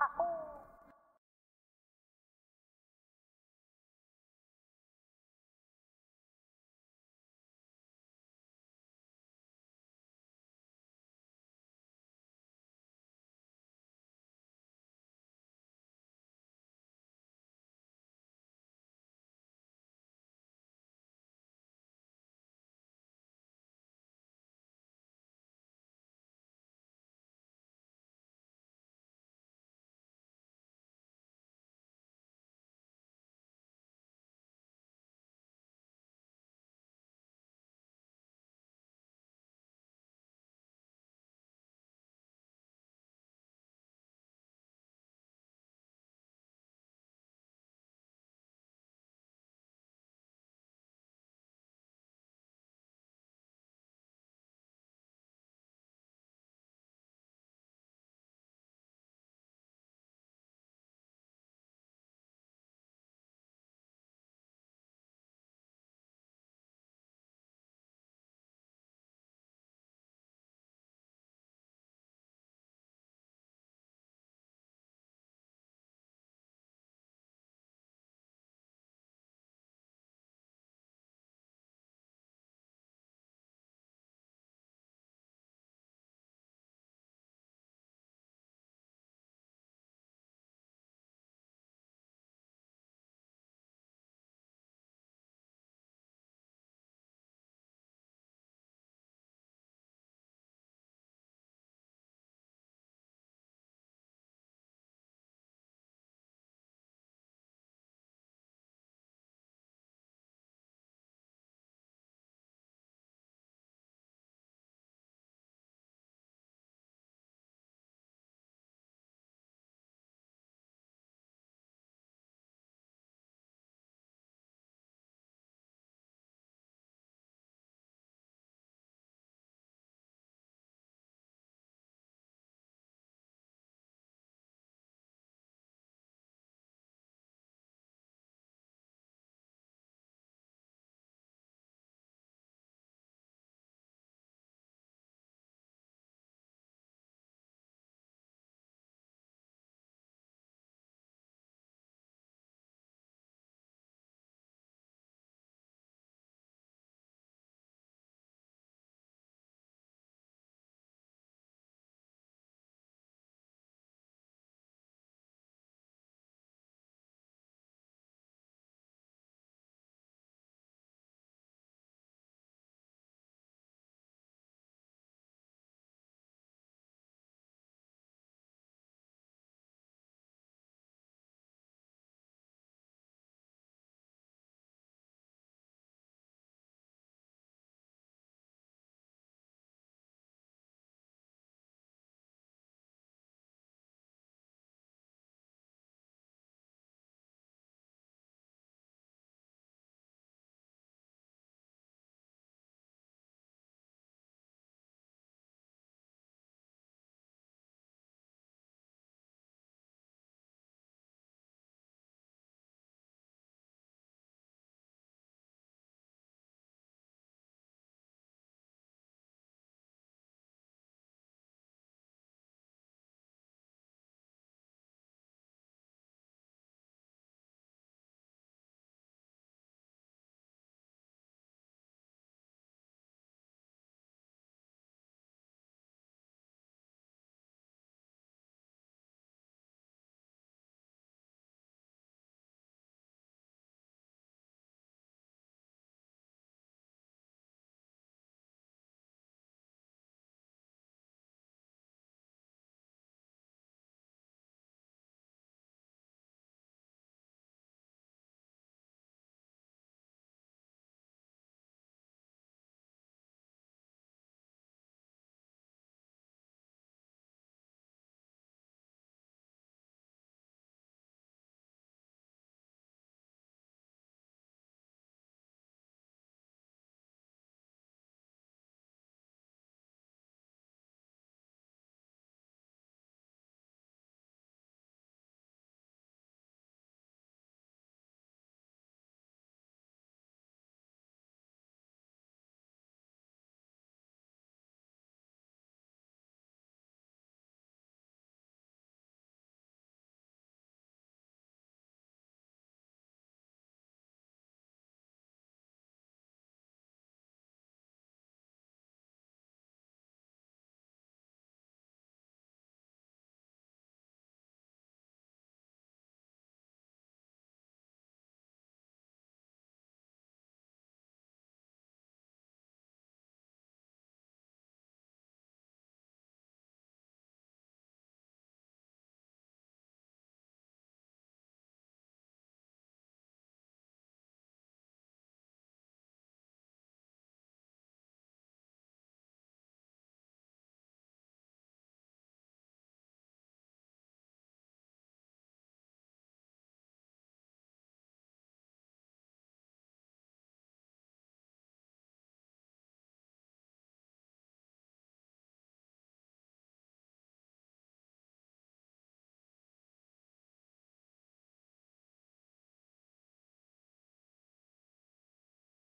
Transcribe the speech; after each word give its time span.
ha, 0.00 0.06
ha. 0.16 0.49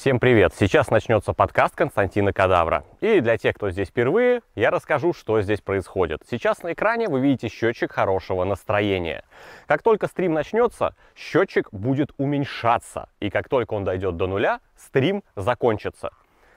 Всем 0.00 0.18
привет! 0.18 0.54
Сейчас 0.58 0.88
начнется 0.88 1.34
подкаст 1.34 1.76
Константина 1.76 2.32
Кадавра. 2.32 2.84
И 3.02 3.20
для 3.20 3.36
тех, 3.36 3.54
кто 3.54 3.70
здесь 3.70 3.88
впервые, 3.88 4.40
я 4.54 4.70
расскажу, 4.70 5.12
что 5.12 5.42
здесь 5.42 5.60
происходит. 5.60 6.22
Сейчас 6.30 6.62
на 6.62 6.72
экране 6.72 7.06
вы 7.06 7.20
видите 7.20 7.48
счетчик 7.48 7.92
хорошего 7.92 8.44
настроения. 8.44 9.24
Как 9.66 9.82
только 9.82 10.06
стрим 10.06 10.32
начнется, 10.32 10.96
счетчик 11.14 11.68
будет 11.70 12.12
уменьшаться. 12.16 13.10
И 13.20 13.28
как 13.28 13.50
только 13.50 13.74
он 13.74 13.84
дойдет 13.84 14.16
до 14.16 14.26
нуля, 14.26 14.60
стрим 14.74 15.22
закончится. 15.36 16.08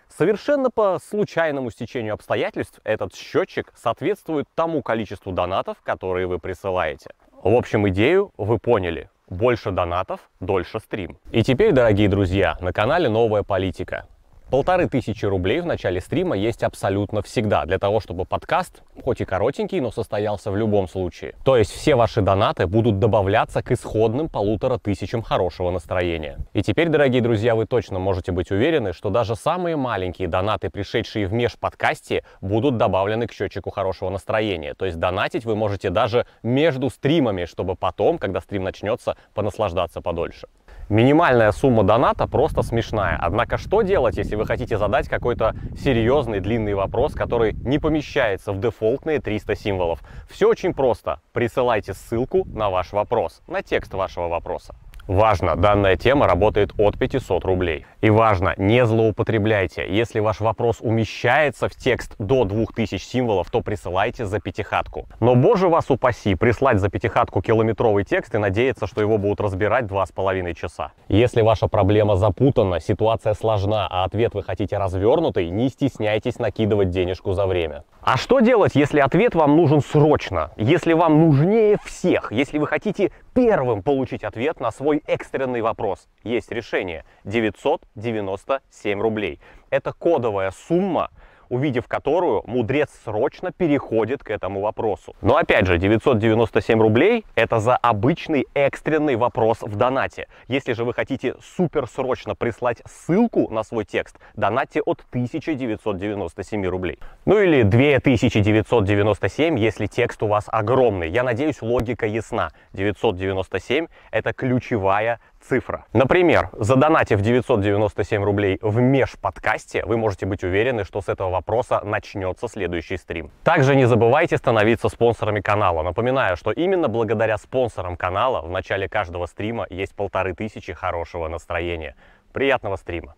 Совершенно 0.08 0.72
по 0.72 0.98
случайному 1.06 1.70
стечению 1.70 2.14
обстоятельств 2.14 2.80
этот 2.86 3.14
счетчик 3.14 3.74
соответствует 3.76 4.48
тому 4.56 4.82
количеству 4.82 5.34
донатов, 5.34 5.82
которые 5.84 6.28
вы 6.28 6.40
присылаете. 6.40 7.10
В 7.44 7.54
общем, 7.54 7.90
идею 7.90 8.32
вы 8.38 8.58
поняли. 8.58 9.10
Больше 9.34 9.72
донатов, 9.72 10.30
дольше 10.40 10.80
стрим. 10.80 11.18
И 11.32 11.42
теперь, 11.42 11.72
дорогие 11.72 12.08
друзья, 12.08 12.56
на 12.62 12.72
канале 12.72 13.10
«Новая 13.10 13.42
политика». 13.42 14.08
Полторы 14.54 14.88
тысячи 14.88 15.26
рублей 15.26 15.62
в 15.62 15.66
начале 15.66 16.00
стрима 16.00 16.38
есть 16.38 16.62
абсолютно 16.62 17.24
всегда, 17.24 17.66
для 17.66 17.80
того, 17.80 18.00
чтобы 18.00 18.24
подкаст, 18.24 18.84
хоть 19.04 19.20
и 19.20 19.26
коротенький, 19.26 19.80
но 19.80 19.90
состоялся 19.90 20.52
в 20.52 20.56
любом 20.56 20.88
случае. 20.88 21.34
То 21.44 21.58
есть 21.58 21.72
все 21.72 21.96
ваши 21.96 22.22
донаты 22.22 22.68
будут 22.68 23.00
добавляться 23.00 23.64
к 23.64 23.72
исходным 23.72 24.30
полутора 24.30 24.78
тысячам 24.78 25.24
хорошего 25.24 25.72
настроения. 25.72 26.38
И 26.54 26.62
теперь, 26.62 26.90
дорогие 26.90 27.24
друзья, 27.24 27.56
вы 27.56 27.66
точно 27.66 27.98
можете 27.98 28.32
быть 28.32 28.52
уверены, 28.52 28.94
что 28.94 29.10
даже 29.10 29.36
самые 29.36 29.76
маленькие 29.76 30.28
донаты, 30.28 30.70
пришедшие 30.70 31.26
в 31.26 31.34
межподкасте, 31.34 32.24
будут 32.40 32.78
добавлены 32.78 33.26
к 33.26 33.34
счетчику 33.34 33.72
хорошего 33.72 34.12
настроения. 34.12 34.76
То 34.76 34.86
есть 34.86 35.00
донатить 35.00 35.46
вы 35.46 35.56
можете 35.56 35.90
даже 35.90 36.28
между 36.44 36.92
стримами, 36.92 37.46
чтобы 37.46 37.76
потом, 37.76 38.20
когда 38.20 38.40
стрим 38.40 38.66
начнется, 38.66 39.18
понаслаждаться 39.34 40.00
подольше. 40.00 40.48
Минимальная 40.90 41.52
сумма 41.52 41.84
доната 41.84 42.28
просто 42.28 42.62
смешная. 42.62 43.18
Однако 43.22 43.58
что 43.58 43.82
делать, 43.82 44.18
если 44.18 44.36
вы 44.36 44.46
хотите 44.46 44.78
задать 44.78 45.08
какой-то 45.08 45.56
серьезный 45.78 46.40
длинный 46.40 46.74
вопрос, 46.74 47.14
который 47.14 47.54
не 47.54 47.80
помещается 47.80 48.52
в 48.52 48.60
дефолтные 48.60 49.20
300 49.20 49.56
символов? 49.56 50.00
Все 50.30 50.50
очень 50.50 50.74
просто. 50.74 51.20
Присылайте 51.32 51.94
ссылку 51.94 52.46
на 52.46 52.70
ваш 52.70 52.92
вопрос, 52.92 53.42
на 53.48 53.62
текст 53.62 53.94
вашего 53.94 54.28
вопроса. 54.28 54.76
Важно, 55.08 55.58
данная 55.58 55.98
тема 55.98 56.28
работает 56.28 56.72
от 56.78 56.98
500 56.98 57.44
рублей. 57.44 57.86
И 58.00 58.10
важно, 58.10 58.54
не 58.58 58.86
злоупотребляйте. 58.86 59.86
Если 59.90 60.22
ваш 60.22 60.40
вопрос 60.40 60.78
умещается 60.80 61.68
в 61.68 61.76
текст 61.76 62.16
до 62.20 62.46
2000 62.46 62.98
символов, 62.98 63.50
то 63.52 63.62
присылайте 63.62 64.26
за 64.26 64.40
пятихатку. 64.40 65.08
Но, 65.20 65.36
боже 65.36 65.68
вас 65.68 65.90
упаси, 65.90 66.36
прислать 66.36 66.80
за 66.80 66.90
пятихатку 66.90 67.42
километровый 67.42 68.06
текст 68.06 68.34
и 68.36 68.38
надеяться, 68.38 68.88
что 68.88 69.02
его 69.02 69.18
будут 69.18 69.42
разбирать 69.42 69.88
два 69.88 70.06
с 70.06 70.12
половиной 70.12 70.54
часа. 70.54 70.92
Если 71.10 71.42
ваша 71.42 71.68
проблема 71.68 72.16
запутана, 72.16 72.80
ситуация 72.80 73.34
сложна, 73.34 73.88
а 73.90 74.06
ответ 74.06 74.34
вы 74.34 74.44
хотите 74.44 74.78
развернутый, 74.78 75.50
не 75.50 75.68
стесняйтесь 75.68 76.40
накидывать 76.40 76.92
денежку 76.92 77.34
за 77.34 77.46
время. 77.46 77.84
А 78.02 78.18
что 78.18 78.42
делать, 78.42 78.76
если 78.76 79.00
ответ 79.00 79.36
вам 79.36 79.56
нужен 79.56 79.82
срочно? 79.82 80.52
Если 80.58 80.94
вам 80.94 81.20
нужнее 81.20 81.78
всех? 81.86 82.32
Если 82.34 82.58
вы 82.58 82.68
хотите 82.68 83.12
первым 83.34 83.82
получить 83.82 84.24
ответ 84.26 84.60
на 84.60 84.72
свой 84.72 84.93
экстренный 85.08 85.62
вопрос? 85.62 86.08
Есть 86.24 86.52
решение. 86.52 87.06
900 87.24 87.84
97 87.96 89.02
рублей. 89.02 89.40
Это 89.70 89.94
кодовая 89.94 90.52
сумма, 90.52 91.10
увидев 91.54 91.88
которую 91.88 92.42
мудрец 92.48 92.90
срочно 93.06 93.52
переходит 93.52 94.24
к 94.24 94.32
этому 94.32 94.62
вопросу. 94.62 95.16
Но 95.22 95.38
опять 95.38 95.68
же, 95.68 95.78
997 95.78 96.82
рублей– 96.82 97.26
это 97.36 97.60
за 97.60 97.78
обычный 97.78 98.48
экстренный 98.56 99.16
вопрос 99.16 99.60
в 99.62 99.76
донате. 99.76 100.28
Если 100.48 100.74
же 100.74 100.84
вы 100.84 100.94
хотите 100.94 101.36
суперсрочно 101.42 102.34
прислать 102.34 102.82
ссылку 102.86 103.50
на 103.52 103.62
свой 103.64 103.86
текст, 103.86 104.18
донатьте 104.36 104.82
от 104.82 105.06
1997 105.12 106.66
рублей. 106.66 106.98
Ну 107.26 107.40
или 107.40 107.62
2997, 107.62 109.60
если 109.60 109.86
текст 109.86 110.24
у 110.24 110.28
вас 110.28 110.46
огромный. 110.48 111.10
Я 111.10 111.22
надеюсь, 111.24 111.62
логика 111.62 112.08
ясна. 112.08 112.50
997– 112.74 113.88
это 114.12 114.34
ключевая 114.34 115.20
цифра. 115.44 115.86
Например, 115.94 116.50
задонатив 116.54 117.22
997 117.22 118.24
рублей 118.24 118.60
в 118.62 118.80
межподкасте, 118.80 119.86
вы 119.86 119.98
можете 119.98 120.26
быть 120.26 120.44
уверены, 120.44 120.84
что 120.84 121.02
с 121.02 121.10
этого 121.10 121.30
вопроса 121.30 121.82
начнется 121.84 122.48
следующий 122.48 122.98
стрим. 122.98 123.32
Также 123.44 123.76
не 123.76 123.88
забывайте 123.88 124.38
становиться 124.38 124.90
спонсорами 124.90 125.42
канала. 125.42 125.84
Напоминаю, 125.84 126.38
что 126.38 126.52
именно 126.52 126.88
благодаря 126.88 127.38
спонсорам 127.38 127.98
канала 127.98 128.42
в 128.42 128.50
начале 128.50 128.88
каждого 128.88 129.26
стрима 129.26 129.68
есть 129.70 129.96
полторы 129.96 130.34
тысячи 130.34 130.74
хорошего 130.74 131.28
настроения. 131.28 131.96
Приятного 132.32 132.78
стрима! 132.78 133.16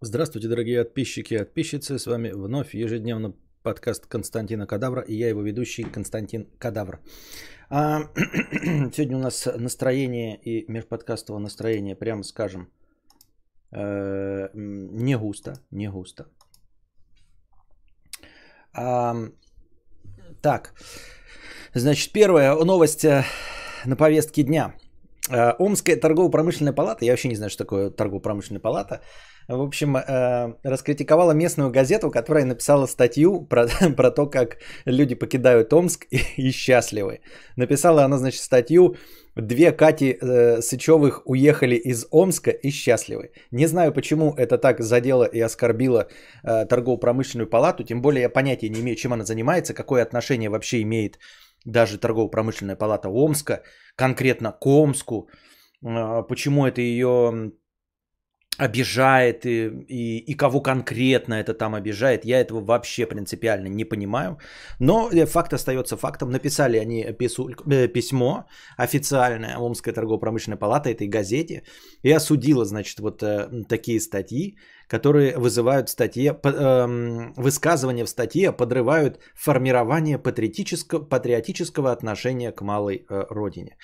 Здравствуйте, 0.00 0.48
дорогие 0.48 0.84
подписчики 0.84 1.34
и 1.34 1.38
подписчицы. 1.38 1.98
С 1.98 2.06
вами 2.06 2.30
вновь 2.30 2.72
ежедневно 2.72 3.34
подкаст 3.62 4.06
Константина 4.06 4.66
Кадавра 4.66 5.02
и 5.02 5.14
я 5.14 5.28
его 5.28 5.42
ведущий 5.42 5.82
Константин 5.82 6.46
Кадавр. 6.58 7.00
А, 7.70 8.00
сегодня 8.92 9.16
у 9.16 9.20
нас 9.20 9.48
настроение 9.58 10.40
и 10.42 10.64
межподкастовое 10.72 11.40
настроение, 11.40 11.94
прямо 11.96 12.22
скажем, 12.22 12.68
э, 13.72 14.48
не 14.54 15.18
густо, 15.18 15.52
не 15.70 15.90
густо. 15.90 16.24
А, 18.72 19.14
так, 20.40 20.72
значит, 21.74 22.12
первая 22.12 22.54
новость 22.54 23.04
э, 23.04 23.24
на 23.84 23.96
повестке 23.96 24.44
дня. 24.44 24.74
Э, 25.30 25.52
Омская 25.58 25.96
торгово-промышленная 25.96 26.72
палата, 26.72 27.04
я 27.04 27.12
вообще 27.12 27.28
не 27.28 27.36
знаю, 27.36 27.50
что 27.50 27.64
такое 27.64 27.90
торгово-промышленная 27.90 28.62
палата, 28.62 29.02
в 29.48 29.62
общем, 29.62 29.96
э, 29.96 30.54
раскритиковала 30.62 31.32
местную 31.32 31.70
газету, 31.70 32.10
которая 32.10 32.44
написала 32.44 32.86
статью 32.86 33.46
про, 33.46 33.66
про 33.96 34.10
то, 34.10 34.26
как 34.26 34.58
люди 34.84 35.14
покидают 35.14 35.72
Омск 35.72 36.06
и, 36.10 36.20
и 36.36 36.50
счастливы. 36.50 37.20
Написала 37.56 38.04
она, 38.04 38.18
значит, 38.18 38.42
статью 38.42 38.96
«Две 39.36 39.72
Кати 39.72 40.18
э, 40.20 40.60
Сычевых 40.60 41.22
уехали 41.24 41.76
из 41.76 42.06
Омска 42.10 42.50
и 42.50 42.70
счастливы». 42.70 43.30
Не 43.50 43.66
знаю, 43.66 43.92
почему 43.92 44.34
это 44.36 44.58
так 44.58 44.80
задело 44.80 45.24
и 45.24 45.40
оскорбило 45.40 46.08
э, 46.44 46.66
торгово-промышленную 46.66 47.48
палату, 47.48 47.84
тем 47.84 48.02
более 48.02 48.22
я 48.22 48.28
понятия 48.28 48.68
не 48.68 48.80
имею, 48.80 48.96
чем 48.96 49.12
она 49.12 49.24
занимается, 49.24 49.72
какое 49.72 50.02
отношение 50.02 50.50
вообще 50.50 50.82
имеет 50.82 51.18
даже 51.64 51.98
торгово-промышленная 51.98 52.76
палата 52.76 53.08
Омска, 53.08 53.62
конкретно 53.96 54.52
к 54.52 54.66
Омску, 54.66 55.30
э, 55.82 56.22
почему 56.28 56.66
это 56.66 56.82
ее 56.82 57.52
обижает 58.58 59.46
и, 59.46 59.68
и, 59.88 60.18
и 60.18 60.34
кого 60.34 60.60
конкретно 60.60 61.34
это 61.34 61.54
там 61.54 61.74
обижает, 61.74 62.24
я 62.24 62.40
этого 62.40 62.60
вообще 62.60 63.06
принципиально 63.06 63.68
не 63.68 63.84
понимаю. 63.84 64.38
Но 64.80 65.08
э, 65.10 65.26
факт 65.26 65.52
остается 65.52 65.96
фактом. 65.96 66.30
Написали 66.30 66.76
они 66.76 67.04
пису, 67.12 67.50
э, 67.70 67.88
письмо 67.88 68.44
официальное 68.76 69.56
Омская 69.56 69.94
торгово-промышленная 69.94 70.58
палата 70.58 70.90
этой 70.90 71.06
газете 71.06 71.62
и 72.02 72.10
осудила, 72.10 72.64
значит, 72.64 72.98
вот 72.98 73.22
э, 73.22 73.48
такие 73.68 74.00
статьи, 74.00 74.58
которые 74.88 75.38
вызывают 75.38 75.88
в 75.88 75.92
статье, 75.92 76.36
э, 76.42 77.32
высказывания 77.36 78.04
в 78.04 78.08
статье 78.08 78.52
подрывают 78.52 79.18
формирование 79.34 80.18
патриотического, 80.18 81.04
патриотического 81.04 81.92
отношения 81.92 82.52
к 82.52 82.62
малой 82.62 83.06
э, 83.08 83.24
родине. 83.30 83.76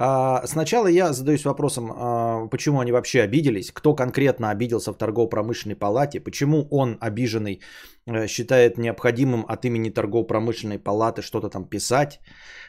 А, 0.00 0.46
сначала 0.46 0.86
я 0.86 1.12
задаюсь 1.12 1.44
вопросом, 1.44 1.92
а, 1.92 2.46
почему 2.50 2.78
они 2.78 2.92
вообще 2.92 3.22
обиделись, 3.22 3.72
кто 3.72 3.96
конкретно 3.96 4.50
обиделся 4.50 4.92
в 4.92 4.96
торгово-промышленной 4.96 5.74
палате, 5.74 6.20
почему 6.20 6.68
он 6.70 6.98
обиженный 7.00 7.60
э, 8.06 8.28
считает 8.28 8.78
необходимым 8.78 9.44
от 9.48 9.64
имени 9.64 9.90
торгово-промышленной 9.90 10.78
палаты 10.78 11.22
что-то 11.22 11.50
там 11.50 11.64
писать, 11.64 12.20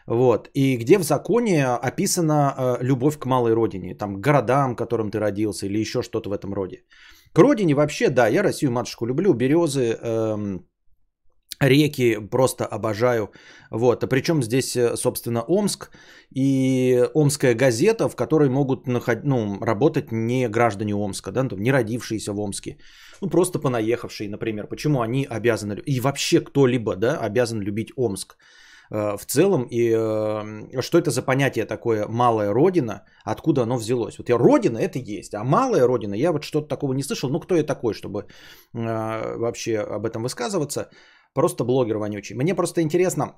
вот, 0.08 0.50
и 0.56 0.78
где 0.78 0.98
в 0.98 1.04
законе 1.04 1.66
описана 1.68 2.56
э, 2.58 2.78
любовь 2.84 3.20
к 3.20 3.26
малой 3.28 3.54
родине, 3.54 3.94
там, 3.94 4.16
к 4.16 4.20
городам, 4.26 4.74
в 4.74 4.76
котором 4.76 5.12
ты 5.12 5.20
родился 5.20 5.68
или 5.68 5.78
еще 5.78 6.02
что-то 6.02 6.32
в 6.32 6.34
этом 6.34 6.54
роде. 6.54 6.84
К 7.34 7.40
родине 7.40 7.76
вообще, 7.76 8.10
да, 8.10 8.28
я 8.28 8.44
Россию 8.44 8.72
матушку 8.72 9.06
люблю, 9.06 9.34
березы, 9.34 9.98
эм, 10.02 10.66
Реки 11.60 12.18
просто 12.32 12.66
обожаю. 12.66 13.32
Вот. 13.72 14.04
А 14.04 14.08
причем 14.08 14.42
здесь, 14.42 14.76
э, 14.76 14.96
собственно, 14.96 15.42
Омск 15.42 15.92
и 16.34 17.06
Омская 17.14 17.54
газета, 17.54 18.08
в 18.10 18.16
которой 18.16 18.50
могут 18.50 18.88
наход... 18.88 19.24
ну, 19.24 19.60
работать 19.60 20.12
не 20.12 20.48
граждане 20.48 20.96
Омска, 20.96 21.32
да, 21.32 21.44
ну, 21.44 21.58
не 21.58 21.72
родившиеся 21.72 22.34
в 22.34 22.40
Омске. 22.40 22.78
Ну, 23.22 23.30
просто 23.30 23.60
понаехавшие, 23.60 24.30
например. 24.30 24.68
Почему 24.68 25.02
они 25.02 25.26
обязаны... 25.26 25.82
И 25.86 26.00
вообще 26.00 26.40
кто-либо, 26.40 26.96
да, 26.96 27.18
обязан 27.18 27.62
любить 27.62 27.92
Омск 27.98 28.38
в 28.90 29.26
целом. 29.26 29.68
И 29.70 29.92
э, 29.92 30.82
что 30.82 30.98
это 30.98 31.12
за 31.12 31.22
понятие 31.22 31.66
такое 31.66 32.08
«малая 32.08 32.54
родина», 32.54 33.06
откуда 33.24 33.64
оно 33.64 33.78
взялось? 33.78 34.18
Вот 34.18 34.30
я 34.30 34.38
родина 34.38 34.78
это 34.78 35.00
есть, 35.00 35.34
а 35.34 35.44
малая 35.44 35.88
родина, 35.88 36.16
я 36.16 36.32
вот 36.32 36.44
что-то 36.44 36.68
такого 36.68 36.94
не 36.94 37.04
слышал. 37.04 37.30
Ну, 37.30 37.40
кто 37.40 37.56
я 37.56 37.64
такой, 37.64 37.94
чтобы 37.94 38.26
вообще 38.74 39.78
об 39.78 40.06
этом 40.06 40.24
высказываться? 40.24 40.90
Просто 41.34 41.64
блогер 41.64 41.98
вонючий. 41.98 42.36
Мне 42.36 42.56
просто 42.56 42.82
интересно, 42.82 43.36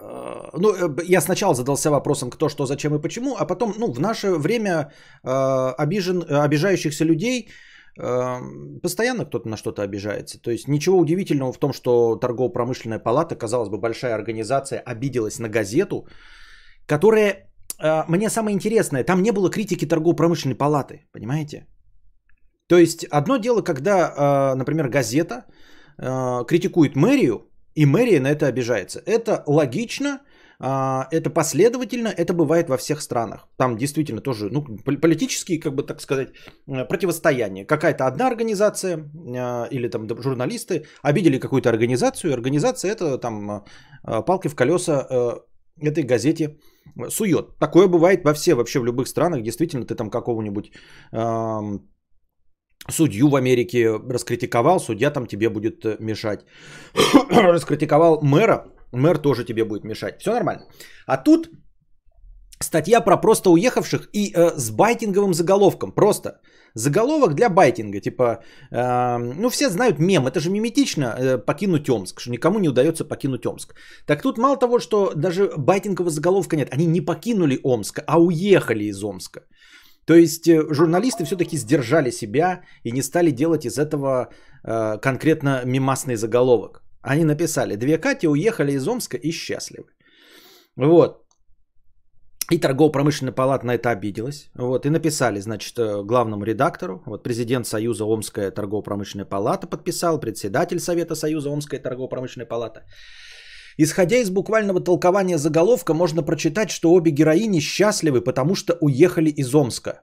э, 0.00 0.50
ну, 0.52 0.74
э, 0.74 1.04
я 1.04 1.20
сначала 1.20 1.54
задался 1.54 1.90
вопросом, 1.90 2.30
кто, 2.30 2.48
что, 2.48 2.66
зачем 2.66 2.94
и 2.94 3.00
почему, 3.00 3.36
а 3.36 3.46
потом, 3.46 3.74
ну, 3.78 3.92
в 3.92 4.00
наше 4.00 4.38
время 4.38 4.92
э, 5.24 5.74
обижен, 5.78 6.24
обижающихся 6.28 7.04
людей 7.04 7.48
постоянно 7.96 9.24
кто-то 9.24 9.48
на 9.48 9.56
что-то 9.56 9.82
обижается. 9.82 10.40
То 10.40 10.50
есть 10.50 10.68
ничего 10.68 10.98
удивительного 10.98 11.52
в 11.52 11.58
том, 11.58 11.72
что 11.72 12.16
торгово-промышленная 12.16 12.98
палата, 12.98 13.36
казалось 13.36 13.68
бы, 13.68 13.78
большая 13.78 14.14
организация, 14.14 14.80
обиделась 14.80 15.38
на 15.38 15.48
газету, 15.48 16.08
которая, 16.86 17.50
мне 18.08 18.30
самое 18.30 18.54
интересное, 18.54 19.04
там 19.04 19.22
не 19.22 19.32
было 19.32 19.50
критики 19.50 19.86
торгово-промышленной 19.86 20.56
палаты, 20.56 21.06
понимаете? 21.12 21.66
То 22.66 22.78
есть 22.78 23.04
одно 23.04 23.36
дело, 23.36 23.62
когда, 23.62 24.54
например, 24.56 24.88
газета 24.88 25.44
Э, 25.98 26.44
критикует 26.46 26.96
мэрию, 26.96 27.50
и 27.74 27.86
мэрия 27.86 28.20
на 28.20 28.28
это 28.28 28.46
обижается. 28.46 29.00
Это 29.06 29.44
логично, 29.46 30.20
это 31.10 31.30
последовательно, 31.30 32.08
это 32.08 32.32
бывает 32.32 32.68
во 32.68 32.76
всех 32.76 33.02
странах. 33.02 33.48
Там 33.56 33.76
действительно 33.76 34.20
тоже 34.20 34.48
ну, 34.50 34.64
политические, 34.84 35.60
как 35.60 35.74
бы 35.74 35.82
так 35.82 36.00
сказать, 36.00 36.28
э, 36.68 36.84
противостояния. 36.88 37.64
Какая-то 37.66 38.06
одна 38.06 38.26
организация 38.26 38.96
э, 38.96 39.68
или 39.70 39.88
там 39.88 40.08
журналисты 40.22 40.84
обидели 41.02 41.38
какую-то 41.38 41.68
организацию, 41.68 42.32
организация 42.32 42.92
это 42.92 43.18
там 43.18 43.64
палки 44.02 44.48
в 44.48 44.54
колеса 44.54 45.06
этой 45.80 46.04
газете 46.04 46.56
сует. 47.08 47.58
Такое 47.58 47.88
бывает 47.88 48.24
во 48.24 48.34
все, 48.34 48.54
вообще 48.54 48.80
в 48.80 48.84
любых 48.84 49.08
странах. 49.08 49.42
Действительно, 49.42 49.84
ты 49.86 49.94
там 49.94 50.10
какого-нибудь 50.10 50.70
судью 52.88 53.28
в 53.28 53.36
Америке 53.36 53.90
раскритиковал, 54.10 54.80
судья 54.80 55.10
там 55.10 55.26
тебе 55.26 55.48
будет 55.48 55.84
э, 55.84 55.96
мешать. 56.00 56.44
раскритиковал 57.30 58.20
мэра, 58.22 58.66
мэр 58.94 59.18
тоже 59.18 59.44
тебе 59.44 59.64
будет 59.64 59.84
мешать. 59.84 60.20
Все 60.20 60.32
нормально. 60.32 60.62
А 61.06 61.16
тут 61.16 61.50
статья 62.60 63.00
про 63.00 63.20
просто 63.20 63.50
уехавших 63.50 64.08
и 64.12 64.32
э, 64.34 64.52
с 64.56 64.70
байтинговым 64.70 65.34
заголовком. 65.34 65.92
Просто 65.92 66.40
заголовок 66.74 67.34
для 67.34 67.48
байтинга. 67.48 68.00
Типа, 68.00 68.42
э, 68.70 69.18
ну 69.18 69.48
все 69.48 69.70
знают 69.70 69.98
мем, 69.98 70.26
это 70.26 70.40
же 70.40 70.50
миметично 70.50 71.04
э, 71.04 71.38
покинуть 71.38 71.88
Омск, 71.88 72.20
что 72.20 72.30
никому 72.30 72.58
не 72.58 72.68
удается 72.68 73.04
покинуть 73.04 73.46
Омск. 73.46 73.74
Так 74.06 74.22
тут 74.22 74.38
мало 74.38 74.56
того, 74.56 74.78
что 74.78 75.12
даже 75.14 75.52
байтингового 75.56 76.10
заголовка 76.10 76.56
нет, 76.56 76.68
они 76.72 76.86
не 76.86 77.00
покинули 77.00 77.60
Омск, 77.62 78.00
а 78.06 78.18
уехали 78.18 78.84
из 78.84 79.02
Омска. 79.02 79.40
То 80.06 80.14
есть 80.14 80.48
э, 80.48 80.74
журналисты 80.74 81.24
все-таки 81.24 81.56
сдержали 81.56 82.10
себя 82.10 82.62
и 82.84 82.92
не 82.92 83.02
стали 83.02 83.30
делать 83.30 83.64
из 83.64 83.78
этого 83.78 84.28
э, 84.64 84.98
конкретно 85.00 85.62
мимасный 85.64 86.16
заголовок. 86.16 86.83
Они 87.04 87.24
написали, 87.24 87.76
две 87.76 87.98
Кати 87.98 88.26
уехали 88.26 88.72
из 88.72 88.88
Омска 88.88 89.16
и 89.16 89.30
счастливы. 89.30 89.84
Вот. 90.76 91.20
И 92.52 92.58
торгово-промышленная 92.58 93.34
палата 93.34 93.66
на 93.66 93.74
это 93.74 93.90
обиделась. 93.90 94.50
Вот, 94.54 94.86
и 94.86 94.90
написали, 94.90 95.40
значит, 95.40 95.78
э, 95.78 96.02
главному 96.02 96.44
редактору, 96.44 97.02
вот 97.06 97.22
президент 97.22 97.66
Союза 97.66 98.04
Омская 98.04 98.50
торгово-промышленная 98.50 99.28
палата 99.28 99.66
подписал, 99.66 100.20
председатель 100.20 100.78
Совета 100.78 101.14
Союза 101.14 101.50
Омская 101.50 101.80
торгово-промышленная 101.80 102.48
палата. 102.48 102.84
Исходя 103.78 104.16
из 104.16 104.30
буквального 104.30 104.80
толкования 104.80 105.38
заголовка, 105.38 105.94
можно 105.94 106.22
прочитать, 106.22 106.70
что 106.70 106.92
обе 106.92 107.10
героини 107.10 107.60
счастливы, 107.60 108.24
потому 108.24 108.54
что 108.54 108.76
уехали 108.80 109.30
из 109.30 109.54
Омска. 109.54 110.02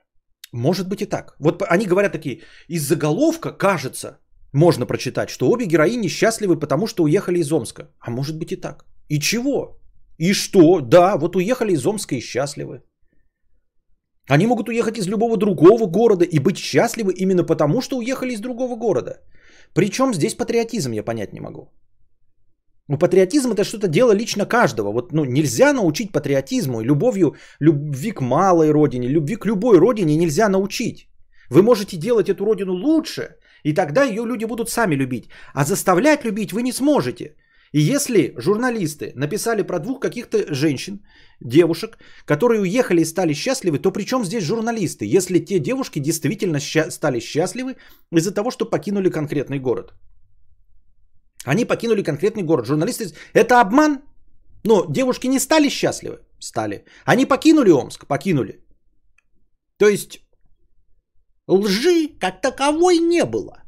Может 0.53 0.87
быть 0.87 1.01
и 1.01 1.05
так. 1.05 1.35
Вот 1.39 1.63
они 1.63 1.85
говорят 1.85 2.11
такие, 2.11 2.41
из 2.67 2.87
заголовка 2.87 3.51
кажется, 3.51 4.19
можно 4.53 4.85
прочитать, 4.85 5.29
что 5.29 5.49
обе 5.49 5.65
героини 5.65 6.09
счастливы, 6.09 6.59
потому 6.59 6.87
что 6.87 7.03
уехали 7.03 7.39
из 7.39 7.51
Омска. 7.51 7.83
А 7.99 8.11
может 8.11 8.37
быть 8.37 8.51
и 8.51 8.55
так. 8.55 8.85
И 9.09 9.19
чего? 9.19 9.79
И 10.17 10.33
что? 10.33 10.81
Да, 10.81 11.17
вот 11.17 11.35
уехали 11.35 11.73
из 11.73 11.85
Омска 11.85 12.15
и 12.15 12.21
счастливы. 12.21 12.83
Они 14.29 14.47
могут 14.47 14.69
уехать 14.69 14.97
из 14.97 15.07
любого 15.07 15.37
другого 15.37 15.87
города 15.87 16.25
и 16.25 16.39
быть 16.39 16.57
счастливы 16.57 17.13
именно 17.13 17.43
потому, 17.43 17.81
что 17.81 17.97
уехали 17.97 18.33
из 18.33 18.39
другого 18.39 18.75
города. 18.75 19.21
Причем 19.73 20.13
здесь 20.13 20.35
патриотизм 20.35 20.91
я 20.91 21.03
понять 21.03 21.33
не 21.33 21.39
могу. 21.39 21.71
Ну, 22.87 22.97
патриотизм 22.97 23.51
это 23.51 23.63
что-то 23.63 23.87
дело 23.87 24.11
лично 24.11 24.45
каждого. 24.45 24.91
Вот, 24.91 25.13
ну, 25.13 25.25
нельзя 25.25 25.73
научить 25.73 26.11
патриотизму 26.11 26.81
и 26.81 26.85
любовью, 26.85 27.35
любви 27.59 28.11
к 28.11 28.21
малой 28.21 28.71
родине, 28.71 29.07
любви 29.07 29.37
к 29.37 29.45
любой 29.45 29.79
родине 29.79 30.17
нельзя 30.17 30.49
научить. 30.49 31.07
Вы 31.49 31.63
можете 31.63 31.97
делать 31.97 32.29
эту 32.29 32.45
родину 32.45 32.73
лучше, 32.73 33.35
и 33.63 33.73
тогда 33.73 34.03
ее 34.03 34.25
люди 34.25 34.45
будут 34.45 34.69
сами 34.69 34.95
любить. 34.95 35.29
А 35.53 35.63
заставлять 35.65 36.25
любить 36.25 36.53
вы 36.53 36.61
не 36.63 36.73
сможете. 36.73 37.35
И 37.73 37.79
если 37.79 38.33
журналисты 38.37 39.13
написали 39.15 39.63
про 39.63 39.79
двух 39.79 39.99
каких-то 39.99 40.53
женщин, 40.53 40.99
девушек, 41.39 41.97
которые 42.25 42.61
уехали 42.61 43.01
и 43.01 43.05
стали 43.05 43.33
счастливы, 43.33 43.79
то 43.79 43.91
при 43.91 44.03
чем 44.03 44.25
здесь 44.25 44.43
журналисты, 44.43 45.05
если 45.05 45.39
те 45.39 45.59
девушки 45.59 45.99
действительно 45.99 46.59
ща- 46.59 46.91
стали 46.91 47.19
счастливы 47.19 47.75
из-за 48.11 48.33
того, 48.33 48.51
что 48.51 48.65
покинули 48.69 49.09
конкретный 49.09 49.59
город? 49.59 49.93
Они 51.45 51.65
покинули 51.65 52.03
конкретный 52.03 52.43
город. 52.43 52.65
Журналисты... 52.65 53.13
Это 53.33 53.61
обман? 53.61 54.01
Но 54.63 54.85
девушки 54.89 55.27
не 55.27 55.39
стали 55.39 55.69
счастливы? 55.69 56.19
Стали. 56.39 56.83
Они 57.05 57.25
покинули 57.25 57.71
Омск? 57.71 58.05
Покинули. 58.05 58.59
То 59.77 59.87
есть 59.87 60.19
лжи 61.47 62.09
как 62.19 62.41
таковой 62.41 62.97
не 62.97 63.25
было. 63.25 63.63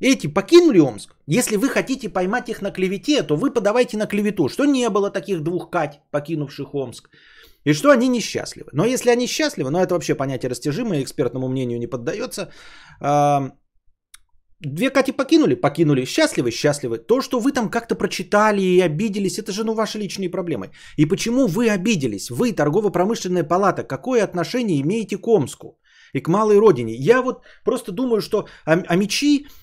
Эти 0.00 0.26
покинули 0.26 0.80
Омск. 0.80 1.14
Если 1.26 1.56
вы 1.56 1.68
хотите 1.68 2.08
поймать 2.08 2.48
их 2.48 2.60
на 2.60 2.72
клевете, 2.72 3.22
то 3.22 3.36
вы 3.36 3.52
подавайте 3.52 3.96
на 3.96 4.06
клевету, 4.06 4.48
что 4.48 4.64
не 4.64 4.90
было 4.90 5.10
таких 5.10 5.42
двух 5.42 5.70
Кать, 5.70 6.00
покинувших 6.10 6.74
Омск. 6.74 7.08
И 7.64 7.72
что 7.72 7.90
они 7.90 8.08
несчастливы. 8.08 8.70
Но 8.72 8.84
если 8.84 9.10
они 9.10 9.26
счастливы, 9.26 9.70
но 9.70 9.80
это 9.80 9.94
вообще 9.94 10.16
понятие 10.16 10.50
растяжимое, 10.50 11.02
экспертному 11.02 11.48
мнению 11.48 11.78
не 11.78 11.86
поддается, 11.86 12.48
Две 14.64 14.90
Кати 14.90 15.12
покинули? 15.12 15.56
Покинули. 15.56 16.04
Счастливы? 16.04 16.50
Счастливы. 16.50 16.98
То, 16.98 17.20
что 17.20 17.40
вы 17.40 17.52
там 17.52 17.68
как-то 17.68 17.96
прочитали 17.96 18.62
и 18.62 18.80
обиделись, 18.80 19.38
это 19.38 19.50
же 19.50 19.64
ну 19.64 19.74
ваши 19.74 19.98
личные 19.98 20.30
проблемы. 20.30 20.70
И 20.96 21.04
почему 21.04 21.48
вы 21.48 21.68
обиделись? 21.68 22.30
Вы, 22.30 22.52
торгово-промышленная 22.52 23.42
палата, 23.42 23.82
какое 23.82 24.22
отношение 24.22 24.80
имеете 24.80 25.18
к 25.18 25.26
Омску? 25.26 25.80
И 26.12 26.20
к 26.20 26.28
малой 26.28 26.58
родине. 26.58 26.94
Я 26.94 27.22
вот 27.22 27.42
просто 27.64 27.92
думаю, 27.92 28.20
что 28.20 28.46
а, 28.66 28.72
а 28.72 28.94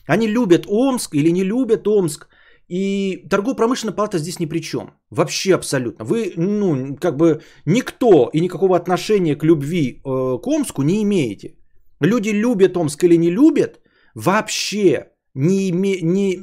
они 0.08 0.28
любят 0.28 0.66
Омск 0.68 1.16
или 1.16 1.32
не 1.32 1.44
любят 1.44 1.88
Омск. 1.88 2.28
И 2.72 3.26
торгово-промышленная 3.30 3.96
палата 3.96 4.20
здесь 4.20 4.40
ни 4.40 4.46
при 4.46 4.60
чем. 4.60 4.92
Вообще 5.10 5.56
абсолютно. 5.56 6.06
Вы, 6.06 6.34
ну, 6.38 6.96
как 7.02 7.18
бы 7.18 7.42
никто 7.66 8.30
и 8.34 8.40
никакого 8.42 8.76
отношения 8.76 9.36
к 9.36 9.44
любви 9.44 10.02
э, 10.06 10.38
к 10.42 10.48
Омску 10.48 10.84
не 10.84 11.02
имеете. 11.02 11.56
Люди 12.00 12.30
любят 12.30 12.78
Омск 12.78 13.04
или 13.04 13.18
не 13.18 13.32
любят, 13.32 13.80
вообще 14.16 15.08
не, 15.34 15.72
не, 15.72 16.40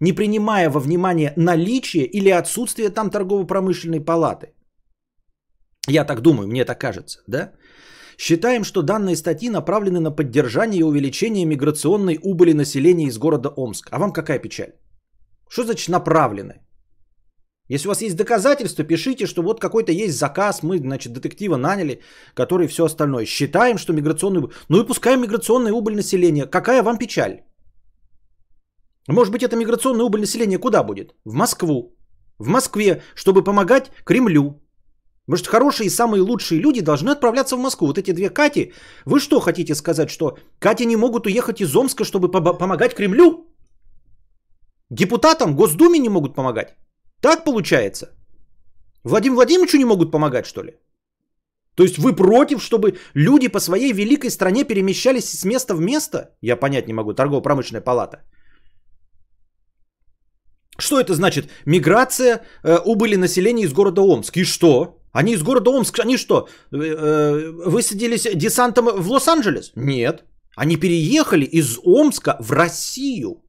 не 0.00 0.12
принимая 0.12 0.70
во 0.70 0.80
внимание 0.80 1.32
наличие 1.36 2.04
или 2.04 2.28
отсутствие 2.28 2.90
там 2.90 3.10
торгово-промышленной 3.10 4.00
палаты. 4.00 4.52
Я 5.88 6.04
так 6.04 6.20
думаю, 6.20 6.48
мне 6.48 6.64
так 6.64 6.80
кажется, 6.80 7.22
да? 7.26 7.52
Считаем, 8.18 8.64
что 8.64 8.82
данные 8.82 9.16
статьи 9.16 9.50
направлены 9.50 10.00
на 10.00 10.10
поддержание 10.10 10.80
и 10.80 10.84
увеличение 10.84 11.44
миграционной 11.44 12.18
убыли 12.22 12.52
населения 12.52 13.06
из 13.06 13.18
города 13.18 13.48
Омск. 13.48 13.88
А 13.90 13.98
вам 13.98 14.12
какая 14.12 14.38
печаль? 14.38 14.72
Что 15.48 15.64
значит 15.64 15.88
направлены? 15.88 16.54
Если 17.68 17.88
у 17.88 17.90
вас 17.90 18.02
есть 18.02 18.16
доказательства, 18.16 18.84
пишите, 18.84 19.26
что 19.26 19.42
вот 19.42 19.60
какой-то 19.60 19.92
есть 19.92 20.18
заказ, 20.18 20.62
мы, 20.62 20.78
значит, 20.78 21.12
детектива 21.12 21.56
наняли, 21.56 22.02
который 22.34 22.66
все 22.66 22.84
остальное. 22.84 23.26
Считаем, 23.26 23.78
что 23.78 23.92
миграционный... 23.92 24.42
Ну 24.68 24.82
и 24.82 24.86
пускай 24.86 25.16
миграционная 25.16 25.72
убыль 25.72 25.94
населения. 25.94 26.46
Какая 26.46 26.82
вам 26.82 26.98
печаль? 26.98 27.42
Может 29.08 29.32
быть, 29.32 29.42
эта 29.42 29.56
миграционная 29.56 30.04
убыль 30.04 30.20
населения 30.20 30.58
куда 30.58 30.82
будет? 30.82 31.14
В 31.24 31.34
Москву. 31.34 31.96
В 32.38 32.48
Москве, 32.48 33.02
чтобы 33.14 33.44
помогать 33.44 33.90
Кремлю. 34.04 34.61
Может, 35.28 35.46
хорошие 35.46 35.86
и 35.86 35.90
самые 35.90 36.20
лучшие 36.22 36.60
люди 36.60 36.80
должны 36.82 37.10
отправляться 37.10 37.56
в 37.56 37.60
Москву. 37.60 37.86
Вот 37.86 37.98
эти 37.98 38.12
две 38.12 38.28
Кати, 38.28 38.72
вы 39.04 39.20
что 39.20 39.40
хотите 39.40 39.74
сказать, 39.74 40.10
что 40.10 40.36
Кати 40.58 40.86
не 40.86 40.96
могут 40.96 41.26
уехать 41.26 41.60
из 41.60 41.74
Омска, 41.76 42.04
чтобы 42.04 42.30
помогать 42.30 42.94
Кремлю? 42.94 43.46
Депутатам, 44.90 45.54
Госдуме 45.56 45.98
не 45.98 46.08
могут 46.08 46.34
помогать? 46.34 46.76
Так 47.20 47.44
получается? 47.44 48.06
Владимиру 49.04 49.36
Владимировичу 49.36 49.78
не 49.78 49.84
могут 49.84 50.10
помогать, 50.10 50.46
что 50.46 50.62
ли? 50.62 50.72
То 51.76 51.84
есть 51.84 51.98
вы 51.98 52.16
против, 52.16 52.62
чтобы 52.62 52.98
люди 53.14 53.48
по 53.48 53.60
своей 53.60 53.92
великой 53.92 54.30
стране 54.30 54.64
перемещались 54.64 55.30
с 55.30 55.44
места 55.44 55.74
в 55.74 55.80
место? 55.80 56.36
Я 56.42 56.56
понять 56.56 56.86
не 56.86 56.92
могу. 56.92 57.14
Торгово-промышленная 57.14 57.80
палата. 57.80 58.22
Что 60.78 61.00
это 61.00 61.14
значит? 61.14 61.48
Миграция, 61.64 62.42
э, 62.64 62.78
убыли 62.84 63.16
населения 63.16 63.64
из 63.64 63.72
города 63.72 64.02
Омск. 64.02 64.36
И 64.36 64.44
что? 64.44 65.01
Они 65.12 65.32
из 65.32 65.42
города 65.42 65.70
Омск, 65.70 66.00
они 66.00 66.16
что, 66.16 66.48
э, 66.72 66.76
э, 66.76 67.50
высадились 67.66 68.26
десантом 68.34 68.86
в 68.86 69.10
Лос-Анджелес? 69.10 69.72
Нет. 69.76 70.24
Они 70.56 70.76
переехали 70.76 71.44
из 71.44 71.78
Омска 71.84 72.36
в 72.40 72.52
Россию. 72.52 73.42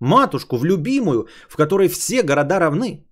Матушку, 0.00 0.56
в 0.56 0.64
любимую, 0.64 1.28
в 1.48 1.56
которой 1.56 1.88
все 1.88 2.22
города 2.22 2.58
равны. 2.58 3.06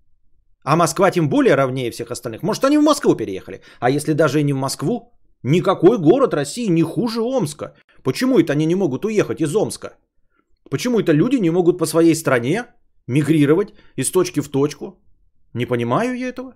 А 0.64 0.76
Москва 0.76 1.10
тем 1.10 1.28
более 1.28 1.56
равнее 1.56 1.90
всех 1.90 2.10
остальных. 2.10 2.42
Может, 2.42 2.64
они 2.64 2.78
в 2.78 2.82
Москву 2.82 3.16
переехали. 3.16 3.60
А 3.80 3.90
если 3.90 4.12
даже 4.14 4.40
и 4.40 4.44
не 4.44 4.52
в 4.52 4.56
Москву, 4.56 5.12
никакой 5.42 5.98
город 5.98 6.34
России 6.34 6.70
не 6.70 6.82
хуже 6.82 7.20
Омска. 7.20 7.74
Почему 8.02 8.38
это 8.38 8.52
они 8.52 8.66
не 8.66 8.74
могут 8.74 9.04
уехать 9.04 9.40
из 9.40 9.54
Омска? 9.54 9.96
Почему 10.70 10.98
это 11.00 11.12
люди 11.12 11.36
не 11.36 11.50
могут 11.50 11.78
по 11.78 11.86
своей 11.86 12.14
стране 12.14 12.66
мигрировать 13.06 13.74
из 13.96 14.10
точки 14.10 14.40
в 14.40 14.48
точку? 14.48 15.00
Не 15.54 15.66
понимаю 15.66 16.18
я 16.18 16.28
этого. 16.28 16.54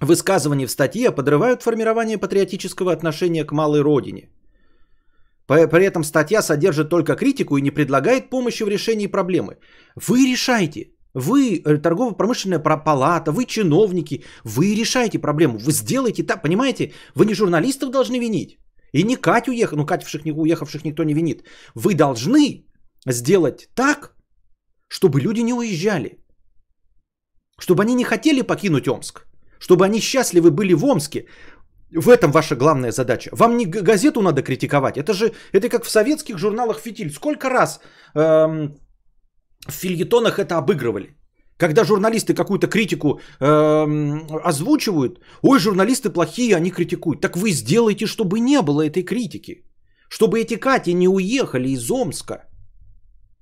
Высказывания 0.00 0.66
в 0.66 0.70
статье 0.70 1.10
подрывают 1.10 1.62
формирование 1.62 2.18
патриотического 2.18 2.92
отношения 2.92 3.44
к 3.44 3.52
малой 3.52 3.80
родине. 3.80 4.28
При 5.46 5.84
этом 5.84 6.04
статья 6.04 6.42
содержит 6.42 6.88
только 6.88 7.14
критику 7.16 7.56
и 7.56 7.62
не 7.62 7.70
предлагает 7.70 8.30
помощи 8.30 8.64
в 8.64 8.68
решении 8.68 9.06
проблемы. 9.06 9.56
Вы 9.94 10.26
решайте. 10.26 10.92
Вы 11.14 11.62
э, 11.64 11.78
торгово-промышленная 11.78 12.58
палата, 12.58 13.32
вы 13.32 13.46
чиновники, 13.46 14.24
вы 14.44 14.74
решаете 14.74 15.18
проблему, 15.18 15.58
вы 15.58 15.72
сделаете 15.72 16.22
так, 16.22 16.42
понимаете? 16.42 16.92
Вы 17.14 17.24
не 17.24 17.34
журналистов 17.34 17.90
должны 17.90 18.18
винить. 18.18 18.58
И 18.92 19.02
не 19.02 19.16
Катю 19.16 19.52
уехав, 19.52 19.78
ну 19.78 19.86
Катюших, 19.86 20.26
уехавших 20.26 20.84
никто 20.84 21.04
не 21.04 21.14
винит. 21.14 21.42
Вы 21.74 21.94
должны 21.94 22.66
сделать 23.06 23.68
так, 23.74 24.14
чтобы 24.88 25.22
люди 25.22 25.40
не 25.40 25.54
уезжали. 25.54 26.18
Чтобы 27.58 27.82
они 27.82 27.94
не 27.94 28.04
хотели 28.04 28.42
покинуть 28.42 28.88
Омск. 28.88 29.26
Чтобы 29.58 29.84
они 29.84 30.00
счастливы 30.00 30.50
были 30.50 30.74
в 30.74 30.84
Омске. 30.84 31.26
В 31.92 32.08
этом 32.08 32.32
ваша 32.32 32.56
главная 32.56 32.92
задача. 32.92 33.30
Вам 33.32 33.56
не 33.56 33.66
газету 33.66 34.20
надо 34.20 34.42
критиковать. 34.42 34.96
Это 34.96 35.12
же, 35.12 35.32
это 35.52 35.68
как 35.68 35.84
в 35.84 35.90
советских 35.90 36.38
журналах 36.38 36.80
«Фитиль». 36.80 37.10
Сколько 37.10 37.48
раз 37.48 37.80
эм, 38.14 38.74
в 39.68 39.72
фильетонах 39.72 40.38
это 40.38 40.58
обыгрывали. 40.58 41.16
Когда 41.58 41.84
журналисты 41.84 42.34
какую-то 42.34 42.66
критику 42.66 43.20
э, 43.40 43.86
озвучивают, 44.44 45.20
ой, 45.42 45.58
журналисты 45.58 46.10
плохие, 46.10 46.56
они 46.56 46.70
критикуют. 46.70 47.20
Так 47.20 47.36
вы 47.36 47.50
сделайте, 47.50 48.06
чтобы 48.06 48.40
не 48.40 48.60
было 48.62 48.82
этой 48.82 49.02
критики. 49.02 49.64
Чтобы 50.08 50.40
эти 50.40 50.56
Кати 50.56 50.92
не 50.92 51.08
уехали 51.08 51.68
из 51.68 51.90
Омска. 51.90 52.44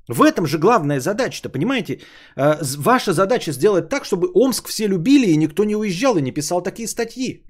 В 0.08 0.22
этом 0.22 0.46
же 0.46 0.58
главная 0.58 1.00
задача-то, 1.00 1.48
понимаете? 1.48 2.00
Э, 2.36 2.62
ваша 2.78 3.12
задача 3.12 3.52
сделать 3.52 3.88
так, 3.88 4.04
чтобы 4.04 4.28
Омск 4.34 4.68
все 4.68 4.88
любили 4.88 5.26
и 5.26 5.36
никто 5.36 5.64
не 5.64 5.76
уезжал 5.76 6.16
и 6.16 6.22
не 6.22 6.32
писал 6.32 6.62
такие 6.62 6.88
статьи. 6.88 7.44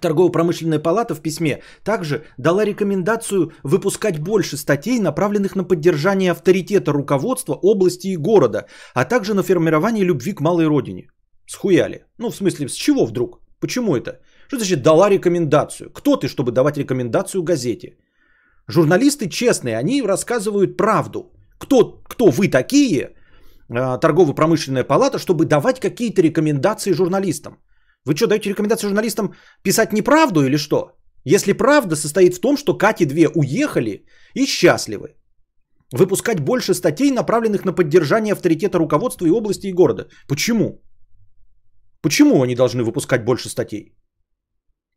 Торгово-промышленная 0.00 0.78
палата 0.78 1.14
в 1.14 1.20
письме 1.20 1.62
также 1.84 2.24
дала 2.38 2.64
рекомендацию 2.64 3.52
выпускать 3.62 4.18
больше 4.18 4.56
статей, 4.56 5.00
направленных 5.00 5.54
на 5.54 5.64
поддержание 5.64 6.30
авторитета 6.30 6.92
руководства 6.92 7.54
области 7.54 8.08
и 8.08 8.16
города, 8.16 8.66
а 8.94 9.04
также 9.04 9.34
на 9.34 9.42
формирование 9.42 10.04
любви 10.04 10.32
к 10.32 10.40
малой 10.40 10.66
родине. 10.66 11.08
Схуяли. 11.46 12.04
Ну, 12.18 12.30
в 12.30 12.36
смысле, 12.36 12.68
с 12.68 12.74
чего 12.74 13.06
вдруг? 13.06 13.40
Почему 13.60 13.96
это? 13.96 14.20
Что 14.48 14.56
значит 14.56 14.82
дала 14.82 15.10
рекомендацию? 15.10 15.90
Кто 15.92 16.16
ты, 16.16 16.28
чтобы 16.28 16.52
давать 16.52 16.78
рекомендацию 16.78 17.42
газете? 17.42 17.96
Журналисты 18.68 19.28
честные, 19.28 19.76
они 19.76 20.02
рассказывают 20.02 20.76
правду. 20.76 21.32
Кто, 21.58 22.02
кто 22.08 22.30
вы 22.30 22.48
такие, 22.48 23.14
а, 23.68 23.98
торгово-промышленная 23.98 24.84
палата, 24.84 25.18
чтобы 25.18 25.44
давать 25.44 25.80
какие-то 25.80 26.22
рекомендации 26.22 26.92
журналистам? 26.92 27.58
Вы 28.04 28.16
что, 28.16 28.26
даете 28.26 28.50
рекомендацию 28.50 28.88
журналистам 28.88 29.34
писать 29.62 29.92
неправду 29.92 30.44
или 30.44 30.56
что? 30.56 30.92
Если 31.24 31.52
правда 31.52 31.96
состоит 31.96 32.34
в 32.34 32.40
том, 32.40 32.56
что 32.56 32.78
Кати 32.78 33.04
две 33.04 33.28
уехали 33.28 34.04
и 34.34 34.46
счастливы. 34.46 35.14
Выпускать 35.92 36.40
больше 36.40 36.74
статей, 36.74 37.10
направленных 37.10 37.64
на 37.64 37.72
поддержание 37.72 38.32
авторитета 38.32 38.78
руководства 38.78 39.26
и 39.26 39.30
области 39.30 39.66
и 39.66 39.72
города. 39.72 40.08
Почему? 40.26 40.82
Почему 42.00 42.42
они 42.42 42.54
должны 42.54 42.82
выпускать 42.82 43.24
больше 43.24 43.48
статей? 43.48 43.94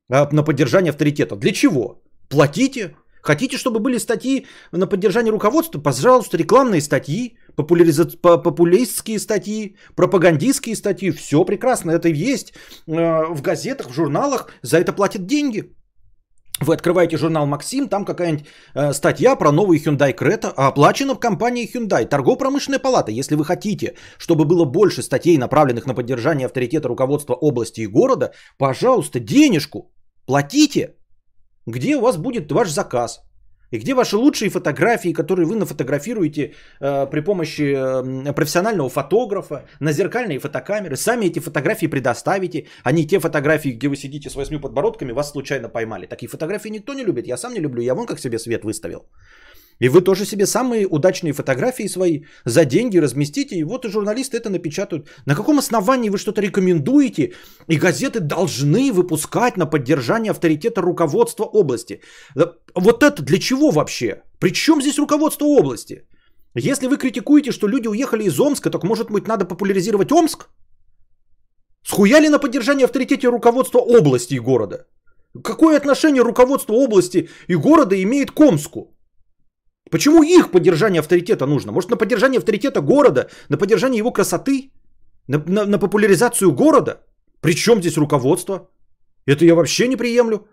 А 0.09 0.29
на 0.31 0.43
поддержание 0.43 0.91
авторитета. 0.91 1.35
Для 1.35 1.51
чего? 1.51 2.01
Платите. 2.29 2.95
Хотите, 3.25 3.57
чтобы 3.57 3.79
были 3.79 3.97
статьи 3.97 4.45
на 4.71 4.87
поддержание 4.87 5.31
руководства? 5.31 5.81
Пожалуйста, 5.81 6.37
рекламные 6.37 6.81
статьи, 6.81 7.37
популяриза... 7.55 8.05
популистские 8.21 9.19
статьи, 9.19 9.75
пропагандистские 9.95 10.75
статьи. 10.75 11.11
Все 11.11 11.43
прекрасно, 11.43 11.91
это 11.91 12.07
есть 12.07 12.53
э, 12.87 13.33
в 13.33 13.41
газетах, 13.41 13.89
в 13.89 13.93
журналах. 13.93 14.51
За 14.61 14.77
это 14.77 14.93
платят 14.93 15.25
деньги. 15.25 15.63
Вы 16.61 16.75
открываете 16.75 17.17
журнал 17.17 17.47
«Максим», 17.47 17.89
там 17.89 18.05
какая-нибудь 18.05 18.45
э, 18.75 18.93
статья 18.93 19.35
про 19.35 19.51
новый 19.51 19.79
Hyundai 19.79 20.13
Creta, 20.13 20.53
оплачена 20.55 21.15
в 21.15 21.19
компании 21.19 21.67
Hyundai, 21.67 22.05
торгово-промышленная 22.05 22.79
палата. 22.79 23.11
Если 23.11 23.35
вы 23.35 23.43
хотите, 23.43 23.95
чтобы 24.19 24.45
было 24.45 24.65
больше 24.65 25.01
статей, 25.01 25.37
направленных 25.37 25.87
на 25.87 25.95
поддержание 25.95 26.45
авторитета 26.45 26.87
руководства 26.87 27.33
области 27.33 27.81
и 27.81 27.87
города, 27.87 28.31
пожалуйста, 28.59 29.19
денежку 29.19 29.91
платите. 30.27 30.95
Где 31.67 31.95
у 31.95 32.01
вас 32.01 32.17
будет 32.17 32.51
ваш 32.51 32.69
заказ? 32.69 33.21
И 33.71 33.79
где 33.79 33.93
ваши 33.93 34.17
лучшие 34.17 34.49
фотографии, 34.49 35.13
которые 35.13 35.45
вы 35.47 35.55
нафотографируете 35.55 36.53
э, 36.79 37.07
при 37.11 37.21
помощи 37.21 37.63
э, 37.63 38.33
профессионального 38.33 38.89
фотографа 38.89 39.65
на 39.79 39.91
зеркальные 39.91 40.39
фотокамеры? 40.39 40.95
Сами 40.95 41.25
эти 41.25 41.39
фотографии 41.39 41.87
предоставите, 41.87 42.67
а 42.83 42.91
не 42.91 43.07
те 43.07 43.19
фотографии, 43.19 43.71
где 43.71 43.87
вы 43.87 43.95
сидите 43.95 44.29
с 44.29 44.35
восьми 44.35 44.59
подбородками, 44.59 45.13
вас 45.13 45.31
случайно 45.31 45.69
поймали. 45.69 46.05
Такие 46.05 46.29
фотографии 46.29 46.69
никто 46.69 46.93
не 46.93 47.03
любит, 47.03 47.27
я 47.27 47.37
сам 47.37 47.53
не 47.53 47.59
люблю, 47.59 47.81
я 47.81 47.95
вон 47.95 48.05
как 48.05 48.19
себе 48.19 48.37
свет 48.37 48.63
выставил. 48.63 49.09
И 49.79 49.89
вы 49.89 50.01
тоже 50.01 50.25
себе 50.25 50.45
самые 50.45 50.87
удачные 50.87 51.33
фотографии 51.33 51.87
свои 51.87 52.21
за 52.45 52.65
деньги 52.65 52.97
разместите, 52.97 53.55
и 53.55 53.63
вот 53.63 53.85
и 53.85 53.89
журналисты 53.89 54.37
это 54.37 54.49
напечатают. 54.49 55.09
На 55.25 55.35
каком 55.35 55.59
основании 55.59 56.09
вы 56.09 56.17
что-то 56.17 56.41
рекомендуете, 56.41 57.33
и 57.67 57.77
газеты 57.77 58.19
должны 58.21 58.91
выпускать 58.93 59.57
на 59.57 59.65
поддержание 59.65 60.31
авторитета 60.31 60.81
руководства 60.81 61.43
области? 61.43 62.01
Вот 62.75 63.03
это 63.03 63.21
для 63.21 63.37
чего 63.37 63.71
вообще? 63.71 64.21
При 64.39 64.51
чем 64.51 64.81
здесь 64.81 64.97
руководство 64.97 65.45
области? 65.45 66.07
Если 66.55 66.87
вы 66.87 66.97
критикуете, 66.97 67.51
что 67.51 67.67
люди 67.67 67.89
уехали 67.89 68.23
из 68.23 68.39
Омска, 68.39 68.69
так 68.69 68.83
может 68.83 69.11
быть 69.11 69.27
надо 69.27 69.45
популяризировать 69.45 70.11
Омск? 70.11 70.47
Схуяли 71.83 72.29
на 72.29 72.39
поддержание 72.39 72.85
авторитета 72.85 73.29
руководства 73.29 73.79
области 73.79 74.35
и 74.35 74.39
города? 74.39 74.87
Какое 75.43 75.75
отношение 75.77 76.23
руководство 76.23 76.73
области 76.73 77.27
и 77.49 77.55
города 77.55 78.01
имеет 78.01 78.31
к 78.31 78.39
Омску? 78.39 78.94
Почему 79.91 80.23
их 80.23 80.51
поддержание 80.51 80.99
авторитета 80.99 81.45
нужно? 81.45 81.71
Может, 81.71 81.89
на 81.89 81.97
поддержание 81.97 82.39
авторитета 82.39 82.81
города, 82.81 83.29
на 83.49 83.57
поддержание 83.57 83.99
его 83.99 84.11
красоты, 84.11 84.71
на, 85.27 85.37
на, 85.37 85.65
на 85.65 85.79
популяризацию 85.79 86.51
города? 86.51 87.01
Причем 87.41 87.79
здесь 87.81 87.97
руководство? 87.97 88.69
Это 89.27 89.45
я 89.45 89.55
вообще 89.55 89.87
не 89.87 89.97
приемлю. 89.97 90.47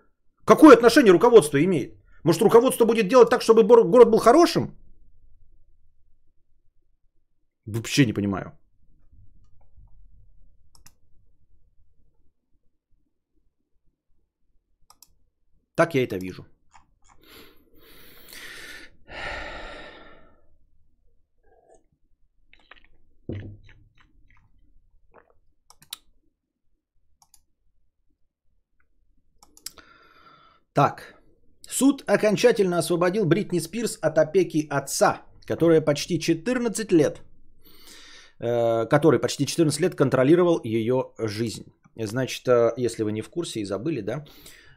Какое 0.45 0.75
отношение 0.75 1.11
руководство 1.11 1.57
имеет? 1.63 1.95
Может, 2.23 2.41
руководство 2.41 2.85
будет 2.85 3.07
делать 3.07 3.29
так, 3.29 3.41
чтобы 3.41 3.63
город 3.63 4.09
был 4.09 4.19
хорошим? 4.19 4.75
Вообще 7.65 8.05
не 8.05 8.13
понимаю. 8.13 8.51
Так 15.75 15.95
я 15.95 16.03
это 16.03 16.17
вижу. 16.17 16.45
Так, 30.73 31.21
суд 31.67 32.03
окончательно 32.07 32.79
освободил 32.79 33.25
Бритни 33.25 33.59
Спирс 33.59 33.99
от 34.01 34.17
опеки 34.17 34.67
отца, 34.71 35.21
которая 35.45 35.81
почти 35.81 36.19
14 36.19 36.91
лет, 36.91 37.21
э, 38.39 38.87
который 38.87 39.19
почти 39.19 39.45
14 39.45 39.79
лет 39.81 39.95
контролировал 39.95 40.59
ее 40.63 41.11
жизнь. 41.19 41.71
Значит, 41.95 42.47
э, 42.47 42.73
если 42.75 43.03
вы 43.03 43.11
не 43.11 43.21
в 43.21 43.29
курсе 43.29 43.59
и 43.59 43.65
забыли, 43.65 44.01
да, 44.01 44.25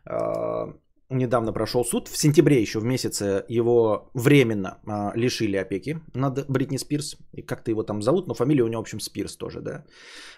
э, 0.04 0.72
недавно 1.09 1.52
прошел 1.52 1.85
суд, 1.85 2.09
в 2.09 2.16
сентябре 2.16 2.61
еще 2.61 2.78
в 2.78 2.85
месяце 2.85 3.44
его 3.48 4.11
временно 4.14 4.78
а, 4.87 5.12
лишили 5.14 5.56
опеки 5.56 6.00
над 6.14 6.50
Бритни 6.50 6.78
Спирс. 6.78 7.16
И 7.32 7.42
как-то 7.42 7.70
его 7.70 7.85
там 7.85 8.02
зовут, 8.02 8.26
но 8.26 8.35
фамилия 8.35 8.64
у 8.64 8.68
него, 8.68 8.82
в 8.82 8.85
общем, 8.85 9.00
Спирс 9.00 9.37
тоже, 9.37 9.61
да. 9.61 9.85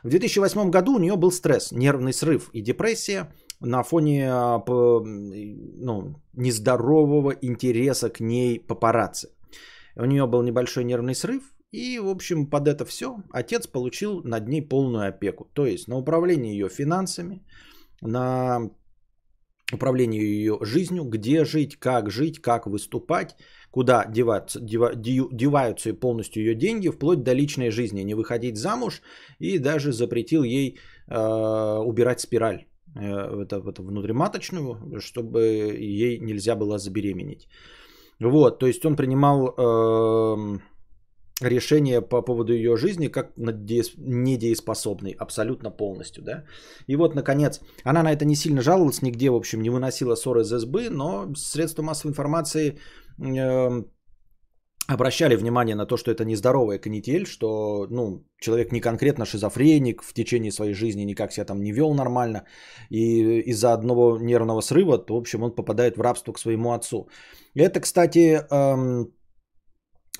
В 0.02 0.10
2008 0.10 0.70
году 0.70 0.94
у 0.94 0.98
нее 0.98 1.16
был 1.16 1.32
стресс, 1.32 1.72
нервный 1.72 2.12
срыв 2.12 2.50
и 2.52 2.60
депрессия 2.60 3.32
на 3.60 3.82
фоне 3.82 4.28
а, 4.30 4.62
ну, 4.66 6.14
нездорового 6.32 7.32
интереса 7.42 8.10
к 8.10 8.20
ней 8.20 8.58
папарацци. 8.60 9.28
У 9.96 10.04
нее 10.04 10.26
был 10.26 10.42
небольшой 10.42 10.84
нервный 10.84 11.14
срыв, 11.14 11.42
и, 11.72 11.98
в 11.98 12.08
общем, 12.08 12.46
под 12.46 12.68
это 12.68 12.84
все 12.84 13.16
отец 13.32 13.66
получил 13.66 14.22
над 14.24 14.48
ней 14.48 14.62
полную 14.62 15.08
опеку. 15.08 15.50
То 15.54 15.66
есть 15.66 15.88
на 15.88 15.96
управление 15.96 16.52
ее 16.52 16.68
финансами, 16.68 17.42
на 18.00 18.70
управление 19.72 20.22
ее 20.22 20.58
жизнью, 20.62 21.04
где 21.04 21.44
жить, 21.44 21.76
как 21.76 22.10
жить, 22.10 22.40
как 22.40 22.66
выступать, 22.66 23.36
куда 23.70 24.06
деваться, 24.06 24.60
дева, 24.60 24.94
деваются 24.94 25.90
и 25.90 26.00
полностью 26.00 26.42
ее 26.42 26.54
деньги, 26.54 26.90
вплоть 26.90 27.22
до 27.22 27.34
личной 27.34 27.70
жизни, 27.70 28.02
не 28.02 28.14
выходить 28.14 28.56
замуж 28.56 29.02
и 29.40 29.58
даже 29.58 29.92
запретил 29.92 30.42
ей 30.42 30.78
э, 31.08 31.82
убирать 31.84 32.20
спираль 32.20 32.67
это, 32.98 33.56
это 33.56 33.82
внутриматочную, 33.82 35.00
чтобы 35.00 35.40
ей 35.78 36.18
нельзя 36.20 36.56
было 36.56 36.78
забеременеть. 36.78 37.48
Вот, 38.20 38.58
то 38.58 38.66
есть 38.66 38.84
он 38.84 38.96
принимал 38.96 39.54
э, 39.56 40.58
решение 41.40 42.00
по 42.00 42.22
поводу 42.22 42.52
ее 42.52 42.76
жизни 42.76 43.08
как 43.08 43.32
недееспособной, 43.36 45.14
абсолютно 45.18 45.70
полностью, 45.70 46.22
да. 46.24 46.44
И 46.88 46.96
вот, 46.96 47.14
наконец, 47.14 47.60
она 47.84 48.02
на 48.02 48.12
это 48.12 48.24
не 48.24 48.34
сильно 48.34 48.60
жаловалась, 48.60 49.02
нигде, 49.02 49.30
в 49.30 49.36
общем, 49.36 49.62
не 49.62 49.70
выносила 49.70 50.16
ссоры 50.16 50.42
из 50.42 50.48
СБ, 50.48 50.90
но 50.90 51.32
средства 51.36 51.82
массовой 51.82 52.10
информации 52.10 52.78
э, 53.18 53.84
обращали 54.88 55.36
внимание 55.36 55.76
на 55.76 55.86
то, 55.86 55.96
что 55.96 56.10
это 56.10 56.24
нездоровая 56.24 56.78
канитель, 56.78 57.26
что, 57.26 57.86
ну, 57.90 58.24
человек 58.40 58.72
не 58.72 58.80
конкретно 58.80 59.26
шизофреник, 59.26 60.02
в 60.02 60.14
течение 60.14 60.50
своей 60.50 60.74
жизни 60.74 61.04
никак 61.04 61.32
себя 61.32 61.44
там 61.44 61.62
не 61.62 61.72
вел 61.72 61.94
нормально, 61.94 62.44
и 62.90 63.42
из-за 63.50 63.74
одного 63.74 64.18
нервного 64.18 64.62
срыва, 64.62 64.98
то, 64.98 65.14
в 65.14 65.18
общем, 65.18 65.42
он 65.42 65.54
попадает 65.54 65.96
в 65.96 66.00
рабство 66.00 66.32
к 66.32 66.38
своему 66.38 66.72
отцу. 66.72 67.08
Это, 67.54 67.80
кстати, 67.80 68.40
эм, 68.50 69.12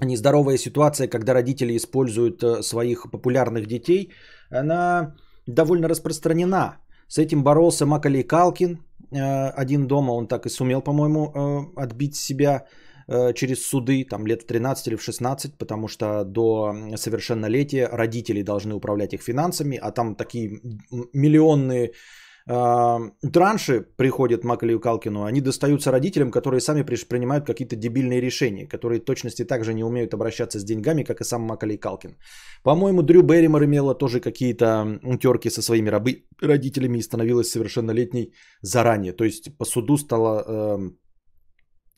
нездоровая 0.01 0.59
ситуация, 0.59 1.09
когда 1.09 1.35
родители 1.35 1.75
используют 1.77 2.43
э, 2.43 2.63
своих 2.63 3.11
популярных 3.11 3.67
детей, 3.67 4.13
она 4.51 5.15
довольно 5.47 5.89
распространена. 5.89 6.77
С 7.09 7.19
этим 7.19 7.43
боролся 7.43 7.87
Макалей 7.87 8.23
Калкин. 8.23 8.79
Э, 9.13 9.49
один 9.49 9.87
дома 9.87 10.13
он 10.13 10.29
так 10.29 10.45
и 10.47 10.51
сумел, 10.51 10.83
по-моему, 10.83 11.33
э, 11.33 11.83
отбить 11.83 12.17
себя 12.17 12.67
через 13.35 13.67
суды, 13.67 14.05
там 14.05 14.27
лет 14.27 14.43
в 14.43 14.47
13 14.47 14.89
или 14.89 14.97
в 14.97 15.03
16, 15.03 15.57
потому 15.57 15.89
что 15.89 16.25
до 16.25 16.75
совершеннолетия 16.97 17.89
родители 17.89 18.43
должны 18.43 18.75
управлять 18.75 19.15
их 19.15 19.23
финансами, 19.23 19.77
а 19.77 19.91
там 19.91 20.15
такие 20.15 20.61
миллионные 21.13 21.93
транши 23.33 23.87
приходят 23.97 24.45
Макалию 24.45 24.81
Калкину, 24.81 25.25
они 25.25 25.41
достаются 25.41 25.91
родителям, 25.91 26.31
которые 26.31 26.61
сами 26.61 26.83
принимают 26.83 27.47
какие-то 27.47 27.77
дебильные 27.77 28.23
решения, 28.23 28.67
которые 28.67 29.01
точности 29.01 29.45
также 29.45 29.75
не 29.75 29.85
умеют 29.85 30.15
обращаться 30.15 30.59
с 30.59 30.65
деньгами, 30.65 31.03
как 31.03 31.21
и 31.21 31.25
сам 31.25 31.43
Макалей 31.43 31.77
Калкин. 31.77 32.17
По-моему, 32.63 33.03
Дрю 33.03 33.23
Берримор 33.23 33.65
имела 33.65 33.95
тоже 33.95 34.21
какие-то 34.21 34.99
терки 35.21 35.51
со 35.51 35.61
своими 35.61 35.91
рабы, 35.91 36.25
родителями 36.41 36.99
и 36.99 37.03
становилась 37.03 37.51
совершеннолетней 37.51 38.33
заранее. 38.63 39.13
То 39.13 39.25
есть 39.25 39.59
по 39.59 39.67
суду 39.67 39.99
стала 39.99 40.45
э, 40.47 40.91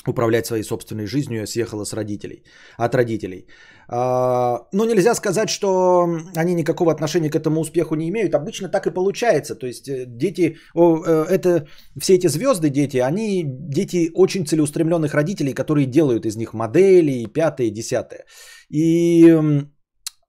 управлять 0.08 0.46
своей 0.46 0.64
собственной 0.64 1.06
жизнью, 1.06 1.46
съехала 1.46 1.84
с 1.84 1.92
родителей, 1.92 2.44
от 2.78 2.94
родителей. 2.94 3.46
А, 3.88 4.66
но 4.72 4.84
нельзя 4.84 5.14
сказать, 5.14 5.50
что 5.50 6.08
они 6.36 6.54
никакого 6.54 6.92
отношения 6.92 7.30
к 7.30 7.36
этому 7.36 7.60
успеху 7.60 7.96
не 7.96 8.08
имеют. 8.08 8.34
Обычно 8.34 8.68
так 8.68 8.86
и 8.86 8.94
получается. 8.94 9.54
То 9.54 9.66
есть 9.66 9.88
э, 9.88 10.04
дети, 10.06 10.56
э, 10.74 11.24
это, 11.28 11.66
все 12.00 12.14
эти 12.14 12.28
звезды 12.28 12.70
дети, 12.70 12.98
они 12.98 13.44
дети 13.44 14.10
очень 14.14 14.46
целеустремленных 14.46 15.14
родителей, 15.14 15.54
которые 15.54 15.86
делают 15.86 16.24
из 16.26 16.36
них 16.36 16.54
модели, 16.54 17.26
пятое, 17.26 17.70
десятое. 17.70 18.24
И 18.70 19.36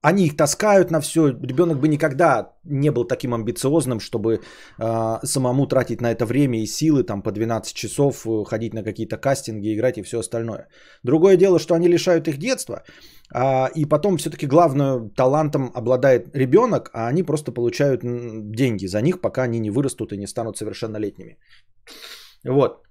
они 0.02 0.26
их 0.26 0.36
таскают 0.36 0.92
на 0.92 1.00
все. 1.00 1.28
Ребенок 1.28 1.80
бы 1.80 1.88
никогда 1.88 2.54
не 2.64 2.92
был 2.92 3.06
таким 3.06 3.34
амбициозным, 3.34 4.00
чтобы 4.00 4.40
э, 4.80 5.20
самому 5.24 5.68
тратить 5.68 6.02
на 6.02 6.12
это 6.12 6.26
время 6.26 6.62
и 6.62 6.66
силы, 6.66 7.04
там 7.04 7.22
по 7.22 7.32
12 7.32 7.74
часов 7.74 8.26
э, 8.26 8.44
ходить 8.46 8.74
на 8.74 8.84
какие-то 8.84 9.18
кастинги, 9.18 9.74
играть 9.74 9.98
и 9.98 10.04
все 10.04 10.20
остальное. 10.20 10.68
Другое 11.04 11.38
дело, 11.38 11.60
что 11.60 11.76
они 11.76 11.88
лишают 11.88 12.28
их 12.28 12.38
детства, 12.38 12.84
э, 13.34 13.72
и 13.76 13.86
потом 13.86 14.18
все-таки 14.18 14.48
главным 14.48 15.12
талантом 15.12 15.72
обладает 15.76 16.36
ребенок, 16.36 16.90
а 16.94 17.08
они 17.08 17.24
просто 17.24 17.52
получают 17.52 18.02
деньги 18.04 18.88
за 18.88 19.02
них, 19.02 19.22
пока 19.22 19.44
они 19.44 19.60
не 19.60 19.70
вырастут 19.70 20.14
и 20.14 20.18
не 20.18 20.28
станут 20.28 20.58
совершеннолетними. 20.58 21.38
Вот 22.44 22.82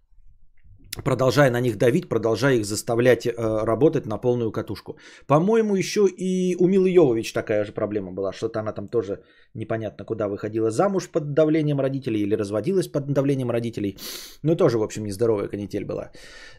продолжая 1.05 1.51
на 1.51 1.61
них 1.61 1.77
давить, 1.77 2.09
продолжая 2.09 2.57
их 2.57 2.65
заставлять 2.65 3.27
э, 3.27 3.33
работать 3.65 4.07
на 4.07 4.19
полную 4.19 4.51
катушку. 4.53 4.97
По-моему, 5.27 5.77
еще 5.77 6.09
и 6.09 6.57
у 6.59 6.67
Милы 6.67 6.91
Йовович 6.91 7.33
такая 7.33 7.65
же 7.65 7.73
проблема 7.73 8.13
была. 8.13 8.33
Что-то 8.33 8.61
она 8.61 8.73
там 8.73 8.89
тоже 8.89 9.23
непонятно 9.55 10.05
куда 10.05 10.29
выходила 10.29 10.71
замуж 10.71 11.09
под 11.09 11.33
давлением 11.33 11.81
родителей 11.81 12.21
или 12.21 12.37
разводилась 12.37 12.89
под 12.89 13.13
давлением 13.13 13.51
родителей. 13.51 13.97
Ну, 14.43 14.57
тоже, 14.57 14.79
в 14.79 14.83
общем, 14.83 15.05
нездоровая 15.05 15.49
канитель 15.49 15.85
была. 15.85 16.11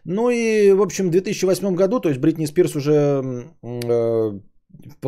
Ну 0.06 0.30
и, 0.30 0.72
в 0.72 0.82
общем, 0.82 1.08
в 1.08 1.12
2008 1.12 1.76
году, 1.76 2.00
то 2.00 2.10
есть 2.10 2.22
Бритни 2.22 2.46
Спирс 2.46 2.76
уже 2.76 3.46
э, 3.64 4.40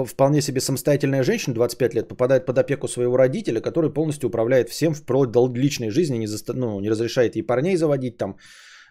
вполне 0.05 0.41
себе 0.41 0.59
самостоятельная 0.59 1.23
женщина, 1.23 1.55
25 1.55 1.93
лет, 1.95 2.07
попадает 2.07 2.45
под 2.45 2.57
опеку 2.57 2.87
своего 2.87 3.17
родителя, 3.17 3.61
который 3.61 3.93
полностью 3.93 4.29
управляет 4.29 4.69
всем 4.69 4.93
вплоть 4.93 5.31
до 5.31 5.47
личной 5.47 5.89
жизни, 5.91 6.17
не, 6.17 6.27
заста- 6.27 6.53
ну, 6.53 6.79
не 6.81 6.89
разрешает 6.89 7.35
ей 7.35 7.43
парней 7.43 7.77
заводить 7.77 8.17
там, 8.17 8.37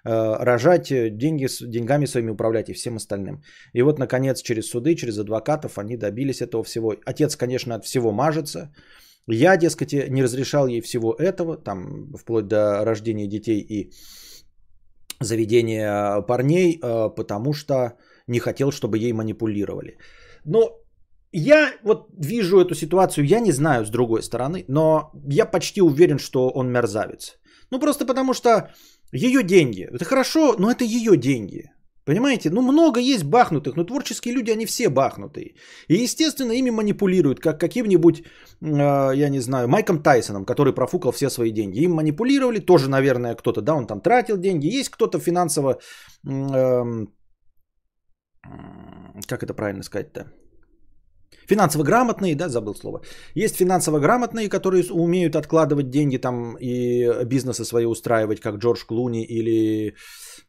рожать, 0.05 0.91
э, 0.91 1.11
деньги, 1.11 1.49
деньгами 1.67 2.07
своими 2.07 2.31
управлять 2.31 2.69
и 2.69 2.73
всем 2.73 2.97
остальным. 2.97 3.43
И 3.73 3.83
вот, 3.83 3.99
наконец, 3.99 4.43
через 4.43 4.69
суды, 4.69 4.95
через 4.95 5.19
адвокатов 5.19 5.79
они 5.79 5.97
добились 5.97 6.41
этого 6.41 6.65
всего. 6.65 6.95
Отец, 7.05 7.37
конечно, 7.37 7.75
от 7.75 7.85
всего 7.85 8.13
мажется. 8.13 8.75
Я, 9.29 9.57
дескать, 9.57 9.93
не 9.93 10.23
разрешал 10.23 10.67
ей 10.67 10.81
всего 10.81 11.15
этого, 11.15 11.57
там, 11.57 12.13
вплоть 12.15 12.49
до 12.49 12.85
рождения 12.85 13.29
детей 13.29 13.61
и 13.61 13.93
заведения 15.21 16.21
парней, 16.23 16.81
э, 16.83 17.09
потому 17.17 17.53
что 17.53 17.93
не 18.27 18.41
хотел, 18.41 18.73
чтобы 18.73 18.99
ей 18.99 19.13
манипулировали. 19.13 19.99
Но 20.45 20.83
я 21.33 21.73
вот 21.83 22.09
вижу 22.19 22.61
эту 22.61 22.75
ситуацию, 22.75 23.25
я 23.27 23.41
не 23.41 23.53
знаю 23.53 23.85
с 23.85 23.91
другой 23.91 24.23
стороны, 24.23 24.65
но 24.69 25.13
я 25.29 25.47
почти 25.47 25.81
уверен, 25.81 26.19
что 26.19 26.51
он 26.51 26.73
мерзавец. 26.73 27.39
Ну 27.71 27.79
просто 27.79 28.05
потому 28.05 28.35
что 28.35 28.51
ее 29.13 29.43
деньги. 29.43 29.89
Это 29.93 30.05
хорошо, 30.05 30.57
но 30.59 30.71
это 30.71 30.85
ее 30.85 31.17
деньги. 31.17 31.71
Понимаете? 32.05 32.51
Ну, 32.51 32.63
много 32.63 33.01
есть 33.01 33.25
бахнутых, 33.25 33.77
но 33.77 33.85
творческие 33.85 34.35
люди, 34.35 34.51
они 34.51 34.67
все 34.67 34.89
бахнутые. 34.89 35.55
И, 35.89 35.95
естественно, 35.95 36.53
ими 36.53 36.71
манипулируют, 36.71 37.41
как 37.41 37.61
каким-нибудь, 37.61 38.23
э, 38.61 39.13
я 39.15 39.29
не 39.29 39.41
знаю, 39.41 39.69
Майком 39.69 40.03
Тайсоном, 40.03 40.45
который 40.45 40.75
профукал 40.75 41.13
все 41.13 41.31
свои 41.31 41.53
деньги. 41.53 41.85
Им 41.85 41.93
манипулировали, 41.93 42.59
тоже, 42.59 42.89
наверное, 42.89 43.37
кто-то, 43.37 43.61
да, 43.61 43.75
он 43.75 43.87
там 43.87 44.01
тратил 44.01 44.37
деньги. 44.37 44.67
Есть 44.67 44.91
кто-то 44.91 45.21
финансово, 45.21 45.79
э, 46.29 47.07
как 49.29 49.43
это 49.43 49.55
правильно 49.55 49.83
сказать-то? 49.85 50.33
Финансово 51.49 51.85
грамотные, 51.85 52.37
да, 52.37 52.49
забыл 52.49 52.75
слово. 52.75 53.01
Есть 53.35 53.57
финансово 53.57 53.99
грамотные, 53.99 54.49
которые 54.49 54.85
умеют 54.91 55.37
откладывать 55.37 55.91
деньги 55.91 56.19
там 56.19 56.57
и 56.61 57.25
бизнесы 57.25 57.65
свои 57.65 57.85
устраивать, 57.85 58.41
как 58.41 58.57
Джордж 58.57 58.85
Клуни 58.87 59.25
или 59.25 59.95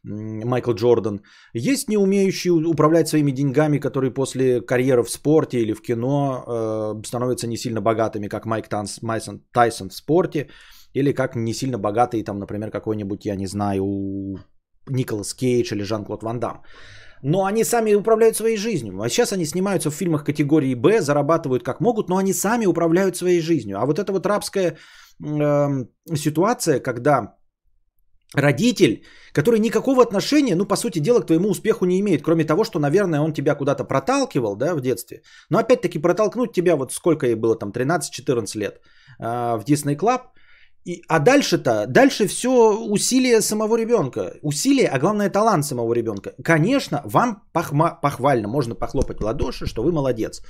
Майкл 0.04 0.72
Джордан. 0.72 1.20
Есть 1.54 1.88
не 1.88 1.96
умеющие 1.96 2.52
управлять 2.52 3.08
своими 3.08 3.32
деньгами, 3.32 3.78
которые 3.78 4.12
после 4.12 4.60
карьеры 4.60 5.02
в 5.02 5.10
спорте 5.10 5.58
или 5.58 5.72
в 5.72 5.82
кино 5.82 6.44
э, 6.46 7.06
становятся 7.06 7.46
не 7.46 7.56
сильно 7.56 7.80
богатыми, 7.80 8.28
как 8.28 8.46
Майк 8.46 8.68
Танс, 8.68 9.02
Майсон, 9.02 9.40
Тайсон 9.52 9.88
в 9.88 9.94
спорте, 9.94 10.48
или 10.94 11.12
как 11.12 11.36
не 11.36 11.54
сильно 11.54 11.78
богатые, 11.78 12.24
там, 12.24 12.38
например, 12.38 12.70
какой-нибудь, 12.70 13.26
я 13.26 13.36
не 13.36 13.46
знаю, 13.46 13.84
Николас 14.88 15.34
Кейдж 15.34 15.74
или 15.74 15.82
Жан-Клод 15.82 16.22
Ван 16.22 16.40
Дам 16.40 16.62
но 17.24 17.46
они 17.46 17.64
сами 17.64 17.94
управляют 17.94 18.36
своей 18.36 18.56
жизнью. 18.56 19.00
А 19.00 19.08
сейчас 19.08 19.32
они 19.32 19.46
снимаются 19.46 19.90
в 19.90 19.94
фильмах 19.94 20.24
категории 20.24 20.74
Б, 20.74 21.00
зарабатывают 21.00 21.62
как 21.64 21.80
могут, 21.80 22.08
но 22.08 22.16
они 22.16 22.34
сами 22.34 22.66
управляют 22.66 23.16
своей 23.16 23.40
жизнью. 23.40 23.78
А 23.78 23.86
вот 23.86 23.98
эта 23.98 24.12
вот 24.12 24.26
рабская 24.26 24.76
э, 25.24 25.86
ситуация, 26.14 26.80
когда 26.80 27.34
родитель, 28.34 29.04
который 29.32 29.58
никакого 29.58 30.02
отношения, 30.02 30.54
ну, 30.54 30.66
по 30.66 30.76
сути 30.76 30.98
дела, 30.98 31.20
к 31.20 31.26
твоему 31.26 31.48
успеху 31.48 31.86
не 31.86 31.98
имеет, 32.00 32.22
кроме 32.22 32.44
того, 32.44 32.64
что, 32.64 32.78
наверное, 32.78 33.20
он 33.20 33.32
тебя 33.32 33.54
куда-то 33.54 33.84
проталкивал, 33.84 34.56
да, 34.56 34.74
в 34.74 34.82
детстве. 34.82 35.22
Но 35.50 35.58
опять-таки 35.58 35.98
протолкнуть 35.98 36.52
тебя, 36.52 36.76
вот 36.76 36.92
сколько 36.92 37.26
ей 37.26 37.36
было 37.36 37.58
там, 37.58 37.70
13-14 37.70 38.58
лет, 38.58 38.80
э, 39.18 39.56
в 39.56 39.64
Disney 39.66 39.96
Club, 39.96 40.20
И, 40.84 41.02
а 41.08 41.18
дальше-то, 41.18 41.86
дальше 41.86 42.26
все 42.26 42.48
усилие 42.50 43.40
самого 43.40 43.76
ребенка. 43.76 44.34
Усилие, 44.42 44.88
а 44.88 44.98
главное 44.98 45.30
талант 45.30 45.64
самого 45.64 45.94
ребенка. 45.94 46.34
Конечно, 46.44 47.00
вам 47.04 47.42
похма, 47.52 47.98
похвально, 48.02 48.48
можно 48.48 48.74
похлопать 48.74 49.20
в 49.20 49.24
ладоши, 49.24 49.66
что 49.66 49.82
вы 49.82 49.92
молодец. 49.92 50.42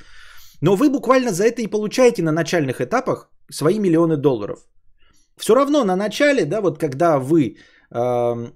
Но 0.61 0.77
вы 0.77 0.91
буквально 0.91 1.31
за 1.31 1.45
это 1.45 1.63
и 1.63 1.71
получаете 1.71 2.23
на 2.23 2.33
начальных 2.33 2.81
этапах 2.81 3.31
свои 3.51 3.79
миллионы 3.79 4.17
долларов. 4.17 4.59
Все 5.37 5.55
равно 5.55 5.85
на 5.85 5.97
начале, 5.97 6.45
да, 6.45 6.61
вот 6.61 6.79
когда 6.79 7.19
вы 7.19 7.57
э, 7.91 7.97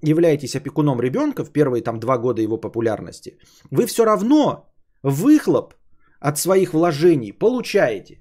являетесь 0.03 0.57
опекуном 0.57 1.01
ребенка 1.01 1.45
в 1.45 1.53
первые 1.53 1.83
там 1.83 2.01
два 2.01 2.19
года 2.19 2.43
его 2.43 2.57
популярности, 2.57 3.39
вы 3.71 3.87
все 3.87 4.05
равно 4.05 4.67
выхлоп 5.03 5.75
от 6.21 6.39
своих 6.39 6.73
вложений 6.73 7.33
получаете. 7.33 8.21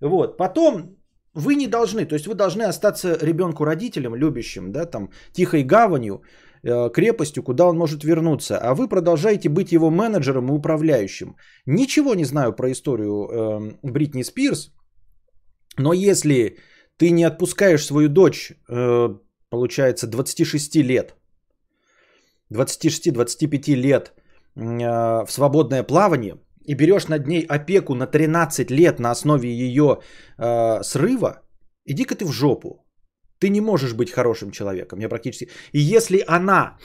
Вот, 0.00 0.36
потом 0.36 0.97
вы 1.38 1.54
не 1.54 1.68
должны, 1.68 2.04
то 2.04 2.14
есть 2.14 2.26
вы 2.26 2.34
должны 2.34 2.64
остаться 2.64 3.18
ребенку 3.22 3.64
родителем, 3.64 4.14
любящим, 4.16 4.72
да, 4.72 4.86
там, 4.86 5.10
тихой 5.32 5.62
гаванью, 5.62 6.22
э, 6.64 6.90
крепостью, 6.92 7.42
куда 7.42 7.66
он 7.66 7.78
может 7.78 8.04
вернуться, 8.04 8.58
а 8.58 8.74
вы 8.74 8.88
продолжаете 8.88 9.48
быть 9.48 9.72
его 9.72 9.90
менеджером 9.90 10.48
и 10.48 10.52
управляющим. 10.52 11.36
Ничего 11.66 12.14
не 12.14 12.24
знаю 12.24 12.52
про 12.52 12.70
историю 12.72 13.12
э, 13.12 13.72
Бритни 13.82 14.24
Спирс, 14.24 14.72
но 15.78 15.92
если 15.92 16.56
ты 16.96 17.10
не 17.10 17.24
отпускаешь 17.24 17.86
свою 17.86 18.08
дочь, 18.08 18.52
э, 18.68 19.08
получается, 19.48 20.06
26 20.06 20.82
лет, 20.82 21.14
26-25 22.52 23.76
лет 23.76 24.12
э, 24.56 25.24
в 25.24 25.30
свободное 25.30 25.84
плавание– 25.84 26.34
и 26.68 26.74
берешь 26.74 27.08
над 27.08 27.26
ней 27.26 27.46
опеку 27.48 27.94
на 27.94 28.06
13 28.06 28.70
лет 28.70 29.00
на 29.00 29.10
основе 29.10 29.48
ее 29.48 29.98
э, 30.38 30.82
срыва, 30.82 31.40
иди-ка 31.86 32.14
ты 32.14 32.24
в 32.24 32.32
жопу. 32.32 32.84
Ты 33.40 33.48
не 33.50 33.60
можешь 33.60 33.94
быть 33.94 34.10
хорошим 34.10 34.50
человеком. 34.50 35.00
Я 35.00 35.08
практически... 35.08 35.48
И 35.72 35.78
если 35.78 36.24
она 36.28 36.76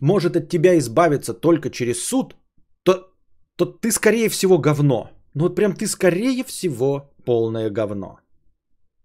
может 0.00 0.36
от 0.36 0.48
тебя 0.48 0.78
избавиться 0.78 1.34
только 1.34 1.70
через 1.70 2.08
суд, 2.08 2.36
то, 2.82 2.92
то 3.56 3.66
ты 3.66 3.90
скорее 3.90 4.28
всего 4.28 4.58
говно. 4.58 5.10
Ну 5.34 5.44
вот 5.44 5.56
прям 5.56 5.74
ты 5.74 5.86
скорее 5.86 6.42
всего 6.44 7.10
полное 7.24 7.70
говно. 7.70 8.18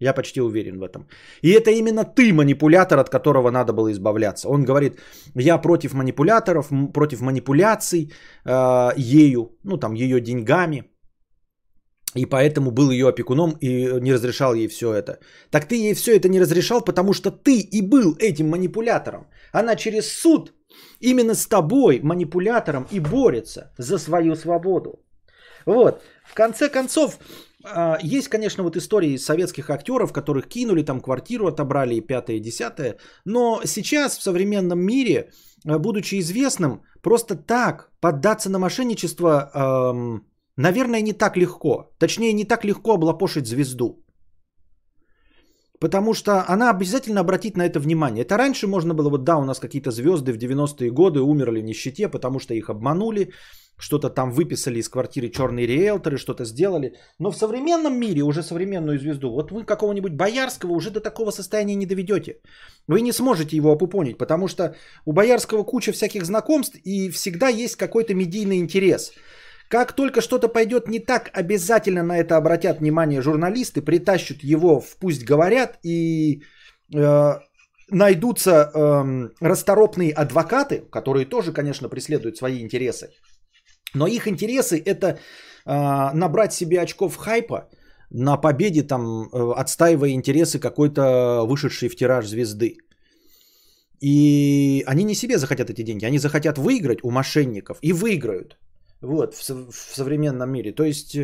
Я 0.02 0.12
почти 0.12 0.40
уверен 0.40 0.78
в 0.78 0.82
этом. 0.82 1.06
И 1.42 1.50
это 1.50 1.70
именно 1.70 2.04
ты 2.04 2.32
манипулятор, 2.32 2.98
от 2.98 3.10
которого 3.10 3.50
надо 3.50 3.72
было 3.72 3.90
избавляться. 3.92 4.48
Он 4.48 4.64
говорит, 4.64 4.98
я 5.34 5.58
против 5.58 5.94
манипуляторов, 5.94 6.70
против 6.92 7.20
манипуляций 7.20 8.10
э, 8.44 8.90
ею, 8.96 9.56
ну 9.64 9.78
там 9.78 9.94
ее 9.94 10.20
деньгами. 10.20 10.84
И 12.16 12.26
поэтому 12.26 12.70
был 12.70 12.90
ее 12.90 13.08
опекуном 13.08 13.56
и 13.60 14.00
не 14.00 14.12
разрешал 14.12 14.54
ей 14.54 14.68
все 14.68 14.92
это. 14.92 15.18
Так 15.50 15.66
ты 15.66 15.76
ей 15.76 15.94
все 15.94 16.16
это 16.16 16.28
не 16.28 16.40
разрешал, 16.40 16.84
потому 16.84 17.12
что 17.12 17.30
ты 17.30 17.60
и 17.60 17.80
был 17.80 18.16
этим 18.18 18.48
манипулятором. 18.48 19.26
Она 19.52 19.76
через 19.76 20.08
суд 20.08 20.52
именно 21.00 21.34
с 21.34 21.46
тобой, 21.46 22.00
манипулятором, 22.02 22.86
и 22.90 23.00
борется 23.00 23.72
за 23.78 23.98
свою 23.98 24.34
свободу. 24.34 24.90
Вот. 25.66 26.02
В 26.24 26.34
конце 26.34 26.68
концов, 26.68 27.18
есть, 28.02 28.28
конечно, 28.28 28.64
вот 28.64 28.76
истории 28.76 29.16
советских 29.16 29.70
актеров, 29.70 30.12
которых 30.12 30.48
кинули, 30.48 30.82
там 30.82 31.00
квартиру 31.00 31.46
отобрали 31.46 31.94
и 31.94 32.00
пятое, 32.00 32.36
и 32.36 32.40
десятое. 32.40 32.96
Но 33.24 33.60
сейчас 33.64 34.18
в 34.18 34.22
современном 34.22 34.80
мире, 34.80 35.30
а, 35.66 35.78
будучи 35.78 36.18
известным, 36.18 36.82
просто 37.02 37.36
так 37.36 37.90
поддаться 38.00 38.50
на 38.50 38.58
мошенничество, 38.58 39.50
эм, 39.54 40.26
наверное, 40.56 41.02
не 41.02 41.12
так 41.12 41.36
легко. 41.36 41.90
Точнее, 41.98 42.32
не 42.32 42.44
так 42.44 42.64
легко 42.64 42.94
облапошить 42.94 43.46
звезду. 43.46 44.04
Потому 45.80 46.14
что 46.14 46.44
она 46.48 46.70
обязательно 46.70 47.20
обратит 47.20 47.56
на 47.56 47.66
это 47.66 47.80
внимание. 47.80 48.24
Это 48.24 48.36
раньше 48.36 48.66
можно 48.66 48.94
было, 48.94 49.10
вот 49.10 49.24
да, 49.24 49.36
у 49.36 49.44
нас 49.44 49.58
какие-то 49.58 49.90
звезды 49.90 50.32
в 50.32 50.38
90-е 50.38 50.90
годы 50.90 51.20
умерли 51.20 51.60
в 51.60 51.64
нищете, 51.64 52.08
потому 52.08 52.38
что 52.38 52.54
их 52.54 52.70
обманули 52.70 53.32
что-то 53.82 54.10
там 54.10 54.30
выписали 54.30 54.78
из 54.78 54.88
квартиры 54.88 55.28
черные 55.28 55.66
риэлторы, 55.66 56.16
что-то 56.16 56.44
сделали. 56.44 56.94
Но 57.18 57.32
в 57.32 57.36
современном 57.36 57.98
мире, 57.98 58.22
уже 58.22 58.42
современную 58.42 58.98
звезду, 58.98 59.30
вот 59.30 59.50
вы 59.50 59.64
какого-нибудь 59.64 60.12
Боярского 60.12 60.72
уже 60.72 60.90
до 60.90 61.00
такого 61.00 61.32
состояния 61.32 61.74
не 61.74 61.86
доведете. 61.86 62.36
Вы 62.86 63.00
не 63.00 63.12
сможете 63.12 63.56
его 63.56 63.72
опупонить, 63.72 64.18
потому 64.18 64.48
что 64.48 64.76
у 65.04 65.12
Боярского 65.12 65.64
куча 65.64 65.92
всяких 65.92 66.24
знакомств 66.24 66.78
и 66.84 67.10
всегда 67.10 67.48
есть 67.48 67.76
какой-то 67.76 68.14
медийный 68.14 68.58
интерес. 68.58 69.12
Как 69.68 69.92
только 69.92 70.20
что-то 70.20 70.48
пойдет 70.48 70.88
не 70.88 71.00
так, 71.00 71.30
обязательно 71.32 72.02
на 72.02 72.18
это 72.18 72.36
обратят 72.36 72.78
внимание 72.78 73.20
журналисты, 73.20 73.82
притащат 73.82 74.44
его 74.44 74.80
в 74.80 74.96
«Пусть 75.00 75.24
говорят» 75.24 75.78
и 75.82 76.42
э, 76.94 77.32
найдутся 77.90 78.70
э, 78.74 79.28
расторопные 79.40 80.12
адвокаты, 80.12 80.84
которые 80.90 81.26
тоже, 81.26 81.52
конечно, 81.52 81.88
преследуют 81.88 82.36
свои 82.36 82.60
интересы. 82.60 83.10
Но 83.94 84.06
их 84.06 84.26
интересы 84.26 84.82
это 84.84 85.06
э, 85.06 86.12
набрать 86.14 86.52
себе 86.52 86.80
очков 86.80 87.16
хайпа 87.16 87.68
на 88.10 88.36
победе, 88.36 88.82
там, 88.82 89.28
э, 89.32 89.52
отстаивая 89.56 90.10
интересы 90.10 90.58
какой-то 90.58 91.44
вышедшей 91.46 91.88
в 91.88 91.96
тираж 91.96 92.26
звезды. 92.26 92.78
И 94.00 94.82
они 94.86 95.04
не 95.04 95.14
себе 95.14 95.38
захотят 95.38 95.70
эти 95.70 95.82
деньги, 95.82 96.06
они 96.06 96.18
захотят 96.18 96.58
выиграть 96.58 97.04
у 97.04 97.10
мошенников 97.10 97.78
и 97.82 97.92
выиграют. 97.92 98.58
Вот, 99.00 99.34
в, 99.34 99.72
в 99.72 99.94
современном 99.94 100.50
мире. 100.50 100.72
То 100.72 100.84
есть 100.84 101.16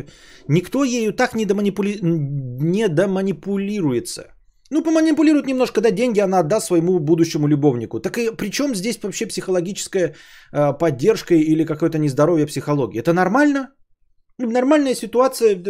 никто 0.47 0.83
ею 0.83 1.13
так 1.13 1.35
не, 1.35 1.45
доманипули... 1.45 1.99
не 2.01 2.87
доманипулируется. 2.87 4.33
Ну, 4.71 4.83
поманипулирует 4.83 5.47
немножко, 5.47 5.81
да, 5.81 5.91
деньги 5.91 6.19
она 6.19 6.39
отдаст 6.39 6.67
своему 6.67 6.99
будущему 6.99 7.47
любовнику. 7.47 7.99
Так 7.99 8.17
и 8.17 8.31
при 8.35 8.51
чем 8.51 8.75
здесь 8.75 8.99
вообще 9.01 9.25
психологическая 9.25 10.13
э, 10.51 10.73
поддержка 10.73 11.33
или 11.33 11.65
какое-то 11.65 11.97
нездоровье 11.97 12.45
психологии? 12.45 12.99
Это 12.99 13.13
нормально? 13.13 13.69
Нормальная 14.37 14.95
ситуация. 14.95 15.61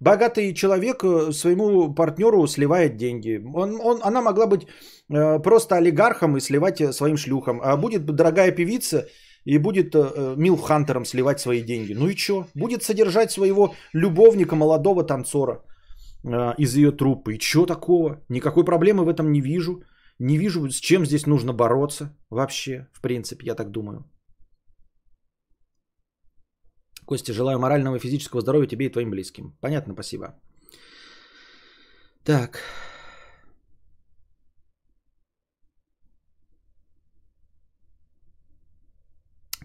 Богатый 0.00 0.54
человек 0.54 1.04
э, 1.04 1.32
своему 1.32 1.94
партнеру 1.94 2.46
сливает 2.46 2.96
деньги. 2.96 3.40
Он, 3.54 3.78
он, 3.80 4.00
она 4.02 4.22
могла 4.22 4.46
быть 4.46 4.66
э, 5.10 5.38
просто 5.42 5.76
олигархом 5.76 6.36
и 6.36 6.40
сливать 6.40 6.80
э, 6.80 6.92
своим 6.92 7.16
шлюхам. 7.16 7.60
А 7.62 7.76
будет 7.76 8.06
дорогая 8.06 8.50
певица 8.50 9.06
и 9.44 9.58
будет 9.58 9.94
э, 9.94 10.34
Милхантером 10.36 11.04
сливать 11.04 11.40
свои 11.40 11.62
деньги. 11.62 11.92
Ну 11.92 12.08
и 12.08 12.16
что? 12.16 12.46
Будет 12.54 12.82
содержать 12.82 13.30
своего 13.30 13.74
любовника, 13.92 14.56
молодого 14.56 15.04
танцора. 15.04 15.62
А, 16.24 16.54
из 16.58 16.74
ее 16.74 16.92
трупы. 16.92 17.34
И 17.34 17.40
что 17.40 17.66
такого? 17.66 18.24
Никакой 18.28 18.64
проблемы 18.64 19.04
в 19.04 19.08
этом 19.08 19.32
не 19.32 19.40
вижу. 19.40 19.82
Не 20.18 20.38
вижу, 20.38 20.70
с 20.70 20.80
чем 20.80 21.06
здесь 21.06 21.26
нужно 21.26 21.52
бороться 21.52 22.16
вообще, 22.30 22.88
в 22.92 23.00
принципе, 23.00 23.46
я 23.46 23.54
так 23.54 23.70
думаю. 23.70 24.04
Костя, 27.06 27.32
желаю 27.32 27.58
морального 27.58 27.96
и 27.96 27.98
физического 27.98 28.40
здоровья 28.40 28.68
тебе 28.68 28.86
и 28.86 28.92
твоим 28.92 29.10
близким. 29.10 29.56
Понятно, 29.60 29.94
спасибо. 29.94 30.40
Так. 32.24 32.60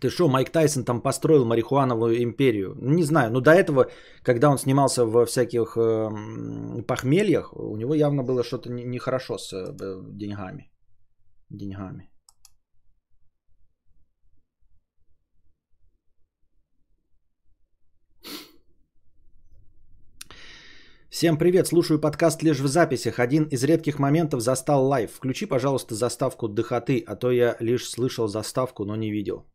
Ты 0.02 0.10
что, 0.10 0.28
Майк 0.28 0.52
Тайсон 0.52 0.84
там 0.84 1.02
построил 1.02 1.46
марихуановую 1.46 2.22
империю? 2.22 2.76
Не 2.82 3.04
знаю, 3.04 3.32
но 3.32 3.42
до 3.42 3.52
этого, 3.52 3.90
когда 4.24 4.50
он 4.50 4.58
снимался 4.58 5.06
во 5.06 5.26
всяких 5.26 5.76
э, 5.76 6.84
похмельях, 6.88 7.54
у 7.56 7.78
него 7.78 7.96
явно 7.96 8.24
было 8.24 8.44
что-то 8.44 8.70
нехорошо 8.70 9.38
с 9.38 9.54
э, 9.54 9.76
деньгами. 10.14 10.70
Деньгами. 11.50 12.10
Всем 21.10 21.38
привет, 21.38 21.68
слушаю 21.68 22.00
подкаст 22.00 22.44
лишь 22.44 22.60
в 22.60 22.68
записях. 22.68 23.18
Один 23.20 23.46
из 23.46 23.64
редких 23.64 23.98
моментов 23.98 24.42
застал 24.42 24.86
live. 24.86 25.12
Включи, 25.12 25.48
пожалуйста, 25.48 25.96
заставку 25.96 26.48
дыхоты, 26.48 27.04
а 27.08 27.16
то 27.16 27.32
я 27.32 27.56
лишь 27.60 27.90
слышал 27.90 28.28
заставку, 28.28 28.86
но 28.86 28.96
не 28.96 29.10
видел. 29.10 29.46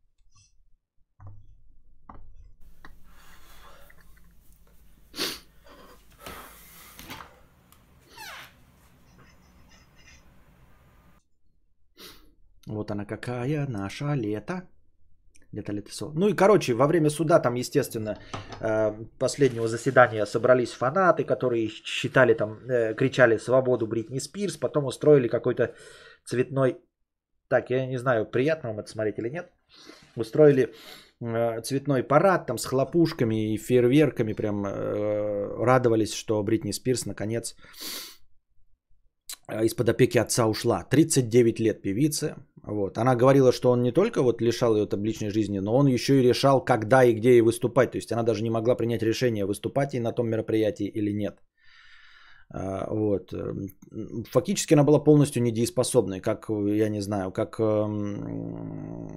Вот 12.67 12.91
она 12.91 13.05
какая 13.05 13.67
наша 13.69 14.15
лето. 14.15 14.63
Лето, 15.53 15.73
лето. 15.73 15.91
Ну 16.15 16.29
и, 16.29 16.35
короче, 16.35 16.75
во 16.75 16.87
время 16.87 17.11
суда 17.11 17.41
там, 17.41 17.57
естественно, 17.57 18.17
э, 18.61 18.93
последнего 19.19 19.69
заседания 19.69 20.27
собрались 20.27 20.73
фанаты, 20.73 21.25
которые 21.25 21.69
считали 21.69 22.35
там, 22.35 22.59
э, 22.71 22.95
кричали 22.95 23.37
«Свободу 23.37 23.87
Бритни 23.87 24.21
Спирс», 24.21 24.57
потом 24.57 24.87
устроили 24.87 25.29
какой-то 25.29 25.75
цветной... 26.25 26.79
Так, 27.49 27.71
я 27.71 27.87
не 27.87 27.99
знаю, 27.99 28.25
приятно 28.25 28.71
вам 28.71 28.79
это 28.79 28.89
смотреть 28.89 29.19
или 29.19 29.29
нет. 29.29 29.53
Устроили 30.17 30.73
э, 31.21 31.61
цветной 31.61 32.03
парад 32.03 32.47
там 32.47 32.57
с 32.57 32.65
хлопушками 32.65 33.53
и 33.53 33.59
фейерверками, 33.59 34.33
прям 34.33 34.65
радовались, 34.65 36.15
что 36.15 36.43
Бритни 36.43 36.73
Спирс 36.73 37.05
наконец 37.05 37.57
из-под 39.65 39.89
опеки 39.89 40.19
отца 40.19 40.47
ушла. 40.47 40.85
39 40.85 41.61
лет 41.61 41.83
певица. 41.83 42.37
Вот. 42.65 42.99
Она 42.99 43.17
говорила, 43.17 43.53
что 43.53 43.71
он 43.71 43.83
не 43.83 43.93
только 43.93 44.23
вот 44.23 44.41
лишал 44.41 44.77
ее 44.77 44.87
там 44.87 45.05
личной 45.05 45.31
жизни, 45.31 45.59
но 45.61 45.77
он 45.77 45.87
еще 45.87 46.21
и 46.21 46.23
решал, 46.23 46.65
когда 46.65 47.05
и 47.05 47.13
где 47.15 47.31
ей 47.31 47.41
выступать. 47.41 47.91
То 47.91 47.99
есть 47.99 48.13
она 48.13 48.23
даже 48.23 48.43
не 48.43 48.51
могла 48.51 48.77
принять 48.77 49.03
решение, 49.03 49.47
выступать 49.47 49.95
ей 49.95 50.01
на 50.01 50.13
том 50.13 50.29
мероприятии 50.29 50.87
или 50.87 51.13
нет. 51.13 51.41
А, 52.55 52.87
вот. 52.91 53.35
Фактически 54.31 54.75
она 54.75 54.85
была 54.85 55.03
полностью 55.05 55.43
недееспособной, 55.43 56.21
как, 56.21 56.49
я 56.49 56.89
не 56.89 57.01
знаю, 57.01 57.33
как 57.33 57.59
эм, 57.59 59.09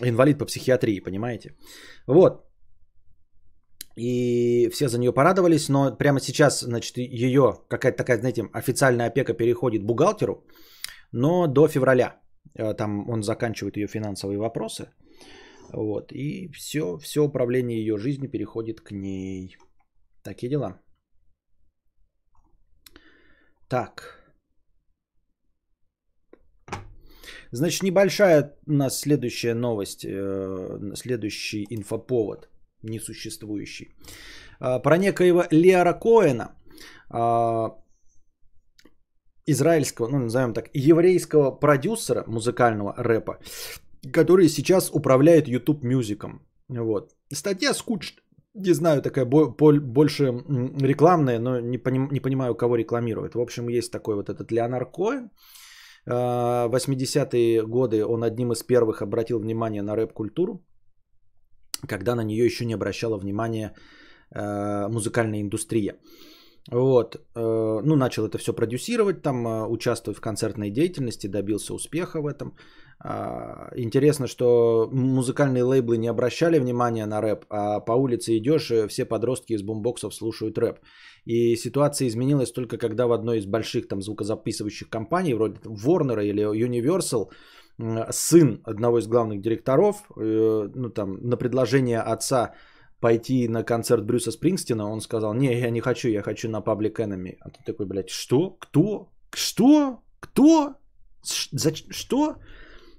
инвалид 0.00 0.38
по 0.38 0.46
психиатрии, 0.46 1.00
понимаете? 1.00 1.54
Вот. 2.06 2.42
И 3.96 4.68
все 4.72 4.88
за 4.88 4.98
нее 4.98 5.12
порадовались, 5.12 5.68
но 5.68 5.96
прямо 5.96 6.20
сейчас, 6.20 6.60
значит, 6.60 6.98
ее 6.98 7.54
какая-то 7.68 7.98
такая, 7.98 8.18
знаете, 8.18 8.42
официальная 8.52 9.06
опека 9.06 9.34
переходит 9.34 9.84
бухгалтеру, 9.84 10.44
но 11.12 11.46
до 11.46 11.68
февраля. 11.68 12.20
Э, 12.54 12.74
там 12.74 13.08
он 13.08 13.22
заканчивает 13.22 13.76
ее 13.76 13.86
финансовые 13.86 14.38
вопросы. 14.38 14.88
Вот. 15.72 16.12
И 16.12 16.48
все, 16.52 16.98
все 16.98 17.20
управление 17.24 17.78
ее 17.78 17.98
жизнью 17.98 18.30
переходит 18.30 18.80
к 18.80 18.92
ней. 18.92 19.56
Такие 20.22 20.50
дела. 20.50 20.80
Так. 23.68 24.22
Значит, 27.52 27.82
небольшая 27.82 28.56
у 28.66 28.72
нас 28.72 29.00
следующая 29.00 29.54
новость, 29.54 30.04
э, 30.04 30.94
следующий 30.94 31.66
инфоповод, 31.70 32.48
несуществующий. 32.82 33.88
А, 34.60 34.78
про 34.78 34.98
некоего 34.98 35.44
Леора 35.50 35.92
Коэна, 35.92 36.54
а, 37.10 37.70
израильского, 39.46 40.08
ну 40.08 40.18
назовем 40.18 40.52
так, 40.52 40.70
еврейского 40.74 41.50
продюсера 41.50 42.24
музыкального 42.26 42.94
рэпа, 42.96 43.38
который 44.12 44.48
сейчас 44.48 44.90
управляет 44.90 45.48
YouTube 45.48 45.84
мюзиком. 45.84 46.40
Вот. 46.68 47.12
Статья 47.32 47.74
скучная, 47.74 48.22
не 48.54 48.74
знаю, 48.74 49.02
такая 49.02 49.24
больше 49.26 50.24
рекламная, 50.80 51.38
но 51.38 51.60
не, 51.60 51.78
поним, 51.78 52.08
не 52.10 52.20
понимаю, 52.20 52.54
кого 52.54 52.76
рекламирует. 52.76 53.34
В 53.34 53.40
общем, 53.40 53.68
есть 53.68 53.92
такой 53.92 54.14
вот 54.14 54.28
этот 54.28 54.50
Леонард 54.52 54.90
Коэн. 54.90 55.30
80-е 56.08 57.60
а, 57.60 57.66
годы 57.66 58.04
он 58.04 58.22
одним 58.22 58.52
из 58.52 58.62
первых 58.62 59.02
обратил 59.02 59.40
внимание 59.40 59.82
на 59.82 59.96
рэп-культуру, 59.96 60.64
когда 61.88 62.14
на 62.14 62.22
нее 62.22 62.44
еще 62.44 62.64
не 62.64 62.74
обращала 62.74 63.18
внимания 63.18 63.74
а, 64.30 64.88
музыкальная 64.88 65.40
индустрия. 65.40 65.96
Вот, 66.70 67.16
э, 67.16 67.20
ну, 67.84 67.96
начал 67.96 68.26
это 68.26 68.38
все 68.38 68.52
продюсировать, 68.52 69.22
там, 69.22 69.46
а, 69.46 69.66
участвовать 69.68 70.18
в 70.18 70.20
концертной 70.20 70.70
деятельности, 70.70 71.28
добился 71.28 71.74
успеха 71.74 72.20
в 72.20 72.26
этом. 72.26 72.56
А, 72.98 73.70
интересно, 73.76 74.26
что 74.26 74.88
музыкальные 74.92 75.62
лейблы 75.62 75.96
не 75.96 76.08
обращали 76.08 76.58
внимания 76.58 77.06
на 77.06 77.20
рэп, 77.20 77.44
а 77.50 77.80
по 77.80 77.92
улице 77.92 78.36
идешь, 78.36 78.72
все 78.88 79.04
подростки 79.04 79.52
из 79.52 79.62
бумбоксов 79.62 80.14
слушают 80.14 80.58
рэп. 80.58 80.80
И 81.24 81.56
ситуация 81.56 82.08
изменилась 82.08 82.52
только 82.52 82.78
когда 82.78 83.06
в 83.06 83.12
одной 83.12 83.38
из 83.38 83.46
больших 83.46 83.86
там 83.86 84.02
звукозаписывающих 84.02 84.88
компаний, 84.88 85.34
вроде 85.34 85.58
Warner 85.64 86.24
или 86.24 86.42
Universal, 86.42 87.30
сын 88.10 88.60
одного 88.64 88.98
из 88.98 89.06
главных 89.06 89.40
директоров, 89.40 89.96
э, 90.16 90.68
ну 90.74 90.88
там 90.90 91.28
на 91.28 91.36
предложение 91.36 92.00
отца 92.00 92.54
пойти 93.06 93.48
на 93.48 93.62
концерт 93.62 94.04
Брюса 94.04 94.32
Спрингстина, 94.32 94.90
он 94.90 95.00
сказал, 95.00 95.34
не, 95.34 95.60
я 95.60 95.70
не 95.70 95.80
хочу, 95.80 96.08
я 96.08 96.22
хочу 96.22 96.48
на 96.48 96.60
Public 96.60 96.96
Enemy. 96.96 97.36
А 97.40 97.50
ты 97.50 97.72
такой, 97.72 97.86
блядь, 97.86 98.10
что? 98.10 98.56
Кто? 98.60 99.08
Что? 99.32 100.00
Кто? 100.20 100.74
За... 101.52 101.70
Что? 101.72 102.34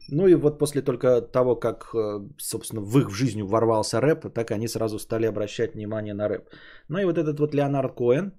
Ну 0.07 0.27
и 0.27 0.35
вот 0.35 0.59
после 0.59 0.81
только 0.81 1.21
того, 1.21 1.55
как, 1.55 1.89
э, 1.93 2.21
собственно, 2.37 2.81
в 2.81 2.99
их 2.99 3.09
жизнь 3.09 3.43
ворвался 3.43 3.99
рэп, 3.99 4.33
так 4.33 4.51
они 4.51 4.69
сразу 4.69 4.97
стали 4.97 5.27
обращать 5.27 5.75
внимание 5.75 6.13
на 6.13 6.29
рэп. 6.29 6.49
Ну 6.87 6.99
и 6.99 7.05
вот 7.05 7.17
этот 7.17 7.39
вот 7.39 7.53
Леонард 7.53 7.93
Коэн, 7.93 8.31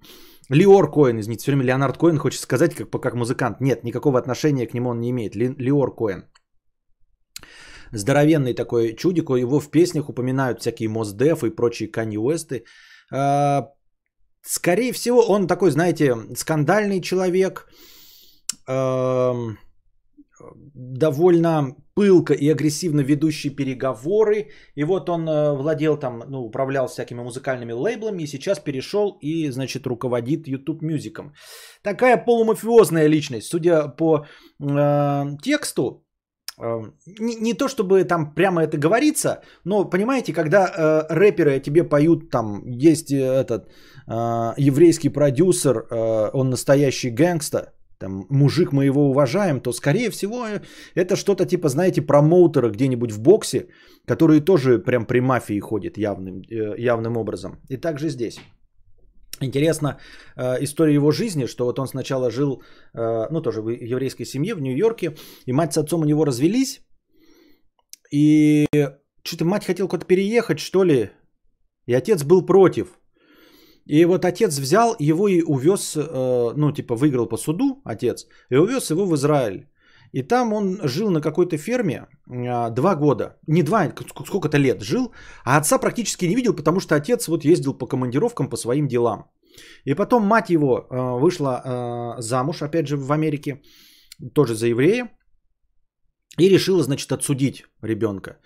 Леор 0.49 0.91
Коэн, 0.91 1.19
извините, 1.19 1.43
все 1.43 1.51
время 1.51 1.65
Леонард 1.65 1.97
Коэн 1.97 2.17
хочет 2.17 2.41
сказать 2.41 2.73
как, 2.73 2.89
как 2.89 3.13
музыкант. 3.13 3.61
Нет, 3.61 3.83
никакого 3.83 4.17
отношения 4.17 4.65
к 4.65 4.73
нему 4.73 4.89
он 4.89 4.99
не 5.01 5.11
имеет. 5.11 5.35
Леор 5.35 5.93
Коэн. 5.95 6.25
Здоровенный 7.91 8.53
такой 8.53 8.95
чудик, 8.95 9.29
его 9.29 9.59
в 9.59 9.69
песнях 9.71 10.09
упоминают 10.09 10.61
всякие 10.61 10.89
Моздеф 10.89 11.43
и 11.43 11.49
прочие 11.49 11.91
Канье 11.91 12.19
Уэсты. 12.19 12.63
Скорее 14.41 14.93
всего, 14.93 15.21
он 15.27 15.47
такой, 15.47 15.71
знаете, 15.71 16.15
скандальный 16.35 17.01
человек, 17.01 17.67
довольно 20.73 21.75
пылко 21.93 22.33
и 22.33 22.49
агрессивно 22.49 23.01
ведущий 23.01 23.49
переговоры. 23.49 24.49
И 24.75 24.83
вот 24.83 25.09
он 25.09 25.27
э, 25.27 25.53
владел 25.53 25.97
там, 25.97 26.23
ну, 26.27 26.39
управлял 26.45 26.87
всякими 26.87 27.21
музыкальными 27.21 27.73
лейблами 27.73 28.23
и 28.23 28.27
сейчас 28.27 28.59
перешел 28.59 29.17
и, 29.21 29.51
значит, 29.51 29.85
руководит 29.85 30.47
YouTube 30.47 30.81
мюзиком. 30.81 31.33
Такая 31.83 32.17
полумафиозная 32.17 33.07
личность, 33.07 33.47
судя 33.47 33.89
по 33.89 34.25
э, 34.61 35.25
тексту, 35.41 36.05
не, 37.19 37.35
не 37.35 37.53
то 37.53 37.67
чтобы 37.67 38.03
там 38.03 38.33
прямо 38.33 38.61
это 38.63 38.77
говорится, 38.77 39.41
но 39.65 39.89
понимаете, 39.89 40.33
когда 40.33 40.67
э, 40.67 41.13
рэперы 41.13 41.59
тебе 41.59 41.83
поют, 41.83 42.29
там 42.29 42.63
есть 42.65 43.11
э, 43.11 43.17
этот 43.17 43.69
э, 44.07 44.53
еврейский 44.57 45.09
продюсер, 45.09 45.77
э, 45.77 46.29
он 46.33 46.49
настоящий 46.49 47.11
гэнгста, 47.11 47.73
там, 47.99 48.25
мужик 48.29 48.71
мы 48.71 48.85
его 48.85 49.09
уважаем, 49.09 49.59
то, 49.59 49.73
скорее 49.73 50.09
всего, 50.09 50.47
э, 50.47 50.61
это 50.95 51.15
что-то 51.15 51.45
типа, 51.45 51.69
знаете, 51.69 52.01
промоутера 52.01 52.69
где-нибудь 52.69 53.11
в 53.11 53.21
боксе, 53.21 53.67
который 54.05 54.41
тоже 54.41 54.79
прям 54.79 55.05
при 55.05 55.19
мафии 55.21 55.59
ходит 55.59 55.97
явным, 55.97 56.41
э, 56.49 56.75
явным 56.77 57.17
образом. 57.17 57.51
И 57.69 57.77
также 57.77 58.09
здесь. 58.09 58.39
Интересно 59.41 59.99
э, 60.35 60.63
история 60.63 60.93
его 60.93 61.11
жизни, 61.11 61.47
что 61.47 61.65
вот 61.65 61.79
он 61.79 61.87
сначала 61.87 62.29
жил, 62.31 62.61
э, 62.93 63.27
ну 63.31 63.41
тоже 63.41 63.61
в 63.61 63.69
еврейской 63.69 64.25
семье 64.25 64.55
в 64.55 64.61
Нью-Йорке, 64.61 65.15
и 65.45 65.53
мать 65.53 65.73
с 65.73 65.77
отцом 65.77 66.01
у 66.01 66.05
него 66.05 66.25
развелись, 66.25 66.81
и 68.11 68.67
что-то 69.23 69.45
мать 69.45 69.65
хотел 69.65 69.87
куда-то 69.87 70.05
переехать, 70.05 70.59
что 70.59 70.83
ли, 70.83 71.09
и 71.85 71.93
отец 71.93 72.23
был 72.23 72.45
против. 72.45 72.87
И 73.85 74.05
вот 74.05 74.25
отец 74.25 74.59
взял 74.59 74.95
его 74.99 75.27
и 75.27 75.41
увез, 75.41 75.95
э, 75.97 76.53
ну, 76.55 76.71
типа, 76.71 76.95
выиграл 76.95 77.27
по 77.27 77.37
суду 77.37 77.81
отец, 77.85 78.27
и 78.51 78.55
увез 78.55 78.91
его 78.91 79.05
в 79.05 79.15
Израиль. 79.15 79.67
И 80.11 80.23
там 80.23 80.53
он 80.53 80.79
жил 80.83 81.11
на 81.11 81.21
какой-то 81.21 81.57
ферме 81.57 82.07
а, 82.27 82.69
два 82.69 82.95
года. 82.95 83.37
Не 83.47 83.63
два, 83.63 83.93
сколько-то 84.25 84.57
лет 84.57 84.81
жил. 84.81 85.13
А 85.45 85.57
отца 85.57 85.77
практически 85.77 86.25
не 86.25 86.35
видел, 86.35 86.55
потому 86.55 86.79
что 86.79 86.95
отец 86.95 87.27
вот 87.27 87.45
ездил 87.45 87.77
по 87.77 87.87
командировкам 87.87 88.49
по 88.49 88.57
своим 88.57 88.87
делам. 88.87 89.25
И 89.85 89.95
потом 89.95 90.23
мать 90.23 90.49
его 90.49 90.87
э, 90.89 91.19
вышла 91.19 91.61
э, 92.17 92.21
замуж, 92.21 92.61
опять 92.61 92.87
же, 92.87 92.97
в 92.97 93.11
Америке, 93.11 93.61
тоже 94.33 94.55
за 94.55 94.67
еврея. 94.67 95.09
И 96.37 96.49
решила, 96.49 96.83
значит, 96.83 97.11
отсудить 97.11 97.65
ребенка. 97.83 98.37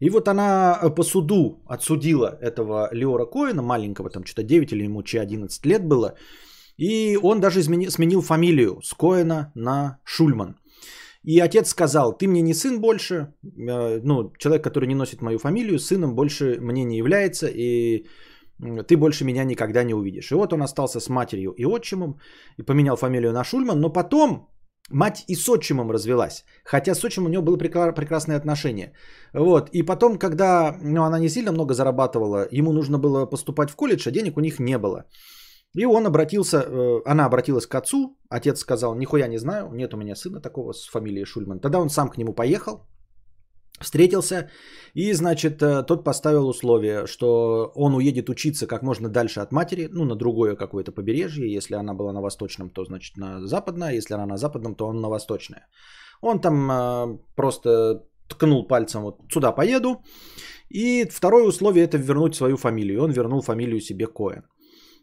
И 0.00 0.10
вот 0.10 0.28
она 0.28 0.78
э, 0.82 0.94
по 0.94 1.02
суду 1.02 1.62
отсудила 1.66 2.38
этого 2.40 2.88
Леора 2.92 3.26
Коина, 3.26 3.62
маленького, 3.62 4.10
там 4.10 4.24
что-то 4.24 4.42
9 4.42 4.72
или 4.72 4.84
ему 4.84 5.02
че 5.02 5.20
11 5.20 5.66
лет 5.66 5.86
было. 5.86 6.14
И 6.78 7.18
он 7.22 7.40
даже 7.40 7.60
измени, 7.60 7.88
сменил 7.88 8.22
фамилию 8.22 8.80
с 8.82 8.94
Коэна 8.94 9.52
на 9.54 9.98
Шульман. 10.04 10.56
И 11.26 11.40
отец 11.40 11.68
сказал, 11.68 12.16
ты 12.16 12.28
мне 12.28 12.40
не 12.40 12.54
сын 12.54 12.80
больше, 12.80 13.14
э, 13.42 14.00
ну, 14.04 14.32
человек, 14.38 14.62
который 14.64 14.86
не 14.86 14.94
носит 14.94 15.22
мою 15.22 15.38
фамилию, 15.38 15.78
сыном 15.78 16.14
больше 16.14 16.58
мне 16.60 16.84
не 16.84 16.98
является, 16.98 17.48
и 17.48 18.06
ты 18.88 18.96
больше 18.96 19.24
меня 19.24 19.44
никогда 19.44 19.84
не 19.84 19.94
увидишь. 19.94 20.30
И 20.30 20.34
вот 20.34 20.52
он 20.52 20.62
остался 20.62 21.00
с 21.00 21.08
матерью 21.08 21.52
и 21.58 21.64
отчимом, 21.64 22.20
и 22.58 22.62
поменял 22.62 22.96
фамилию 22.96 23.32
на 23.32 23.44
Шульман, 23.44 23.80
но 23.80 23.92
потом 23.92 24.48
Мать 24.90 25.24
и 25.26 25.34
с 25.34 25.48
отчимом 25.48 25.90
развелась. 25.90 26.44
Хотя 26.64 26.94
с 26.94 27.04
отчимом 27.04 27.26
у 27.26 27.32
него 27.32 27.42
было 27.42 27.56
прекрасное 27.56 28.36
отношение. 28.36 28.92
Вот. 29.34 29.68
И 29.72 29.82
потом, 29.82 30.16
когда 30.16 30.76
ну, 30.80 31.02
она 31.02 31.18
не 31.18 31.28
сильно 31.28 31.52
много 31.52 31.74
зарабатывала, 31.74 32.46
ему 32.52 32.72
нужно 32.72 32.98
было 32.98 33.26
поступать 33.26 33.70
в 33.70 33.76
колледж, 33.76 34.06
а 34.06 34.12
денег 34.12 34.36
у 34.36 34.40
них 34.40 34.60
не 34.60 34.78
было. 34.78 35.04
И 35.76 35.84
он 35.84 36.06
обратился, 36.06 36.56
э, 36.56 37.02
она 37.04 37.26
обратилась 37.26 37.66
к 37.66 37.74
отцу. 37.74 38.16
Отец 38.30 38.60
сказал, 38.60 38.94
нихуя 38.94 39.28
не 39.28 39.38
знаю, 39.38 39.70
нет 39.72 39.94
у 39.94 39.96
меня 39.96 40.16
сына 40.16 40.40
такого 40.40 40.72
с 40.72 40.90
фамилией 40.90 41.24
Шульман. 41.24 41.60
Тогда 41.60 41.78
он 41.78 41.90
сам 41.90 42.08
к 42.08 42.18
нему 42.18 42.34
поехал. 42.34 42.86
Встретился, 43.80 44.48
и, 44.94 45.12
значит, 45.12 45.62
э, 45.62 45.82
тот 45.82 46.04
поставил 46.04 46.48
условие, 46.48 47.06
что 47.06 47.72
он 47.74 47.94
уедет 47.94 48.30
учиться 48.30 48.66
как 48.66 48.82
можно 48.82 49.08
дальше 49.08 49.40
от 49.40 49.52
матери, 49.52 49.88
ну, 49.92 50.04
на 50.04 50.16
другое 50.16 50.56
какое-то 50.56 50.92
побережье. 50.92 51.52
Если 51.56 51.74
она 51.74 51.92
была 51.92 52.12
на 52.12 52.22
восточном, 52.22 52.70
то, 52.70 52.84
значит, 52.84 53.18
на 53.18 53.46
западное. 53.46 53.92
Если 53.92 54.14
она 54.14 54.26
на 54.26 54.36
западном, 54.38 54.74
то 54.74 54.86
он 54.86 55.00
на 55.02 55.10
восточное. 55.10 55.68
Он 56.22 56.40
там 56.40 56.70
э, 56.70 57.18
просто 57.34 58.02
ткнул 58.28 58.66
пальцем, 58.66 59.02
вот 59.02 59.16
сюда 59.30 59.52
поеду. 59.52 60.02
И 60.70 61.04
второе 61.10 61.44
условие 61.44 61.84
это 61.84 61.98
вернуть 61.98 62.34
свою 62.34 62.56
фамилию. 62.56 63.02
Он 63.02 63.12
вернул 63.12 63.42
фамилию 63.42 63.80
себе 63.80 64.06
Коэн. 64.06 64.44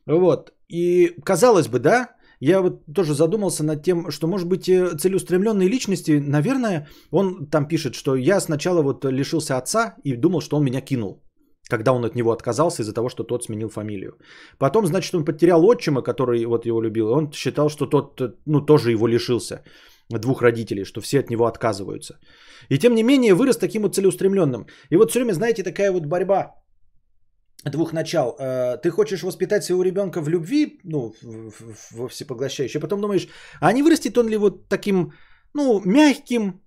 Вот. 0.07 0.51
И 0.73 1.13
казалось 1.23 1.67
бы, 1.67 1.79
да, 1.79 2.15
я 2.39 2.61
вот 2.61 2.81
тоже 2.95 3.13
задумался 3.13 3.63
над 3.63 3.83
тем, 3.83 4.11
что, 4.11 4.27
может 4.27 4.47
быть, 4.47 4.67
э, 4.67 4.97
целеустремленные 4.97 5.69
личности, 5.69 6.19
наверное, 6.19 6.87
он 7.11 7.47
там 7.51 7.67
пишет, 7.67 7.93
что 7.93 8.15
я 8.15 8.39
сначала 8.41 8.81
вот 8.81 9.05
лишился 9.05 9.57
отца 9.57 9.95
и 10.03 10.15
думал, 10.15 10.41
что 10.41 10.57
он 10.57 10.63
меня 10.63 10.81
кинул, 10.81 11.21
когда 11.69 11.93
он 11.93 12.05
от 12.05 12.15
него 12.15 12.31
отказался 12.31 12.81
из-за 12.81 12.93
того, 12.93 13.09
что 13.09 13.23
тот 13.23 13.43
сменил 13.43 13.69
фамилию. 13.69 14.17
Потом, 14.57 14.87
значит, 14.87 15.13
он 15.13 15.25
потерял 15.25 15.63
отчима, 15.63 16.01
который 16.01 16.45
вот 16.45 16.65
его 16.65 16.81
любил, 16.81 17.11
он 17.11 17.31
считал, 17.31 17.69
что 17.69 17.85
тот, 17.85 18.21
э, 18.21 18.33
ну, 18.47 18.65
тоже 18.65 18.91
его 18.91 19.07
лишился 19.07 19.63
двух 20.09 20.41
родителей, 20.41 20.85
что 20.85 21.01
все 21.01 21.19
от 21.19 21.29
него 21.29 21.45
отказываются. 21.45 22.19
И 22.69 22.79
тем 22.79 22.95
не 22.95 23.03
менее 23.03 23.35
вырос 23.35 23.57
таким 23.57 23.83
вот 23.83 23.95
целеустремленным. 23.95 24.65
И 24.89 24.97
вот 24.97 25.11
все 25.11 25.19
время, 25.19 25.33
знаете, 25.33 25.63
такая 25.63 25.91
вот 25.91 26.05
борьба 26.05 26.62
двух 27.71 27.93
начал. 27.93 28.35
Э, 28.39 28.77
ты 28.77 28.89
хочешь 28.89 29.23
воспитать 29.23 29.63
своего 29.63 29.83
ребенка 29.83 30.21
в 30.21 30.29
любви, 30.29 30.79
ну, 30.83 31.13
во 31.91 32.07
всепоглощающей, 32.07 32.79
а 32.79 32.81
потом 32.81 33.01
думаешь, 33.01 33.27
а 33.61 33.73
не 33.73 33.83
вырастет 33.83 34.17
он 34.17 34.27
ли 34.27 34.37
вот 34.37 34.69
таким, 34.69 35.13
ну, 35.53 35.81
мягким, 35.85 36.61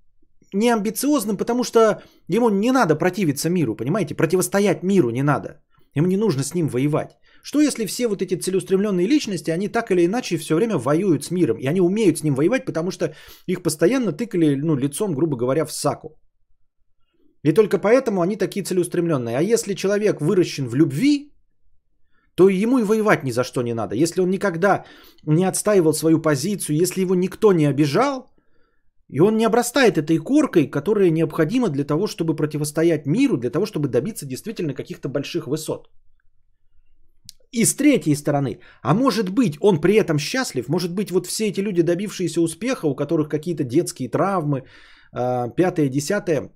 неамбициозным, 0.52 1.36
потому 1.36 1.64
что 1.64 2.02
ему 2.28 2.50
не 2.50 2.72
надо 2.72 2.96
противиться 2.96 3.50
миру, 3.50 3.76
понимаете? 3.76 4.14
Противостоять 4.14 4.82
миру 4.82 5.10
не 5.10 5.22
надо. 5.22 5.60
Ему 5.94 6.06
не 6.06 6.16
нужно 6.16 6.42
с 6.42 6.54
ним 6.54 6.68
воевать. 6.68 7.16
Что 7.42 7.60
если 7.60 7.86
все 7.86 8.08
вот 8.08 8.22
эти 8.22 8.34
целеустремленные 8.34 9.06
личности, 9.06 9.50
они 9.50 9.68
так 9.68 9.90
или 9.90 10.04
иначе 10.04 10.36
все 10.36 10.54
время 10.54 10.78
воюют 10.78 11.24
с 11.24 11.30
миром, 11.30 11.58
и 11.58 11.66
они 11.66 11.80
умеют 11.80 12.18
с 12.18 12.22
ним 12.22 12.34
воевать, 12.34 12.64
потому 12.64 12.90
что 12.90 13.14
их 13.46 13.62
постоянно 13.62 14.12
тыкали 14.12 14.56
ну, 14.56 14.76
лицом, 14.76 15.14
грубо 15.14 15.36
говоря, 15.36 15.64
в 15.64 15.72
саку. 15.72 16.18
И 17.46 17.52
только 17.52 17.78
поэтому 17.78 18.22
они 18.22 18.36
такие 18.36 18.64
целеустремленные. 18.64 19.38
А 19.38 19.42
если 19.42 19.74
человек 19.74 20.20
выращен 20.20 20.68
в 20.68 20.74
любви, 20.74 21.32
то 22.34 22.48
ему 22.48 22.78
и 22.78 22.84
воевать 22.84 23.24
ни 23.24 23.32
за 23.32 23.44
что 23.44 23.62
не 23.62 23.74
надо. 23.74 23.94
Если 23.94 24.20
он 24.20 24.30
никогда 24.30 24.84
не 25.26 25.44
отстаивал 25.48 25.92
свою 25.92 26.22
позицию, 26.22 26.76
если 26.76 27.02
его 27.02 27.14
никто 27.14 27.52
не 27.52 27.66
обижал, 27.66 28.26
и 29.08 29.20
он 29.20 29.36
не 29.36 29.46
обрастает 29.46 29.96
этой 29.96 30.18
коркой, 30.18 30.70
которая 30.70 31.10
необходима 31.10 31.68
для 31.68 31.84
того, 31.84 32.06
чтобы 32.08 32.34
противостоять 32.34 33.06
миру, 33.06 33.36
для 33.36 33.50
того, 33.50 33.64
чтобы 33.64 33.88
добиться 33.88 34.26
действительно 34.26 34.74
каких-то 34.74 35.08
больших 35.08 35.46
высот. 35.46 35.88
И 37.52 37.64
с 37.64 37.76
третьей 37.76 38.16
стороны, 38.16 38.58
а 38.82 38.92
может 38.94 39.30
быть, 39.30 39.56
он 39.60 39.80
при 39.80 39.94
этом 39.94 40.18
счастлив, 40.18 40.68
может 40.68 40.92
быть, 40.92 41.10
вот 41.10 41.26
все 41.26 41.46
эти 41.46 41.60
люди, 41.60 41.82
добившиеся 41.82 42.40
успеха, 42.40 42.86
у 42.86 42.96
которых 42.96 43.28
какие-то 43.28 43.62
детские 43.62 44.08
травмы, 44.08 44.64
а, 45.12 45.48
пятое, 45.48 45.88
десятое, 45.88 46.50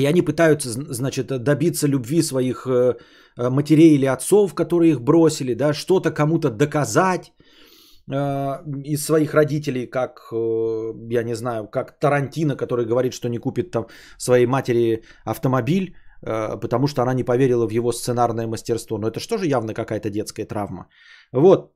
и 0.00 0.06
они 0.06 0.22
пытаются, 0.22 0.70
значит, 0.70 1.26
добиться 1.26 1.88
любви 1.88 2.22
своих 2.22 2.66
э, 2.66 2.94
э, 3.36 3.50
матерей 3.50 3.94
или 3.94 4.06
отцов, 4.06 4.54
которые 4.54 4.92
их 4.92 5.00
бросили, 5.00 5.54
да, 5.54 5.72
что-то 5.72 6.10
кому-то 6.10 6.50
доказать 6.50 7.32
э, 8.10 8.14
из 8.84 9.04
своих 9.04 9.34
родителей, 9.34 9.86
как, 9.86 10.32
я 11.10 11.22
не 11.22 11.34
знаю, 11.34 11.68
как 11.68 11.98
Тарантино, 11.98 12.56
который 12.56 12.86
говорит, 12.86 13.12
что 13.12 13.28
не 13.28 13.38
купит 13.38 13.70
там 13.70 13.86
своей 14.18 14.46
матери 14.46 15.02
автомобиль, 15.24 15.94
потому 16.22 16.86
что 16.86 17.02
она 17.02 17.14
не 17.14 17.24
поверила 17.24 17.66
в 17.66 17.72
его 17.72 17.92
сценарное 17.92 18.46
мастерство. 18.46 18.98
Но 18.98 19.08
это 19.08 19.20
что 19.20 19.38
же 19.38 19.46
явно 19.46 19.72
какая-то 19.72 20.10
детская 20.10 20.44
травма. 20.44 20.88
Вот. 21.32 21.72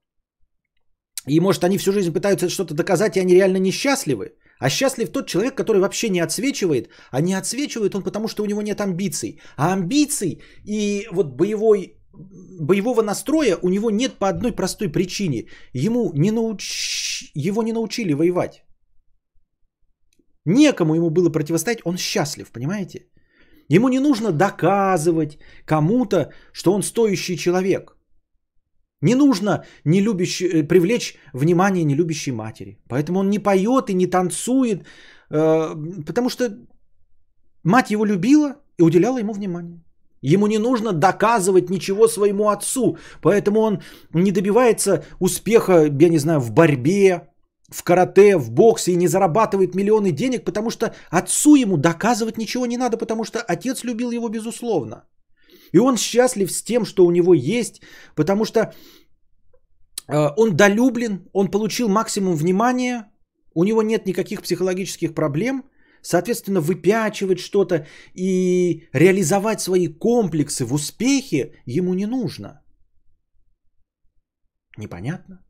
И 1.27 1.41
может 1.41 1.64
они 1.64 1.79
всю 1.79 1.93
жизнь 1.93 2.12
пытаются 2.12 2.51
что-то 2.51 2.75
доказать, 2.75 3.16
и 3.16 3.20
они 3.20 3.35
реально 3.35 3.57
несчастливы. 3.57 4.35
А 4.59 4.71
счастлив 4.71 5.13
тот 5.13 5.27
человек, 5.27 5.55
который 5.55 5.81
вообще 5.81 6.09
не 6.09 6.21
отсвечивает, 6.21 6.89
а 7.11 7.21
не 7.21 7.35
отсвечивает 7.35 7.95
он 7.95 8.03
потому, 8.03 8.29
что 8.29 8.43
у 8.43 8.47
него 8.47 8.63
нет 8.63 8.81
амбиций. 8.81 9.41
А 9.57 9.73
амбиций 9.73 10.43
и 10.65 11.09
вот 11.13 11.37
боевой, 11.37 11.97
боевого 12.13 13.03
настроя 13.03 13.59
у 13.63 13.69
него 13.69 13.91
нет 13.91 14.19
по 14.19 14.29
одной 14.29 14.53
простой 14.53 14.89
причине. 14.89 15.49
Ему 15.73 16.13
не 16.15 16.31
науч... 16.31 17.31
Его 17.35 17.63
не 17.63 17.73
научили 17.73 18.15
воевать. 18.15 18.65
Некому 20.47 20.95
ему 20.95 21.11
было 21.11 21.31
противостоять, 21.31 21.81
он 21.85 21.97
счастлив, 21.97 22.51
понимаете? 22.53 23.07
Ему 23.69 23.89
не 23.89 23.99
нужно 23.99 24.31
доказывать 24.31 25.39
кому-то, 25.65 26.33
что 26.53 26.73
он 26.73 26.83
стоящий 26.83 27.37
человек. 27.37 27.97
Не 29.05 29.15
нужно 29.15 29.65
не 29.85 30.01
любящий, 30.01 30.49
э, 30.49 30.69
привлечь 30.69 31.17
внимание 31.35 31.85
нелюбящей 31.85 32.33
матери. 32.33 32.79
Поэтому 32.89 33.21
он 33.21 33.31
не 33.31 33.39
поет 33.39 33.91
и 33.91 33.95
не 33.95 34.07
танцует, 34.07 34.85
э, 35.31 35.75
потому 36.07 36.31
что 36.31 36.49
мать 37.65 37.91
его 37.91 38.07
любила 38.07 38.57
и 38.79 38.83
уделяла 38.83 39.19
ему 39.19 39.33
внимание. 39.33 39.81
Ему 40.23 40.47
не 40.47 40.59
нужно 40.59 40.93
доказывать 40.93 41.71
ничего 41.71 42.09
своему 42.09 42.49
отцу, 42.49 42.97
поэтому 43.21 43.61
он 43.61 43.79
не 44.15 44.33
добивается 44.33 45.05
успеха, 45.21 45.85
я 46.01 46.09
не 46.09 46.19
знаю, 46.19 46.41
в 46.41 46.51
борьбе, 46.51 47.29
в 47.69 47.83
карате, 47.83 48.39
в 48.39 48.51
боксе 48.51 48.93
и 48.93 48.97
не 48.97 49.09
зарабатывает 49.09 49.75
миллионы 49.75 50.13
денег, 50.13 50.45
потому 50.45 50.71
что 50.71 50.95
отцу 51.11 51.57
ему 51.57 51.77
доказывать 51.77 52.39
ничего 52.39 52.67
не 52.67 52.79
надо, 52.79 52.97
потому 52.97 53.25
что 53.25 53.39
отец 53.41 53.85
любил 53.85 54.13
его 54.13 54.29
безусловно. 54.31 55.05
И 55.75 55.79
он 55.79 55.97
счастлив 55.97 56.51
с 56.51 56.62
тем, 56.62 56.85
что 56.85 57.05
у 57.05 57.11
него 57.11 57.35
есть, 57.35 57.83
потому 58.14 58.45
что 58.45 58.61
э, 58.61 60.29
он 60.37 60.57
долюблен, 60.57 61.29
он 61.33 61.51
получил 61.51 61.89
максимум 61.89 62.37
внимания, 62.37 63.11
у 63.55 63.64
него 63.64 63.83
нет 63.83 64.07
никаких 64.07 64.43
психологических 64.43 65.14
проблем, 65.14 65.64
соответственно, 66.01 66.61
выпячивать 66.61 67.41
что-то 67.41 67.87
и 68.14 68.89
реализовать 68.93 69.61
свои 69.61 69.89
комплексы 69.89 70.64
в 70.64 70.72
успехе 70.72 71.53
ему 71.66 71.95
не 71.95 72.07
нужно. 72.07 72.62
Непонятно? 74.79 75.45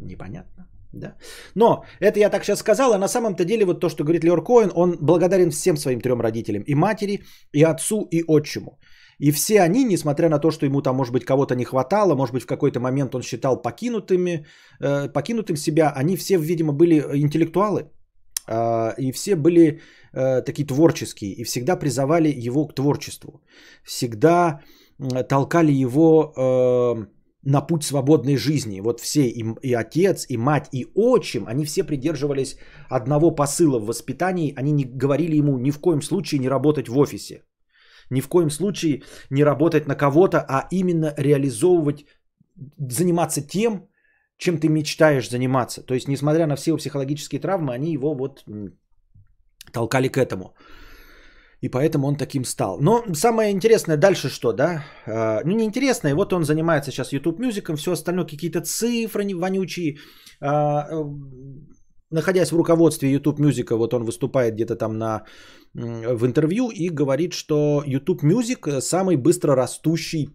Непонятно. 0.00 0.68
Да? 0.92 1.16
Но 1.54 1.84
это 2.00 2.18
я 2.18 2.30
так 2.30 2.44
сейчас 2.44 2.58
сказал, 2.58 2.92
а 2.92 2.98
на 2.98 3.08
самом-то 3.08 3.44
деле 3.44 3.64
вот 3.64 3.80
то, 3.80 3.88
что 3.88 4.02
говорит 4.02 4.24
Леор 4.24 4.42
Коэн, 4.42 4.72
он 4.74 4.96
благодарен 5.00 5.50
всем 5.50 5.76
своим 5.76 6.00
трем 6.00 6.20
родителям. 6.20 6.62
И 6.66 6.74
матери, 6.74 7.22
и 7.52 7.62
отцу, 7.62 8.08
и 8.10 8.24
отчиму. 8.26 8.78
И 9.18 9.30
все 9.32 9.60
они, 9.60 9.84
несмотря 9.84 10.28
на 10.28 10.38
то, 10.38 10.50
что 10.50 10.66
ему 10.66 10.82
там, 10.82 10.96
может 10.96 11.12
быть, 11.12 11.24
кого-то 11.24 11.54
не 11.54 11.64
хватало, 11.64 12.14
может 12.14 12.34
быть, 12.34 12.42
в 12.42 12.46
какой-то 12.46 12.80
момент 12.80 13.14
он 13.14 13.22
считал 13.22 13.62
покинутыми, 13.62 14.46
э, 14.80 15.08
покинутым 15.12 15.56
себя, 15.56 15.92
они 15.96 16.16
все, 16.16 16.36
видимо, 16.36 16.72
были 16.72 17.04
интеллектуалы. 17.14 17.90
Э, 18.48 18.94
и 18.98 19.12
все 19.12 19.36
были 19.36 19.80
э, 20.12 20.42
такие 20.42 20.66
творческие. 20.66 21.32
И 21.32 21.44
всегда 21.44 21.76
призывали 21.76 22.28
его 22.28 22.66
к 22.66 22.74
творчеству. 22.74 23.42
Всегда 23.84 24.60
толкали 25.28 25.72
его 25.72 26.32
э, 26.36 27.06
на 27.42 27.60
путь 27.60 27.84
свободной 27.84 28.36
жизни. 28.36 28.80
Вот 28.80 29.00
все, 29.00 29.28
и, 29.28 29.44
и 29.62 29.74
отец, 29.74 30.26
и 30.28 30.36
мать, 30.36 30.68
и 30.72 30.86
отчим, 30.94 31.46
они 31.46 31.64
все 31.64 31.84
придерживались 31.84 32.56
одного 32.88 33.30
посыла 33.30 33.78
в 33.78 33.86
воспитании. 33.86 34.54
Они 34.56 34.72
не 34.72 34.84
говорили 34.84 35.36
ему 35.36 35.58
ни 35.58 35.70
в 35.70 35.80
коем 35.80 36.02
случае 36.02 36.40
не 36.40 36.48
работать 36.48 36.88
в 36.88 36.98
офисе. 36.98 37.42
Ни 38.10 38.20
в 38.20 38.28
коем 38.28 38.50
случае 38.50 39.02
не 39.30 39.44
работать 39.44 39.86
на 39.86 39.94
кого-то, 39.94 40.44
а 40.48 40.68
именно 40.70 41.14
реализовывать, 41.16 42.04
заниматься 42.78 43.40
тем, 43.40 43.88
чем 44.38 44.58
ты 44.58 44.68
мечтаешь 44.68 45.30
заниматься. 45.30 45.82
То 45.82 45.94
есть, 45.94 46.08
несмотря 46.08 46.46
на 46.46 46.56
все 46.56 46.70
его 46.70 46.78
психологические 46.78 47.40
травмы, 47.40 47.74
они 47.74 47.92
его 47.92 48.14
вот 48.14 48.44
толкали 49.72 50.08
к 50.08 50.18
этому. 50.18 50.54
И 51.60 51.68
поэтому 51.68 52.06
он 52.06 52.16
таким 52.16 52.44
стал. 52.44 52.78
Но 52.80 53.04
самое 53.14 53.50
интересное 53.50 53.96
дальше 53.96 54.28
что, 54.28 54.52
да? 54.52 54.84
А, 55.06 55.40
ну, 55.44 55.52
неинтересное. 55.56 56.14
Вот 56.14 56.32
он 56.32 56.44
занимается 56.44 56.90
сейчас 56.90 57.12
YouTube 57.12 57.38
мюзиком, 57.38 57.76
все 57.76 57.92
остальное 57.92 58.26
какие-то 58.26 58.60
цифры 58.60 59.34
вонючие. 59.34 59.96
Э, 62.10 62.14
находясь 62.14 62.52
в 62.52 62.56
руководстве 62.56 63.12
YouTube 63.12 63.40
Music, 63.40 63.76
вот 63.76 63.94
он 63.94 64.04
выступает 64.04 64.54
где-то 64.54 64.76
там 64.76 64.98
на, 64.98 65.24
в 65.74 66.26
интервью 66.26 66.70
и 66.70 66.88
говорит, 66.88 67.32
что 67.32 67.82
YouTube 67.86 68.22
Music 68.22 68.80
самый 68.80 69.16
быстро 69.16 69.54
растущий 69.54 70.28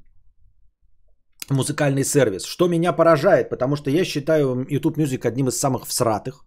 музыкальный 1.49 2.03
сервис. 2.03 2.45
Что 2.45 2.67
меня 2.67 2.93
поражает, 2.93 3.49
потому 3.49 3.75
что 3.75 3.89
я 3.89 4.05
считаю 4.05 4.65
YouTube 4.69 4.97
Music 4.97 5.27
одним 5.27 5.47
из 5.47 5.59
самых 5.59 5.85
всратых 5.85 6.45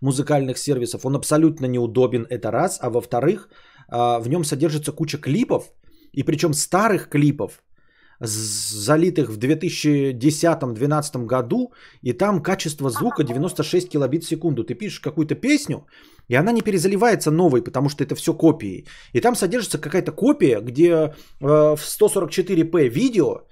музыкальных 0.00 0.58
сервисов. 0.58 1.04
Он 1.04 1.16
абсолютно 1.16 1.66
неудобен, 1.66 2.26
это 2.30 2.50
раз. 2.50 2.78
А 2.80 2.90
во-вторых, 2.90 3.48
а, 3.88 4.20
в 4.20 4.28
нем 4.28 4.44
содержится 4.44 4.92
куча 4.92 5.18
клипов, 5.18 5.72
и 6.12 6.22
причем 6.22 6.54
старых 6.54 7.08
клипов, 7.08 7.62
залитых 8.20 9.30
в 9.30 9.38
2010-2012 9.38 11.26
году, 11.26 11.72
и 12.02 12.12
там 12.12 12.42
качество 12.42 12.90
звука 12.90 13.24
96 13.24 13.88
килобит 13.88 14.24
в 14.24 14.28
секунду. 14.28 14.64
Ты 14.64 14.74
пишешь 14.74 15.00
какую-то 15.00 15.34
песню, 15.34 15.86
и 16.28 16.34
она 16.34 16.52
не 16.52 16.62
перезаливается 16.62 17.30
новой, 17.30 17.62
потому 17.62 17.88
что 17.88 18.04
это 18.04 18.14
все 18.14 18.34
копии. 18.34 18.86
И 19.12 19.20
там 19.20 19.36
содержится 19.36 19.78
какая-то 19.78 20.12
копия, 20.12 20.60
где 20.60 20.88
э, 20.90 21.12
в 21.40 21.78
144p 21.78 22.88
видео, 22.88 23.42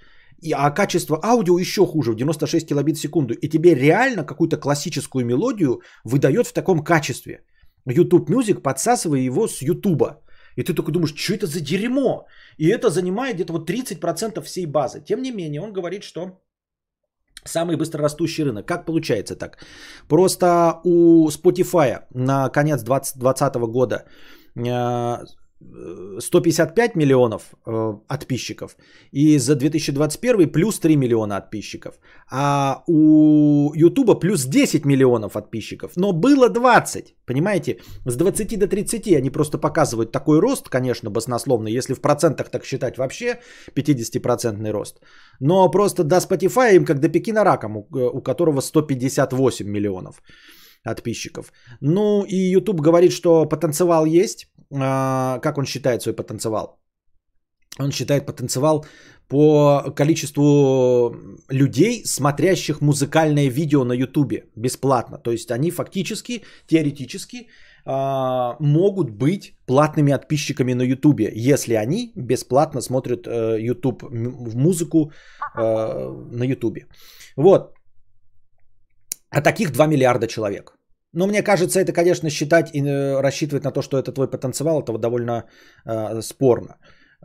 а 0.52 0.70
качество 0.70 1.20
аудио 1.22 1.58
еще 1.58 1.86
хуже, 1.86 2.12
в 2.12 2.16
96 2.16 2.68
килобит 2.68 2.96
в 2.96 3.00
секунду. 3.00 3.34
И 3.34 3.48
тебе 3.48 3.74
реально 3.74 4.24
какую-то 4.24 4.56
классическую 4.56 5.24
мелодию 5.24 5.80
выдает 6.04 6.46
в 6.46 6.52
таком 6.52 6.82
качестве. 6.84 7.40
YouTube 7.86 8.28
Music 8.28 8.62
подсасывая 8.62 9.20
его 9.20 9.48
с 9.48 9.62
YouTube. 9.62 10.25
И 10.56 10.62
ты 10.62 10.74
только 10.74 10.92
думаешь, 10.92 11.14
что 11.14 11.34
это 11.34 11.46
за 11.46 11.60
дерьмо? 11.60 12.26
И 12.58 12.68
это 12.68 12.90
занимает 12.90 13.36
где-то 13.36 13.52
вот 13.52 13.70
30% 13.70 14.42
всей 14.42 14.66
базы. 14.66 15.00
Тем 15.00 15.22
не 15.22 15.32
менее, 15.32 15.60
он 15.60 15.72
говорит, 15.72 16.02
что 16.02 16.40
Самый 17.46 17.76
быстрорастущий 17.76 18.44
рынок. 18.44 18.66
Как 18.66 18.86
получается 18.86 19.36
так? 19.36 19.58
Просто 20.08 20.80
у 20.84 21.28
Spotify 21.28 22.04
на 22.14 22.48
конец 22.48 22.82
2020 22.82 23.54
года 23.70 24.04
э, 24.56 25.16
155 25.60 26.96
миллионов 26.96 27.54
э, 27.66 27.94
подписчиков. 28.08 28.76
И 29.12 29.38
за 29.38 29.56
2021 29.56 30.52
плюс 30.52 30.78
3 30.78 30.96
миллиона 30.96 31.40
подписчиков. 31.40 31.94
А 32.30 32.82
у 32.86 33.72
Ютуба 33.74 34.14
плюс 34.14 34.44
10 34.44 34.84
миллионов 34.84 35.32
подписчиков. 35.32 35.92
Но 35.96 36.12
было 36.12 36.48
20. 36.48 37.16
Понимаете? 37.26 37.80
С 38.04 38.16
20 38.16 38.58
до 38.58 38.66
30 38.66 39.12
они 39.12 39.30
просто 39.30 39.58
показывают 39.58 40.12
такой 40.12 40.40
рост, 40.40 40.68
конечно, 40.68 41.10
баснословно. 41.10 41.68
Если 41.68 41.94
в 41.94 42.00
процентах 42.00 42.50
так 42.50 42.64
считать 42.64 42.98
вообще 42.98 43.40
50% 43.74 44.72
рост. 44.72 45.00
Но 45.40 45.70
просто 45.70 46.04
до 46.04 46.16
Spotify 46.16 46.76
им 46.76 46.84
как 46.84 47.00
до 47.00 47.08
Пекина 47.08 47.44
раком, 47.44 47.76
у, 47.76 47.86
у 47.90 48.22
которого 48.22 48.60
158 48.60 49.66
миллионов 49.66 50.22
подписчиков. 50.84 51.52
Ну 51.80 52.24
и 52.24 52.36
YouTube 52.36 52.80
говорит, 52.80 53.12
что 53.12 53.48
потенциал 53.48 54.06
есть. 54.06 54.46
А, 54.72 55.38
как 55.38 55.58
он 55.58 55.66
считает 55.66 56.02
свой 56.02 56.14
потенциал? 56.14 56.78
Он 57.78 57.92
считает 57.92 58.26
потенциал 58.26 58.86
по 59.28 59.92
количеству 59.94 61.14
людей, 61.50 62.02
смотрящих 62.04 62.80
музыкальное 62.80 63.50
видео 63.50 63.84
на 63.84 63.92
YouTube 63.92 64.44
бесплатно. 64.56 65.18
То 65.18 65.30
есть 65.32 65.50
они 65.50 65.70
фактически, 65.70 66.42
теоретически 66.66 67.48
а, 67.84 68.56
могут 68.60 69.10
быть 69.10 69.56
платными 69.66 70.12
подписчиками 70.12 70.74
на 70.74 70.82
YouTube, 70.82 71.20
если 71.34 71.74
они 71.74 72.12
бесплатно 72.16 72.80
смотрят 72.80 73.26
э, 73.26 73.60
YouTube 73.60 74.02
музыку 74.54 75.12
э, 75.56 75.62
на 76.32 76.44
YouTube. 76.44 76.78
Вот. 77.36 77.74
А 79.30 79.40
таких 79.40 79.70
2 79.72 79.86
миллиарда 79.86 80.26
человек. 80.26 80.75
Но 81.12 81.26
мне 81.26 81.42
кажется, 81.42 81.80
это, 81.80 81.92
конечно, 81.92 82.30
считать 82.30 82.74
и 82.74 82.82
э, 82.82 83.20
рассчитывать 83.20 83.64
на 83.64 83.72
то, 83.72 83.82
что 83.82 83.98
это 83.98 84.12
твой 84.12 84.30
потенциал, 84.30 84.82
это 84.82 84.98
довольно 84.98 85.44
э, 85.84 86.22
спорно. 86.22 86.76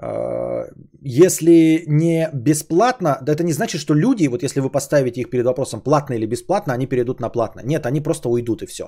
Э, 0.01 0.71
если 1.01 1.84
не 1.88 2.29
бесплатно, 2.34 3.17
да 3.21 3.34
это 3.34 3.43
не 3.43 3.53
значит, 3.53 3.82
что 3.82 3.93
люди, 3.93 4.27
вот 4.27 4.43
если 4.43 4.61
вы 4.61 4.69
поставите 4.69 5.21
их 5.21 5.29
перед 5.29 5.45
вопросом 5.45 5.82
платно 5.82 6.13
или 6.13 6.25
бесплатно, 6.25 6.73
они 6.73 6.88
перейдут 6.88 7.19
на 7.19 7.29
платно. 7.29 7.61
Нет, 7.63 7.86
они 7.86 8.01
просто 8.01 8.29
уйдут 8.29 8.61
и 8.61 8.65
все. 8.65 8.84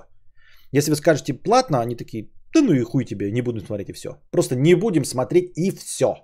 Если 0.71 0.91
вы 0.91 0.95
скажете 0.95 1.33
платно, 1.33 1.81
они 1.81 1.95
такие, 1.95 2.31
да 2.53 2.61
ну 2.61 2.73
и 2.73 2.83
хуй 2.83 3.05
тебе, 3.05 3.31
не 3.31 3.41
буду 3.41 3.59
смотреть 3.59 3.89
и 3.89 3.93
все. 3.93 4.09
Просто 4.31 4.55
не 4.55 4.75
будем 4.75 5.05
смотреть 5.05 5.51
и 5.57 5.71
все. 5.71 6.15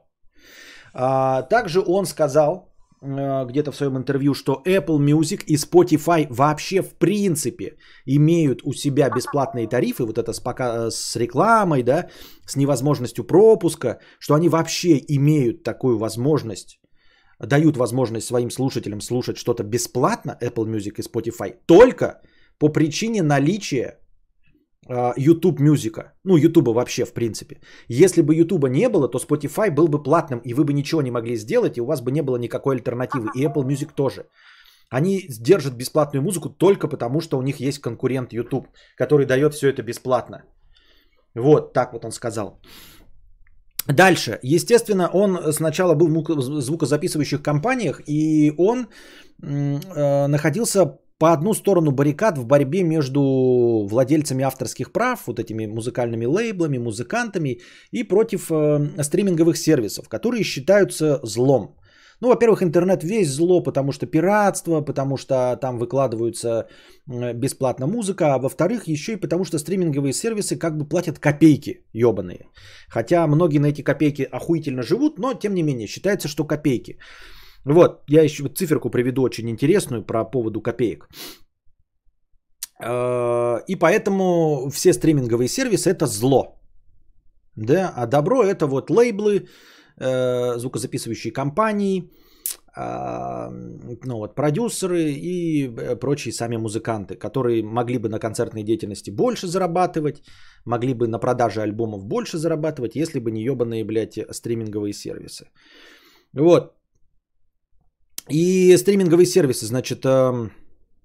А, 0.94 1.44
также 1.44 1.82
он 1.82 2.06
сказал, 2.06 2.69
где-то 3.02 3.72
в 3.72 3.76
своем 3.76 3.98
интервью, 3.98 4.34
что 4.34 4.62
Apple 4.66 5.00
Music 5.00 5.44
и 5.48 5.56
Spotify 5.56 6.28
вообще 6.30 6.82
в 6.82 6.96
принципе 6.96 7.78
имеют 8.06 8.62
у 8.64 8.74
себя 8.74 9.10
бесплатные 9.10 9.68
тарифы, 9.68 10.04
вот 10.04 10.18
это 10.18 10.34
с, 10.34 10.40
пока, 10.40 10.92
с 10.92 11.16
рекламой, 11.16 11.84
да, 11.84 12.10
с 12.46 12.58
невозможностью 12.58 13.24
пропуска, 13.24 14.00
что 14.20 14.34
они 14.34 14.50
вообще 14.50 15.02
имеют 15.08 15.64
такую 15.64 15.98
возможность, 15.98 16.80
дают 17.40 17.78
возможность 17.78 18.28
своим 18.28 18.52
слушателям 18.52 19.02
слушать 19.02 19.38
что-то 19.38 19.64
бесплатно, 19.64 20.38
Apple 20.42 20.66
Music 20.66 20.96
и 20.98 21.04
Spotify, 21.04 21.56
только 21.66 22.22
по 22.58 22.70
причине 22.70 23.24
наличия 23.24 23.86
а, 23.86 24.09
YouTube 25.18 25.60
музыка. 25.60 26.14
Ну, 26.24 26.38
YouTube 26.38 26.68
вообще, 26.68 27.06
в 27.06 27.14
принципе. 27.14 27.62
Если 27.88 28.22
бы 28.22 28.36
YouTube 28.36 28.70
не 28.70 28.90
было, 28.90 29.08
то 29.08 29.20
Spotify 29.20 29.72
был 29.72 29.88
бы 29.88 30.04
платным, 30.04 30.40
и 30.40 30.54
вы 30.54 30.64
бы 30.64 30.74
ничего 30.74 31.02
не 31.02 31.12
могли 31.12 31.36
сделать, 31.36 31.78
и 31.78 31.82
у 31.82 31.86
вас 31.86 32.02
бы 32.02 32.12
не 32.12 32.22
было 32.22 32.38
никакой 32.38 32.76
альтернативы. 32.76 33.30
И 33.36 33.46
Apple 33.46 33.66
Music 33.66 33.94
тоже. 33.96 34.26
Они 34.90 35.28
держат 35.30 35.76
бесплатную 35.76 36.24
музыку 36.24 36.50
только 36.50 36.88
потому, 36.88 37.22
что 37.22 37.38
у 37.38 37.42
них 37.42 37.60
есть 37.60 37.80
конкурент 37.80 38.34
YouTube, 38.34 38.68
который 38.98 39.26
дает 39.26 39.54
все 39.54 39.70
это 39.70 39.84
бесплатно. 39.84 40.44
Вот, 41.36 41.74
так 41.74 41.94
вот 41.94 42.06
он 42.06 42.12
сказал. 42.12 42.60
Дальше. 43.88 44.40
Естественно, 44.44 45.10
он 45.14 45.54
сначала 45.54 45.96
был 45.96 46.08
в 46.08 46.62
звукозаписывающих 46.62 47.42
компаниях, 47.42 48.02
и 48.08 48.54
он 48.58 48.88
э, 49.42 50.28
находился 50.28 51.00
по 51.20 51.34
одну 51.34 51.54
сторону 51.54 51.92
баррикад 51.92 52.38
в 52.38 52.46
борьбе 52.46 52.84
между 52.84 53.22
владельцами 53.90 54.44
авторских 54.44 54.92
прав, 54.92 55.28
вот 55.28 55.40
этими 55.40 55.66
музыкальными 55.68 56.26
лейблами, 56.26 56.78
музыкантами 56.78 57.60
и 57.92 58.04
против 58.04 58.50
э, 58.50 59.04
стриминговых 59.04 59.58
сервисов, 59.58 60.08
которые 60.08 60.44
считаются 60.44 61.20
злом. 61.24 61.76
Ну, 62.22 62.28
во-первых, 62.28 62.62
интернет 62.62 63.04
весь 63.04 63.30
зло, 63.30 63.64
потому 63.64 63.92
что 63.92 64.06
пиратство, 64.06 64.82
потому 64.82 65.18
что 65.18 65.58
там 65.62 65.78
выкладываются 65.78 66.68
бесплатно 67.08 67.88
музыка, 67.88 68.34
а 68.34 68.40
во-вторых, 68.40 68.88
еще 68.88 69.14
и 69.14 69.20
потому 69.20 69.46
что 69.46 69.58
стриминговые 69.58 70.14
сервисы 70.14 70.58
как 70.58 70.78
бы 70.78 70.86
платят 70.86 71.20
копейки 71.20 71.86
ебаные. 71.94 72.48
Хотя 72.90 73.28
многие 73.28 73.60
на 73.60 73.68
эти 73.68 73.84
копейки 73.84 74.28
охуительно 74.32 74.84
живут, 74.84 75.18
но 75.18 75.34
тем 75.34 75.54
не 75.54 75.64
менее 75.64 75.88
считается, 75.88 76.28
что 76.28 76.46
копейки. 76.46 76.98
Вот, 77.70 78.02
я 78.10 78.24
еще 78.24 78.50
циферку 78.50 78.90
приведу 78.90 79.22
очень 79.22 79.50
интересную 79.50 80.04
про 80.04 80.26
поводу 80.26 80.62
копеек. 80.62 81.08
Э, 82.84 83.60
и 83.68 83.76
поэтому 83.76 84.70
все 84.72 84.94
стриминговые 84.94 85.48
сервисы 85.48 85.92
это 85.92 86.08
зло. 86.08 86.60
Да, 87.56 87.94
а 87.96 88.08
добро 88.08 88.44
это 88.44 88.66
вот 88.66 88.90
лейблы, 88.90 89.48
э, 90.00 90.58
звукозаписывающие 90.58 91.32
компании, 91.32 92.10
э, 92.76 93.50
ну 94.06 94.18
вот 94.18 94.36
продюсеры 94.36 95.12
и 95.12 95.70
прочие 96.02 96.32
сами 96.32 96.58
музыканты, 96.58 97.16
которые 97.16 97.62
могли 97.64 98.00
бы 98.00 98.10
на 98.10 98.20
концертной 98.20 98.64
деятельности 98.64 99.12
больше 99.12 99.48
зарабатывать, 99.48 100.24
могли 100.66 100.96
бы 100.96 101.08
на 101.08 101.20
продаже 101.20 101.62
альбомов 101.62 102.04
больше 102.06 102.38
зарабатывать, 102.38 102.96
если 102.96 103.20
бы 103.20 103.30
не 103.30 103.44
ебаные, 103.44 103.84
блядь, 103.84 104.18
стриминговые 104.32 104.94
сервисы. 104.94 105.46
Вот. 106.34 106.79
И 108.30 108.78
стриминговые 108.78 109.26
сервисы, 109.26 109.66
значит, 109.66 110.06
эм, 110.06 110.52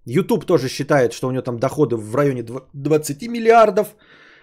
YouTube 0.06 0.44
тоже 0.44 0.68
считает, 0.68 1.12
что 1.12 1.28
у 1.28 1.30
него 1.30 1.42
там 1.42 1.58
доходы 1.58 1.96
в 1.96 2.14
районе 2.14 2.44
20 2.72 3.28
миллиардов 3.28 3.86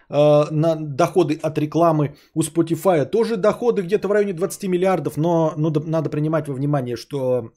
э, 0.09 0.43
на 0.51 0.75
доходы 0.75 1.39
от 1.43 1.57
рекламы. 1.57 2.15
У 2.33 2.41
Spotify 2.41 3.05
тоже 3.05 3.37
доходы 3.37 3.81
где-то 3.83 4.07
в 4.07 4.11
районе 4.11 4.33
20 4.33 4.63
миллиардов, 4.69 5.17
но 5.17 5.53
ну, 5.57 5.71
надо 5.85 6.09
принимать 6.09 6.47
во 6.47 6.53
внимание, 6.53 6.95
что 6.95 7.51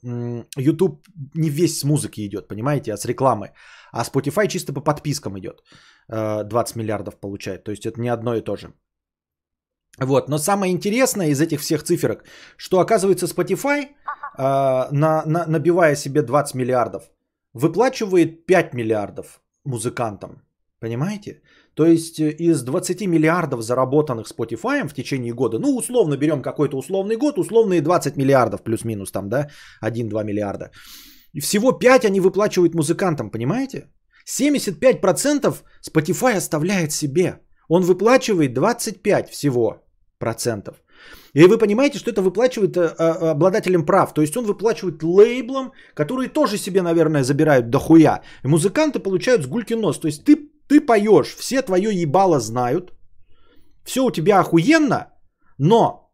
YouTube 0.57 1.07
не 1.33 1.49
весь 1.49 1.79
с 1.79 1.83
музыки 1.83 2.25
идет, 2.25 2.47
понимаете, 2.47 2.93
а 2.93 2.97
с 2.97 3.05
рекламы. 3.05 3.51
А 3.91 4.03
Spotify 4.03 4.47
чисто 4.47 4.73
по 4.73 4.81
подпискам 4.81 5.37
идет. 5.39 5.63
20 6.07 6.75
э, 6.75 6.79
миллиардов 6.79 7.19
получает. 7.19 7.63
То 7.63 7.71
есть 7.71 7.85
это 7.85 7.99
не 7.99 8.09
одно 8.09 8.35
и 8.35 8.41
то 8.41 8.55
же. 8.55 8.73
Вот. 9.99 10.29
Но 10.29 10.37
самое 10.37 10.71
интересное 10.71 11.29
из 11.29 11.41
этих 11.41 11.61
всех 11.61 11.83
циферок, 11.83 12.23
что 12.57 12.79
оказывается 12.79 13.25
Spotify, 13.25 13.87
э, 14.37 14.91
на, 14.91 15.23
на, 15.25 15.45
набивая 15.47 15.95
себе 15.95 16.21
20 16.21 16.55
миллиардов, 16.55 17.03
выплачивает 17.53 18.45
5 18.45 18.73
миллиардов 18.73 19.41
музыкантам. 19.65 20.41
Понимаете? 20.79 21.41
То 21.73 21.85
есть 21.85 22.19
э, 22.19 22.31
из 22.39 22.63
20 22.63 23.07
миллиардов 23.07 23.61
заработанных 23.61 24.27
Spotify 24.27 24.87
в 24.87 24.93
течение 24.93 25.33
года, 25.33 25.59
ну 25.59 25.75
условно 25.75 26.17
берем 26.17 26.41
какой-то 26.41 26.77
условный 26.77 27.17
год, 27.17 27.37
условные 27.37 27.81
20 27.81 28.17
миллиардов 28.17 28.63
плюс-минус 28.63 29.11
там, 29.11 29.29
да, 29.29 29.49
1-2 29.83 30.23
миллиарда. 30.23 30.71
И 31.33 31.39
всего 31.41 31.71
5 31.71 32.05
они 32.05 32.19
выплачивают 32.19 32.75
музыкантам, 32.75 33.29
понимаете? 33.29 33.87
75% 34.25 35.55
Spotify 35.81 36.37
оставляет 36.37 36.91
себе. 36.91 37.39
Он 37.67 37.83
выплачивает 37.83 38.53
25 38.53 39.29
всего 39.29 39.83
процентов. 40.17 40.75
И 41.35 41.47
вы 41.47 41.57
понимаете, 41.57 41.99
что 41.99 42.11
это 42.11 42.21
выплачивает 42.21 42.77
э, 42.77 42.81
э, 42.81 43.31
обладателям 43.31 43.85
прав. 43.85 44.13
То 44.13 44.21
есть 44.21 44.37
он 44.37 44.45
выплачивает 44.45 45.03
лейблам, 45.03 45.73
которые 45.93 46.29
тоже 46.29 46.57
себе, 46.57 46.81
наверное, 46.81 47.23
забирают 47.23 47.69
дохуя. 47.69 48.21
И 48.43 48.47
музыканты 48.47 48.99
получают 48.99 49.43
с 49.43 49.47
гулькин 49.47 49.81
нос. 49.81 49.99
То 49.99 50.07
есть 50.07 50.23
ты, 50.23 50.49
ты 50.69 50.85
поешь, 50.85 51.35
все 51.35 51.61
твое 51.61 51.89
ебало 51.93 52.39
знают, 52.39 52.93
все 53.83 54.01
у 54.01 54.11
тебя 54.11 54.39
охуенно, 54.39 55.07
но 55.57 56.09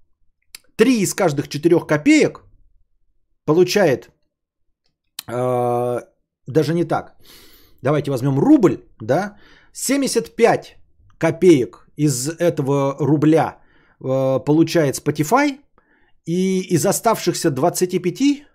три 0.75 1.01
из 1.01 1.13
каждых 1.13 1.47
четырех 1.47 1.85
копеек 1.85 2.41
получает, 3.45 4.09
э, 5.27 6.01
даже 6.47 6.73
не 6.73 6.83
так, 6.83 7.15
давайте 7.83 8.09
возьмем 8.09 8.39
рубль, 8.39 8.77
да, 8.99 9.37
75 9.73 10.77
копеек 11.19 11.87
из 11.95 12.27
этого 12.27 12.95
рубля 12.99 13.60
получает 14.01 14.95
Spotify, 14.95 15.59
и 16.25 16.61
из 16.61 16.85
оставшихся 16.85 17.51
25 17.51 18.45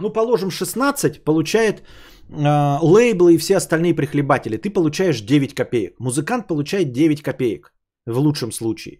ну, 0.00 0.10
положим, 0.10 0.50
16 0.50 1.24
получает 1.24 1.82
э, 2.30 2.78
лейблы 2.82 3.34
и 3.34 3.38
все 3.38 3.56
остальные 3.56 3.94
прихлебатели. 3.94 4.56
Ты 4.56 4.70
получаешь 4.70 5.20
9 5.20 5.54
копеек. 5.54 5.94
Музыкант 5.98 6.46
получает 6.48 6.92
9 6.92 7.22
копеек 7.22 7.72
в 8.06 8.18
лучшем 8.18 8.52
случае. 8.52 8.98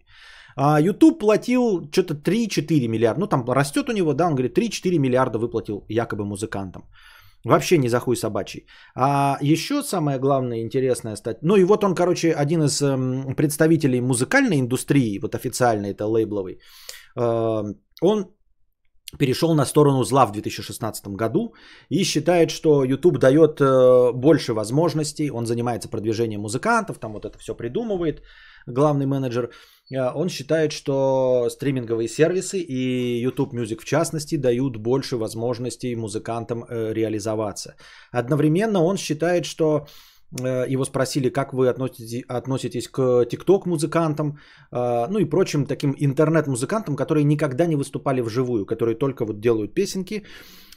А 0.57 0.81
YouTube 0.81 1.21
платил 1.21 1.89
что-то 1.93 2.15
3-4 2.15 2.89
миллиарда. 2.89 3.21
Ну, 3.21 3.27
там 3.27 3.45
растет 3.49 3.89
у 3.89 3.93
него, 3.93 4.13
да, 4.15 4.27
он 4.27 4.35
говорит, 4.35 4.59
3-4 4.59 4.99
миллиарда 4.99 5.39
выплатил 5.39 5.85
якобы 5.89 6.25
музыкантам. 6.25 6.83
Вообще 7.45 7.79
не 7.79 7.89
за 7.89 8.01
хуй 8.01 8.17
собачий. 8.17 8.67
А 8.97 9.39
еще 9.41 9.83
самое 9.83 10.19
главное 10.19 10.61
интересное 10.61 11.17
стать. 11.17 11.39
Ну 11.43 11.57
и 11.57 11.65
вот 11.65 11.85
он, 11.85 11.95
короче, 11.95 12.33
один 12.33 12.63
из 12.63 12.83
э, 12.83 13.35
представителей 13.37 14.01
музыкальной 14.01 14.59
индустрии, 14.59 15.21
вот 15.21 15.35
официальной, 15.35 15.91
это 15.91 16.07
лейбловый. 16.07 16.59
Э, 17.17 17.63
он 18.03 18.27
перешел 19.17 19.55
на 19.55 19.65
сторону 19.65 20.05
зла 20.05 20.27
в 20.27 20.33
2016 20.33 21.09
году 21.09 21.55
и 21.89 22.05
считает, 22.05 22.51
что 22.51 22.85
YouTube 22.85 23.19
дает 23.19 23.61
э, 23.61 24.13
больше 24.13 24.53
возможностей. 24.53 25.31
Он 25.31 25.47
занимается 25.47 25.89
продвижением 25.89 26.41
музыкантов, 26.43 26.99
там 26.99 27.13
вот 27.13 27.25
это 27.25 27.39
все 27.39 27.55
придумывает, 27.55 28.23
главный 28.67 29.07
менеджер. 29.07 29.51
Э, 29.91 30.13
он 30.15 30.29
считает, 30.29 30.73
что 30.73 31.49
стриминговые 31.51 32.09
сервисы 32.09 32.59
и 32.59 33.23
YouTube 33.23 33.55
Music 33.55 33.81
в 33.81 33.85
частности 33.85 34.37
дают 34.37 34.77
больше 34.77 35.17
возможностей 35.17 35.97
музыкантам 35.97 36.65
э, 36.69 36.93
реализоваться. 36.93 37.77
Одновременно 38.13 38.83
он 38.85 38.99
считает, 38.99 39.47
что 39.47 39.87
его 40.31 40.85
спросили, 40.85 41.31
как 41.31 41.53
вы 41.55 41.69
относитесь, 41.69 42.89
к 42.89 42.99
TikTok 43.01 43.63
музыкантам, 43.67 44.39
ну 44.71 45.19
и 45.19 45.25
прочим 45.25 45.65
таким 45.67 45.95
интернет-музыкантам, 45.99 46.97
которые 46.97 47.25
никогда 47.25 47.67
не 47.67 47.77
выступали 47.77 48.21
вживую, 48.21 48.67
которые 48.67 48.95
только 48.95 49.25
вот 49.25 49.41
делают 49.41 49.75
песенки 49.75 50.25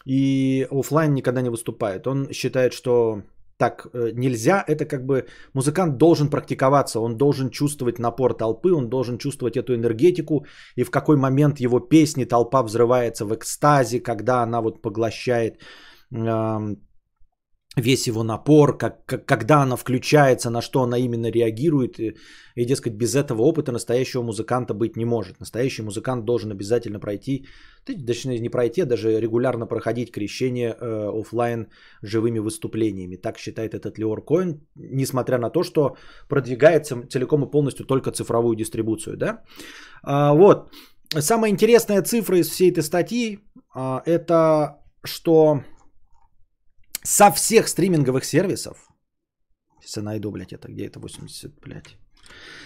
и 0.06 0.68
офлайн 0.72 1.14
никогда 1.14 1.42
не 1.42 1.50
выступают. 1.50 2.08
Он 2.08 2.32
считает, 2.32 2.74
что 2.74 3.22
так 3.58 3.88
э, 3.94 4.12
нельзя. 4.16 4.64
Это 4.68 4.86
как 4.86 5.06
бы 5.06 5.28
музыкант 5.54 5.98
должен 5.98 6.30
практиковаться, 6.30 7.00
он 7.00 7.18
должен 7.18 7.50
чувствовать 7.52 8.00
напор 8.00 8.34
толпы, 8.34 8.74
он 8.74 8.90
должен 8.90 9.18
чувствовать 9.18 9.56
эту 9.56 9.76
энергетику 9.76 10.46
и 10.76 10.84
в 10.84 10.90
какой 10.90 11.18
момент 11.18 11.60
его 11.60 11.80
песни 11.80 12.26
толпа 12.26 12.64
взрывается 12.64 13.26
в 13.26 13.36
экстазе, 13.36 14.00
когда 14.00 14.42
она 14.42 14.62
вот 14.62 14.82
поглощает 14.82 15.60
весь 17.78 18.08
его 18.08 18.24
напор, 18.24 18.78
как, 18.78 19.06
как, 19.06 19.26
когда 19.26 19.62
она 19.62 19.78
включается, 19.78 20.50
на 20.50 20.62
что 20.62 20.82
она 20.82 20.98
именно 20.98 21.32
реагирует. 21.32 22.00
И, 22.00 22.18
и, 22.56 22.66
дескать, 22.66 22.94
без 22.94 23.16
этого 23.16 23.44
опыта 23.44 23.72
настоящего 23.72 24.24
музыканта 24.24 24.74
быть 24.74 24.98
не 24.98 25.06
может. 25.06 25.40
Настоящий 25.40 25.82
музыкант 25.82 26.26
должен 26.26 26.52
обязательно 26.52 27.00
пройти, 27.00 27.46
точнее 27.86 28.40
не 28.40 28.50
пройти, 28.50 28.82
а 28.82 28.86
даже 28.86 29.22
регулярно 29.22 29.68
проходить 29.68 30.12
крещение 30.12 30.76
э, 30.80 31.22
офлайн 31.22 31.68
живыми 32.02 32.40
выступлениями. 32.40 33.16
Так 33.16 33.38
считает 33.38 33.74
этот 33.74 33.98
Леор 33.98 34.22
Коин, 34.22 34.60
несмотря 34.76 35.38
на 35.38 35.50
то, 35.50 35.64
что 35.64 35.96
продвигается 36.28 37.08
целиком 37.10 37.46
и 37.46 37.52
полностью 37.52 37.86
только 37.86 38.12
цифровую 38.12 38.58
дистрибуцию. 38.58 39.18
Да? 39.18 39.44
А, 40.04 40.34
вот. 40.34 40.72
Самая 41.20 41.52
интересная 41.52 42.02
цифра 42.02 42.38
из 42.38 42.50
всей 42.50 42.72
этой 42.72 42.84
статьи 42.84 43.40
а, 43.74 44.02
это 44.06 44.78
что 45.04 45.64
со 47.04 47.32
всех 47.32 47.68
стриминговых 47.68 48.26
сервисов, 48.26 48.78
если 49.82 50.02
найду, 50.02 50.32
блядь, 50.32 50.54
это 50.54 50.68
где 50.70 50.86
это 50.86 51.00
80, 51.00 51.60
блядь, 51.62 51.98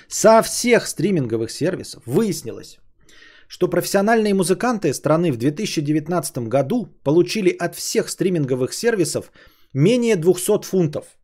со 0.07 0.41
всех 0.41 0.88
стриминговых 0.88 1.51
сервисов 1.51 2.03
выяснилось, 2.05 2.79
что 3.47 3.69
профессиональные 3.69 4.33
музыканты 4.33 4.93
страны 4.93 5.31
в 5.31 5.38
2019 5.38 6.49
году 6.49 6.88
получили 7.03 7.49
от 7.49 7.75
всех 7.75 8.09
стриминговых 8.09 8.73
сервисов 8.73 9.31
менее 9.73 10.15
200 10.15 10.63
фунтов. 10.63 11.17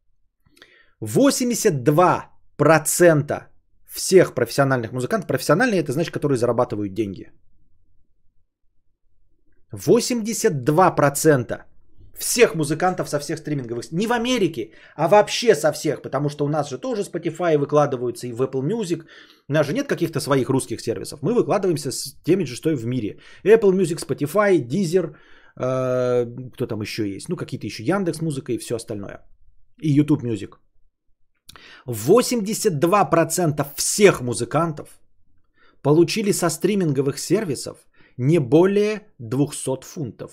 82% 1.01 3.43
всех 3.89 4.34
профессиональных 4.34 4.91
музыкантов, 4.91 5.28
профессиональные 5.28 5.82
это 5.82 5.91
значит, 5.91 6.14
которые 6.14 6.38
зарабатывают 6.38 6.93
деньги. 6.93 7.32
82% 9.74 11.66
всех 12.22 12.55
музыкантов 12.55 13.09
со 13.09 13.19
всех 13.19 13.38
стриминговых. 13.38 13.91
Не 13.91 14.07
в 14.07 14.11
Америке, 14.11 14.72
а 14.95 15.07
вообще 15.07 15.55
со 15.55 15.72
всех. 15.72 16.01
Потому 16.01 16.30
что 16.30 16.45
у 16.45 16.49
нас 16.49 16.69
же 16.69 16.78
тоже 16.78 17.01
Spotify 17.01 17.57
выкладываются 17.57 18.28
и 18.28 18.34
в 18.34 18.41
Apple 18.41 18.61
Music. 18.61 19.05
У 19.49 19.53
нас 19.53 19.67
же 19.67 19.74
нет 19.74 19.88
каких-то 19.88 20.19
своих 20.19 20.49
русских 20.49 20.82
сервисов. 20.82 21.19
Мы 21.22 21.34
выкладываемся 21.34 21.91
с 21.91 22.15
теми 22.24 22.45
же, 22.45 22.55
что 22.55 22.69
и 22.69 22.76
в 22.76 22.86
мире. 22.86 23.19
Apple 23.45 23.74
Music, 23.74 23.99
Spotify, 23.99 24.67
Deezer, 24.67 25.15
э, 25.57 26.26
кто 26.53 26.67
там 26.67 26.82
еще 26.82 27.03
есть. 27.03 27.30
Ну, 27.30 27.36
какие-то 27.36 27.67
еще 27.67 27.84
Яндекс 27.84 28.22
Музыка 28.22 28.51
и 28.53 28.57
все 28.57 28.76
остальное. 28.76 29.19
И 29.82 29.89
YouTube 29.89 30.24
Music. 30.24 30.57
82% 31.88 33.65
всех 33.76 34.22
музыкантов 34.22 34.88
получили 35.82 36.32
со 36.32 36.49
стриминговых 36.49 37.19
сервисов 37.19 37.78
не 38.17 38.39
более 38.39 39.07
200 39.19 39.84
фунтов. 39.84 40.32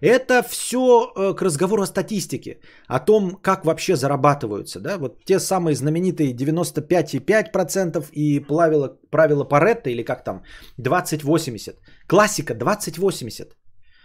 Это 0.00 0.42
все 0.42 0.78
э, 0.78 1.34
к 1.34 1.42
разговору 1.42 1.82
о 1.82 1.86
статистике, 1.86 2.60
о 2.88 3.00
том, 3.00 3.38
как 3.42 3.64
вообще 3.64 3.96
зарабатываются. 3.96 4.80
Да? 4.80 4.98
Вот 4.98 5.24
те 5.24 5.40
самые 5.40 5.74
знаменитые 5.74 6.32
95,5% 6.34 8.10
и 8.12 8.40
правило, 8.40 8.98
правило 9.10 9.44
Паретта, 9.44 9.90
или 9.90 10.02
как 10.02 10.24
там, 10.24 10.42
20-80. 10.78 11.76
Классика 12.06 12.54
20-80. 12.54 13.52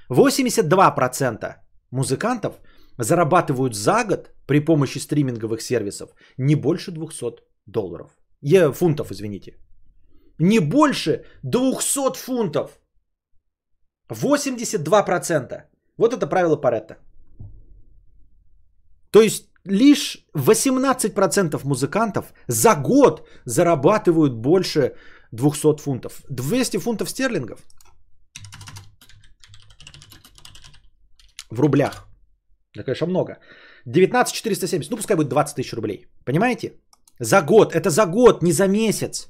82% 0.09 1.55
музыкантов 1.91 2.55
зарабатывают 2.97 3.75
за 3.75 4.03
год 4.03 4.31
при 4.45 4.59
помощи 4.59 4.99
стриминговых 4.99 5.61
сервисов 5.61 6.09
не 6.37 6.55
больше 6.55 6.91
200 6.91 7.41
долларов. 7.65 8.11
Е, 8.41 8.71
фунтов, 8.71 9.11
извините. 9.11 9.57
Не 10.39 10.59
больше 10.59 11.25
200 11.43 12.17
фунтов. 12.17 12.79
82%. 14.11 15.63
Вот 15.97 16.13
это 16.13 16.27
правило 16.27 16.55
Паретта. 16.55 16.97
То 19.11 19.21
есть 19.21 19.49
лишь 19.65 20.25
18% 20.35 21.63
музыкантов 21.63 22.33
за 22.47 22.75
год 22.75 23.27
зарабатывают 23.45 24.33
больше 24.33 24.95
200 25.31 25.81
фунтов. 25.81 26.21
200 26.29 26.77
фунтов 26.77 27.09
стерлингов 27.09 27.59
в 31.51 31.59
рублях. 31.59 32.07
Это, 32.75 32.83
конечно, 32.83 33.07
много. 33.07 33.37
19 33.85 34.33
470, 34.33 34.91
ну 34.91 34.97
пускай 34.97 35.15
будет 35.15 35.29
20 35.29 35.55
тысяч 35.55 35.73
рублей. 35.73 36.07
Понимаете? 36.25 36.73
За 37.19 37.41
год. 37.41 37.73
Это 37.73 37.89
за 37.89 38.05
год, 38.05 38.43
не 38.43 38.51
за 38.51 38.67
месяц. 38.67 39.29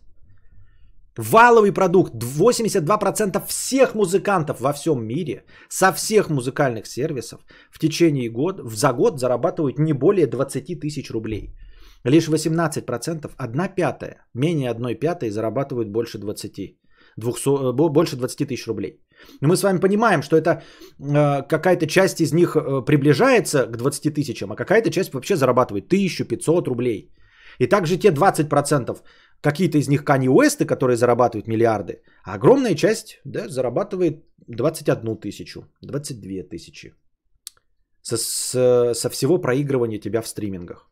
Валовый 1.17 1.71
продукт 1.71 2.13
82% 2.13 3.41
всех 3.47 3.95
музыкантов 3.95 4.59
во 4.59 4.73
всем 4.73 5.07
мире 5.07 5.45
со 5.69 5.93
всех 5.93 6.29
музыкальных 6.29 6.87
сервисов 6.87 7.39
в 7.71 7.79
течение 7.79 8.29
года, 8.29 8.63
за 8.67 8.91
год 8.91 9.19
зарабатывают 9.19 9.79
не 9.79 9.93
более 9.93 10.27
20 10.27 10.79
тысяч 10.79 11.11
рублей. 11.11 11.55
Лишь 12.03 12.27
18%, 12.27 13.31
одна 13.37 13.67
пятая, 13.67 14.25
менее 14.33 14.69
одной 14.69 14.95
пятой 14.95 15.29
зарабатывают 15.29 15.87
больше 15.87 16.17
20, 16.17 16.77
200, 17.17 17.49
э, 17.49 17.89
больше 17.89 18.17
20 18.17 18.47
тысяч 18.47 18.67
рублей. 18.67 18.99
Но 19.41 19.47
мы 19.47 19.55
с 19.55 19.63
вами 19.63 19.79
понимаем, 19.79 20.21
что 20.21 20.35
это 20.35 20.61
э, 20.99 21.43
какая-то 21.47 21.87
часть 21.87 22.19
из 22.19 22.33
них 22.33 22.55
э, 22.55 22.85
приближается 22.85 23.65
к 23.67 23.77
20 23.77 24.13
тысячам, 24.13 24.51
а 24.51 24.55
какая-то 24.55 24.91
часть 24.91 25.13
вообще 25.13 25.35
зарабатывает 25.35 25.87
1500 25.87 26.67
рублей. 26.67 27.09
И 27.59 27.67
также 27.67 27.97
те 27.97 28.11
20%, 28.11 28.97
какие-то 29.41 29.77
из 29.77 29.87
них 29.87 30.03
Kanye 30.03 30.29
Уэсты, 30.29 30.65
которые 30.65 30.97
зарабатывают 30.97 31.47
миллиарды, 31.47 32.01
а 32.23 32.35
огромная 32.35 32.75
часть 32.75 33.19
да, 33.25 33.47
зарабатывает 33.47 34.25
21 34.47 35.17
тысячу, 35.17 35.67
22 35.81 36.43
тысячи 36.49 36.93
со, 38.01 38.17
с, 38.17 38.93
со 38.93 39.09
всего 39.09 39.37
проигрывания 39.41 39.99
тебя 39.99 40.21
в 40.21 40.27
стримингах. 40.27 40.89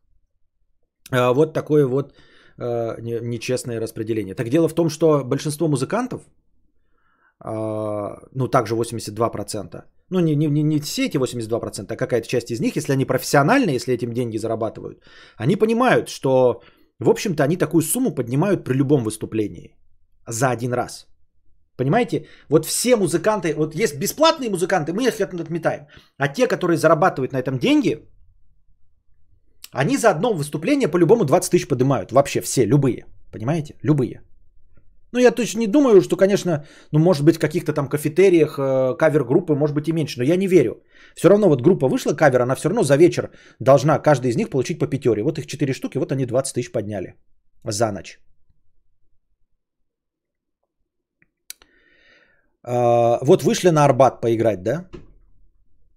А, 1.11 1.33
вот 1.33 1.53
такое 1.53 1.85
вот 1.85 2.13
а, 2.57 2.99
нечестное 3.01 3.79
распределение. 3.79 4.35
Так 4.35 4.49
дело 4.49 4.67
в 4.67 4.73
том, 4.73 4.89
что 4.89 5.23
большинство 5.23 5.67
музыкантов, 5.67 6.21
а, 7.39 8.17
ну 8.33 8.47
также 8.47 8.75
82%, 8.75 9.83
ну 10.09 10.19
не, 10.19 10.35
не, 10.35 10.63
не 10.63 10.79
все 10.79 11.05
эти 11.05 11.17
82%, 11.17 11.93
а 11.93 11.95
какая-то 11.95 12.27
часть 12.27 12.51
из 12.51 12.59
них, 12.59 12.75
если 12.75 12.93
они 12.93 13.05
профессиональные, 13.05 13.75
если 13.75 13.93
этим 13.93 14.13
деньги 14.13 14.37
зарабатывают, 14.37 15.03
они 15.37 15.55
понимают, 15.55 16.09
что 16.09 16.61
в 16.99 17.09
общем-то, 17.09 17.43
они 17.43 17.57
такую 17.57 17.81
сумму 17.81 18.15
поднимают 18.15 18.63
при 18.63 18.77
любом 18.77 19.03
выступлении. 19.03 19.75
За 20.27 20.51
один 20.51 20.73
раз. 20.73 21.07
Понимаете? 21.77 22.27
Вот 22.49 22.65
все 22.65 22.95
музыканты, 22.95 23.53
вот 23.55 23.75
есть 23.75 23.99
бесплатные 23.99 24.49
музыканты, 24.49 24.93
мы 24.93 25.03
их 25.07 25.21
отметаем. 25.21 25.87
А 26.17 26.27
те, 26.27 26.47
которые 26.47 26.77
зарабатывают 26.77 27.33
на 27.33 27.39
этом 27.39 27.57
деньги, 27.59 27.97
они 29.71 29.97
за 29.97 30.11
одно 30.11 30.33
выступление 30.33 30.87
по-любому 30.87 31.25
20 31.25 31.51
тысяч 31.51 31.67
поднимают. 31.67 32.11
Вообще 32.11 32.41
все, 32.41 32.65
любые. 32.65 33.05
Понимаете? 33.31 33.75
Любые. 33.81 34.21
Ну, 35.13 35.19
я 35.19 35.31
точно 35.31 35.59
не 35.59 35.67
думаю, 35.67 36.01
что, 36.01 36.17
конечно, 36.17 36.65
ну, 36.91 36.99
может 36.99 37.23
быть, 37.23 37.35
в 37.35 37.39
каких-то 37.39 37.73
там 37.73 37.87
кафетериях 37.87 38.57
э, 38.57 38.95
кавер-группы 38.97 39.53
может 39.55 39.75
быть 39.75 39.87
и 39.87 39.93
меньше, 39.93 40.19
но 40.19 40.25
я 40.25 40.35
не 40.35 40.47
верю. 40.47 40.83
Все 41.15 41.29
равно 41.29 41.49
вот 41.49 41.61
группа 41.61 41.87
вышла 41.87 42.15
кавер, 42.15 42.41
она 42.41 42.55
все 42.55 42.69
равно 42.69 42.83
за 42.83 42.97
вечер 42.97 43.29
должна 43.59 43.99
каждый 43.99 44.31
из 44.31 44.35
них 44.35 44.49
получить 44.49 44.79
по 44.79 44.87
пятере. 44.87 45.23
Вот 45.23 45.37
их 45.37 45.45
4 45.45 45.73
штуки, 45.73 45.99
вот 45.99 46.11
они 46.11 46.25
20 46.25 46.55
тысяч 46.55 46.71
подняли 46.71 47.13
за 47.63 47.91
ночь. 47.91 48.19
А, 52.63 53.19
вот 53.21 53.43
вышли 53.43 53.69
на 53.69 53.85
Арбат 53.85 54.21
поиграть, 54.21 54.63
да? 54.63 54.89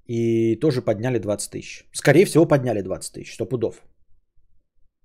И 0.09 0.57
тоже 0.57 0.83
подняли 0.83 1.19
20 1.19 1.51
тысяч. 1.51 1.85
Скорее 1.93 2.27
всего, 2.27 2.47
подняли 2.47 2.83
20 2.83 3.13
тысяч, 3.15 3.35
сто 3.35 3.47
пудов. 3.47 3.83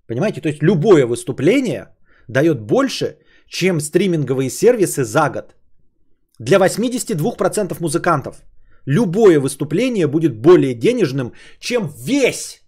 Понимаете? 0.08 0.42
То 0.42 0.50
есть 0.50 0.62
любое 0.62 1.06
выступление 1.06 1.96
дает 2.28 2.62
больше, 2.62 3.18
чем 3.52 3.80
стриминговые 3.80 4.50
сервисы 4.50 5.04
за 5.04 5.30
год. 5.30 5.56
Для 6.40 6.58
82% 6.58 7.78
музыкантов 7.80 8.36
любое 8.86 9.40
выступление 9.40 10.08
будет 10.08 10.42
более 10.42 10.74
денежным, 10.74 11.34
чем 11.60 11.90
весь, 12.08 12.62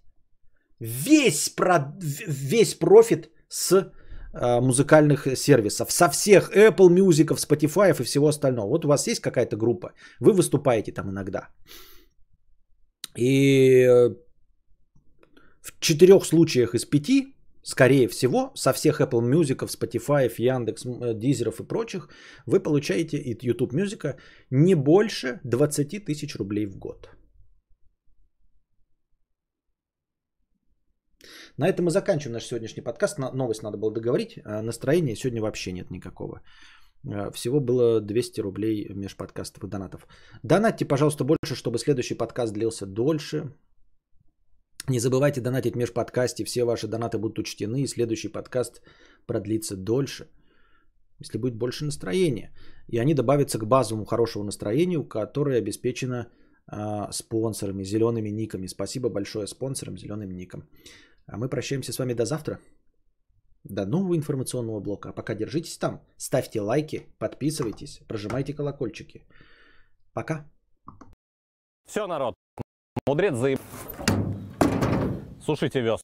весь, 0.80 1.48
про, 1.48 1.96
весь 2.28 2.74
профит 2.74 3.30
с 3.48 3.72
э, 3.72 4.60
музыкальных 4.60 5.26
сервисов. 5.36 5.90
Со 5.90 6.08
всех 6.08 6.50
Apple 6.54 6.90
Music, 6.90 7.34
Spotify 7.36 7.90
и 7.90 8.04
всего 8.04 8.28
остального. 8.28 8.68
Вот 8.68 8.84
у 8.84 8.88
вас 8.88 9.06
есть 9.08 9.20
какая-то 9.20 9.56
группа, 9.56 9.92
вы 10.20 10.32
выступаете 10.32 10.92
там 10.92 11.10
иногда. 11.10 11.48
И 13.16 13.84
э, 13.84 14.14
в 15.62 15.80
четырех 15.80 16.26
случаях 16.26 16.74
из 16.74 16.84
пяти 16.84 17.33
скорее 17.64 18.08
всего, 18.08 18.52
со 18.54 18.72
всех 18.72 19.00
Apple 19.00 19.22
Music, 19.22 19.58
Spotify, 19.66 20.30
Яндекс, 20.38 20.84
Дизеров 21.14 21.60
и 21.60 21.64
прочих, 21.64 22.08
вы 22.46 22.60
получаете 22.60 23.18
от 23.18 23.42
YouTube 23.42 23.72
Music 23.72 24.16
не 24.50 24.74
больше 24.74 25.40
20 25.44 26.04
тысяч 26.04 26.36
рублей 26.36 26.66
в 26.66 26.78
год. 26.78 27.08
На 31.56 31.68
этом 31.68 31.84
мы 31.84 31.90
заканчиваем 31.90 32.32
наш 32.32 32.44
сегодняшний 32.44 32.82
подкаст. 32.82 33.18
Новость 33.18 33.62
надо 33.62 33.78
было 33.78 33.92
договорить. 33.92 34.38
А 34.44 34.62
настроения 34.62 35.16
сегодня 35.16 35.40
вообще 35.40 35.72
нет 35.72 35.90
никакого. 35.90 36.40
А, 37.06 37.30
всего 37.30 37.60
было 37.60 38.00
200 38.00 38.40
рублей 38.40 38.88
межподкастовых 38.94 39.70
донатов. 39.70 40.06
Донатьте, 40.42 40.84
пожалуйста, 40.84 41.24
больше, 41.24 41.54
чтобы 41.54 41.78
следующий 41.78 42.14
подкаст 42.14 42.52
длился 42.52 42.86
дольше. 42.86 43.52
Не 44.88 45.00
забывайте 45.00 45.40
донатить 45.40 45.74
в 45.74 45.78
межподкасте. 45.78 46.44
Все 46.44 46.64
ваши 46.64 46.86
донаты 46.86 47.18
будут 47.18 47.38
учтены. 47.38 47.82
И 47.82 47.86
следующий 47.86 48.28
подкаст 48.28 48.82
продлится 49.26 49.76
дольше. 49.76 50.28
Если 51.20 51.38
будет 51.38 51.56
больше 51.56 51.84
настроения. 51.84 52.52
И 52.88 52.98
они 52.98 53.14
добавятся 53.14 53.58
к 53.58 53.66
базовому 53.66 54.04
хорошему 54.04 54.44
настроению, 54.44 55.08
которое 55.08 55.58
обеспечено 55.58 56.26
э, 56.70 57.12
спонсорами, 57.12 57.84
зелеными 57.84 58.28
никами. 58.30 58.66
Спасибо 58.66 59.08
большое 59.08 59.46
спонсорам, 59.46 59.96
зеленым 59.96 60.30
никам. 60.36 60.68
А 61.26 61.38
мы 61.38 61.48
прощаемся 61.48 61.92
с 61.92 61.98
вами 61.98 62.12
до 62.14 62.26
завтра. 62.26 62.58
До 63.64 63.86
нового 63.86 64.14
информационного 64.16 64.80
блока. 64.80 65.08
А 65.08 65.12
пока 65.12 65.34
держитесь 65.34 65.78
там. 65.78 66.02
Ставьте 66.18 66.60
лайки, 66.60 67.06
подписывайтесь, 67.18 68.00
прожимайте 68.06 68.52
колокольчики. 68.52 69.26
Пока. 70.12 70.44
Все, 71.86 72.06
народ. 72.06 72.34
Мудрец 73.06 73.34
заеб... 73.36 73.60
Слушайте 75.44 75.80
вес. 75.82 76.00